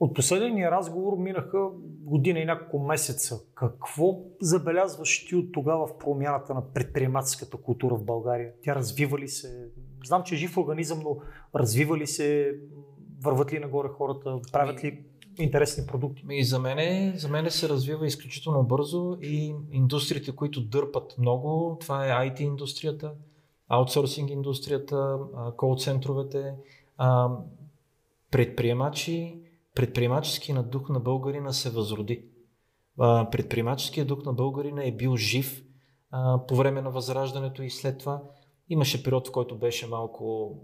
От 0.00 0.14
последния 0.14 0.70
разговор 0.70 1.18
минаха 1.18 1.68
година 2.04 2.38
и 2.38 2.44
няколко 2.44 2.78
месеца. 2.78 3.40
Какво 3.54 4.18
забелязваш 4.40 5.26
ти 5.26 5.36
от 5.36 5.52
тогава 5.52 5.86
в 5.86 5.98
промяната 5.98 6.54
на 6.54 6.72
предприемаческата 6.72 7.56
култура 7.56 7.94
в 7.94 8.04
България? 8.04 8.52
Тя 8.62 8.74
развива 8.74 9.18
ли 9.18 9.28
се? 9.28 9.68
Знам, 10.04 10.22
че 10.22 10.34
е 10.34 10.38
жив 10.38 10.58
организъм, 10.58 11.00
но 11.00 11.16
развива 11.54 11.98
ли 11.98 12.06
се? 12.06 12.54
Върват 13.22 13.52
ли 13.52 13.58
нагоре 13.58 13.88
хората? 13.88 14.38
Правят 14.52 14.84
ли 14.84 15.04
интересни 15.42 15.86
продукти? 15.86 16.24
И 16.30 16.44
за 16.44 16.58
мен, 16.58 17.12
за 17.18 17.28
мен 17.28 17.50
се 17.50 17.68
развива 17.68 18.06
изключително 18.06 18.62
бързо 18.62 19.18
и 19.22 19.54
индустриите, 19.72 20.32
които 20.32 20.60
дърпат 20.60 21.14
много, 21.18 21.76
това 21.80 22.06
е 22.06 22.30
IT 22.30 22.40
индустрията, 22.40 23.12
аутсорсинг 23.68 24.30
индустрията, 24.30 25.18
кол 25.56 25.76
центровете, 25.76 26.54
предприемачи, 28.30 29.40
предприемачески 29.74 30.52
дух 30.52 30.88
на 30.88 31.00
българина 31.00 31.52
се 31.52 31.70
възроди. 31.70 32.24
Предприемаческият 33.30 34.08
дух 34.08 34.24
на 34.24 34.32
българина 34.32 34.84
е 34.84 34.92
бил 34.92 35.16
жив 35.16 35.64
по 36.48 36.56
време 36.56 36.82
на 36.82 36.90
възраждането 36.90 37.62
и 37.62 37.70
след 37.70 37.98
това. 37.98 38.22
Имаше 38.68 39.02
период, 39.02 39.28
в 39.28 39.32
който 39.32 39.58
беше 39.58 39.86
малко 39.86 40.54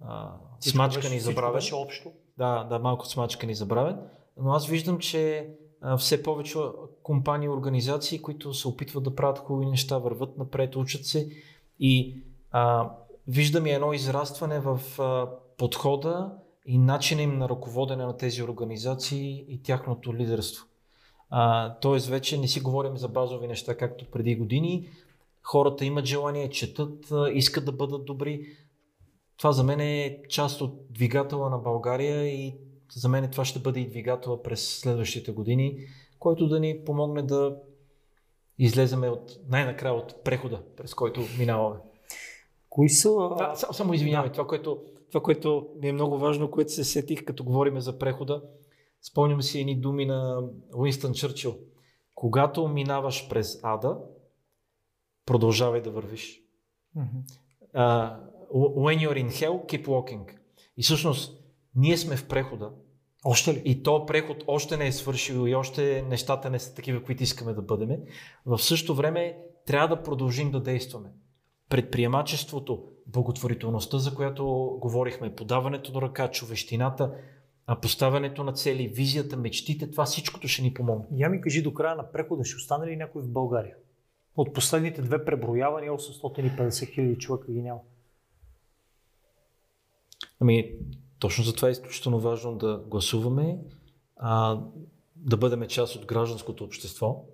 а, 0.00 0.32
смачкан 0.60 1.12
и 1.12 1.20
забравен. 1.20 1.52
Беше 1.52 1.74
общо. 1.74 2.12
Да, 2.38 2.64
да, 2.64 2.78
малко 2.78 3.06
смачкан 3.06 3.50
и 3.50 3.54
забравен. 3.54 3.96
Но 4.36 4.52
аз 4.52 4.66
виждам, 4.66 4.98
че 4.98 5.50
все 5.98 6.22
повече 6.22 6.58
компании 7.02 7.46
и 7.46 7.50
организации, 7.50 8.22
които 8.22 8.54
се 8.54 8.68
опитват 8.68 9.04
да 9.04 9.14
правят 9.14 9.38
хубави 9.38 9.66
неща, 9.66 9.98
върват 9.98 10.38
напред, 10.38 10.76
учат 10.76 11.04
се 11.06 11.30
и 11.80 12.22
а, 12.50 12.90
виждам 13.28 13.66
и 13.66 13.70
едно 13.70 13.92
израстване 13.92 14.60
в 14.60 14.80
а, 14.98 15.28
подхода 15.56 16.32
и 16.66 16.78
начина 16.78 17.22
им 17.22 17.38
на 17.38 17.48
ръководене 17.48 18.06
на 18.06 18.16
тези 18.16 18.42
организации 18.42 19.44
и 19.48 19.62
тяхното 19.62 20.14
лидерство. 20.14 20.66
А, 21.30 21.74
тоест 21.74 22.06
вече 22.06 22.38
не 22.38 22.48
си 22.48 22.60
говорим 22.60 22.96
за 22.96 23.08
базови 23.08 23.46
неща, 23.46 23.76
както 23.76 24.10
преди 24.10 24.36
години. 24.36 24.88
Хората 25.42 25.84
имат 25.84 26.04
желание, 26.04 26.50
четат, 26.50 27.12
искат 27.32 27.64
да 27.64 27.72
бъдат 27.72 28.04
добри. 28.04 28.46
Това 29.38 29.52
за 29.52 29.64
мен 29.64 29.80
е 29.80 30.22
част 30.28 30.60
от 30.60 30.92
двигателя 30.92 31.50
на 31.50 31.58
България 31.58 32.26
и 32.26 32.54
за 32.92 33.08
мен 33.08 33.30
това 33.30 33.44
ще 33.44 33.58
бъде 33.58 33.80
и 33.80 33.88
двигателя 33.88 34.42
през 34.42 34.78
следващите 34.78 35.32
години, 35.32 35.78
който 36.18 36.48
да 36.48 36.60
ни 36.60 36.84
помогне 36.84 37.22
да 37.22 37.56
излеземе 38.58 39.08
от, 39.08 39.32
най-накрая 39.48 39.94
от 39.94 40.24
прехода, 40.24 40.62
през 40.76 40.94
който 40.94 41.20
минаваме. 41.38 41.76
Кои 42.68 42.88
са... 42.88 43.10
А, 43.38 43.54
само 43.54 43.94
извинявай, 43.94 44.28
да. 44.28 44.32
това, 44.32 44.46
което 44.46 44.82
това, 45.08 45.22
което 45.22 45.68
ми 45.80 45.88
е 45.88 45.92
много 45.92 46.18
важно, 46.18 46.50
което 46.50 46.72
се 46.72 46.84
сетих, 46.84 47.24
като 47.24 47.44
говорим 47.44 47.80
за 47.80 47.98
прехода, 47.98 48.42
спомням 49.02 49.42
си 49.42 49.60
едни 49.60 49.80
думи 49.80 50.06
на 50.06 50.42
Уинстън 50.74 51.14
Чърчил. 51.14 51.58
Когато 52.14 52.68
минаваш 52.68 53.28
през 53.28 53.60
ада, 53.62 53.98
продължавай 55.26 55.80
да 55.80 55.90
вървиш. 55.90 56.42
Mm-hmm. 56.96 57.22
Uh, 57.76 58.16
when 58.54 58.98
you're 58.98 59.26
in 59.26 59.28
hell, 59.28 59.66
keep 59.66 59.86
walking. 59.86 60.36
И 60.76 60.82
всъщност, 60.82 61.44
ние 61.74 61.96
сме 61.96 62.16
в 62.16 62.28
прехода. 62.28 62.70
Още 63.24 63.54
ли? 63.54 63.62
И 63.64 63.82
то 63.82 64.06
преход 64.06 64.44
още 64.46 64.76
не 64.76 64.86
е 64.86 64.92
свършил 64.92 65.48
и 65.48 65.54
още 65.54 66.04
нещата 66.08 66.50
не 66.50 66.58
са 66.58 66.74
такива, 66.74 67.02
които 67.02 67.22
искаме 67.22 67.52
да 67.52 67.62
бъдем. 67.62 67.90
В 68.46 68.58
същото 68.58 68.94
време 68.94 69.38
трябва 69.66 69.96
да 69.96 70.02
продължим 70.02 70.50
да 70.50 70.60
действаме 70.60 71.08
предприемачеството, 71.68 72.84
благотворителността, 73.06 73.98
за 73.98 74.14
която 74.14 74.78
говорихме, 74.80 75.34
подаването 75.34 75.92
на 75.92 76.02
ръка, 76.02 76.30
човещината, 76.30 77.14
поставянето 77.82 78.44
на 78.44 78.52
цели, 78.52 78.88
визията, 78.88 79.36
мечтите, 79.36 79.90
това 79.90 80.04
всичкото 80.04 80.48
ще 80.48 80.62
ни 80.62 80.74
помогне. 80.74 81.06
Я 81.12 81.28
ми 81.28 81.40
кажи 81.40 81.62
до 81.62 81.74
края 81.74 81.96
на 81.96 82.12
прехода, 82.12 82.44
ще 82.44 82.56
остане 82.56 82.86
ли 82.86 82.96
някой 82.96 83.22
в 83.22 83.32
България? 83.32 83.74
От 84.36 84.54
последните 84.54 85.02
две 85.02 85.24
преброявания 85.24 85.92
850 85.92 86.94
хиляди 86.94 87.18
човека 87.18 87.52
ги 87.52 87.62
няма. 87.62 87.80
Ами, 90.40 90.72
точно 91.18 91.44
за 91.44 91.54
това 91.54 91.68
е 91.68 91.70
изключително 91.70 92.20
важно 92.20 92.56
да 92.56 92.84
гласуваме, 92.86 93.58
а, 94.16 94.60
да 95.16 95.36
бъдем 95.36 95.68
част 95.68 95.96
от 95.96 96.06
гражданското 96.06 96.64
общество, 96.64 97.24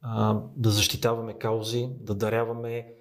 а, 0.00 0.42
да 0.56 0.70
защитаваме 0.70 1.38
каузи, 1.38 1.90
да 2.00 2.14
даряваме 2.14 2.94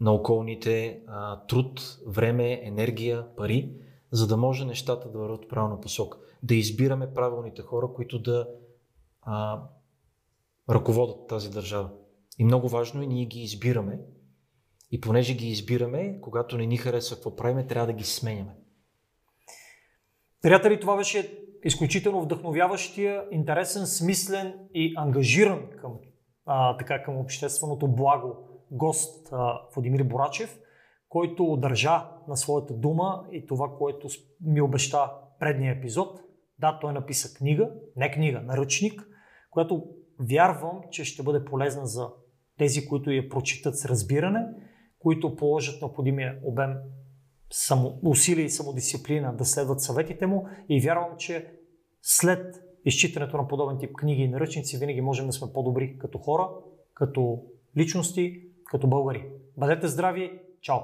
на 0.00 0.12
околните 0.12 1.02
а, 1.06 1.46
труд, 1.46 1.98
време, 2.06 2.60
енергия, 2.62 3.36
пари, 3.36 3.72
за 4.10 4.26
да 4.26 4.36
може 4.36 4.64
нещата 4.64 5.10
да 5.10 5.18
върват 5.18 5.48
правилна 5.48 5.80
посока. 5.80 6.18
Да 6.42 6.54
избираме 6.54 7.14
правилните 7.14 7.62
хора, 7.62 7.88
които 7.94 8.18
да 8.18 8.48
а, 9.22 9.62
ръководят 10.70 11.26
тази 11.28 11.50
държава. 11.50 11.90
И 12.38 12.44
много 12.44 12.68
важно 12.68 13.02
е, 13.02 13.06
ние 13.06 13.24
ги 13.24 13.40
избираме. 13.40 14.00
И 14.90 15.00
понеже 15.00 15.34
ги 15.34 15.48
избираме, 15.48 16.20
когато 16.20 16.58
не 16.58 16.66
ни 16.66 16.76
харесва 16.76 17.16
какво 17.16 17.36
правиме, 17.36 17.66
трябва 17.66 17.86
да 17.86 17.92
ги 17.92 18.04
сменяме. 18.04 18.56
Приятели, 20.42 20.80
това 20.80 20.96
беше 20.96 21.38
изключително 21.64 22.22
вдъхновяващия, 22.22 23.24
интересен, 23.30 23.86
смислен 23.86 24.54
и 24.74 24.94
ангажиран 24.96 25.70
към, 25.80 25.92
а, 26.46 26.76
така, 26.76 27.02
към 27.02 27.16
общественото 27.16 27.88
благо 27.88 28.36
гост 28.70 29.28
Владимир 29.74 30.02
Борачев, 30.02 30.58
който 31.08 31.56
държа 31.56 32.04
на 32.28 32.36
своята 32.36 32.74
дума 32.74 33.24
и 33.32 33.46
това, 33.46 33.76
което 33.78 34.08
ми 34.40 34.60
обеща 34.60 35.10
предния 35.40 35.74
епизод. 35.74 36.20
Да, 36.58 36.78
той 36.80 36.92
написа 36.92 37.34
книга, 37.34 37.70
не 37.96 38.10
книга, 38.10 38.40
наръчник, 38.40 39.08
която 39.50 39.86
вярвам, 40.20 40.80
че 40.90 41.04
ще 41.04 41.22
бъде 41.22 41.44
полезна 41.44 41.86
за 41.86 42.08
тези, 42.58 42.88
които 42.88 43.10
я 43.10 43.28
прочитат 43.28 43.78
с 43.78 43.84
разбиране, 43.84 44.40
които 45.08 45.36
положат 45.36 45.82
необходимия 45.82 46.38
обем 46.44 46.74
само, 47.50 47.98
усилия 48.02 48.44
и 48.44 48.50
самодисциплина 48.50 49.32
да 49.32 49.44
следват 49.44 49.80
съветите 49.80 50.26
му 50.26 50.46
и 50.68 50.80
вярвам, 50.80 51.16
че 51.18 51.52
след 52.02 52.56
изчитането 52.84 53.36
на 53.36 53.48
подобен 53.48 53.78
тип 53.78 53.96
книги 53.96 54.22
и 54.22 54.28
наръчници 54.28 54.78
винаги 54.78 55.00
можем 55.00 55.26
да 55.26 55.32
сме 55.32 55.52
по-добри 55.52 55.98
като 55.98 56.18
хора, 56.18 56.48
като 56.94 57.42
личности 57.76 58.42
като 58.64 58.86
българи. 58.86 59.28
Бъдете 59.56 59.88
здрави! 59.88 60.40
Чао! 60.60 60.78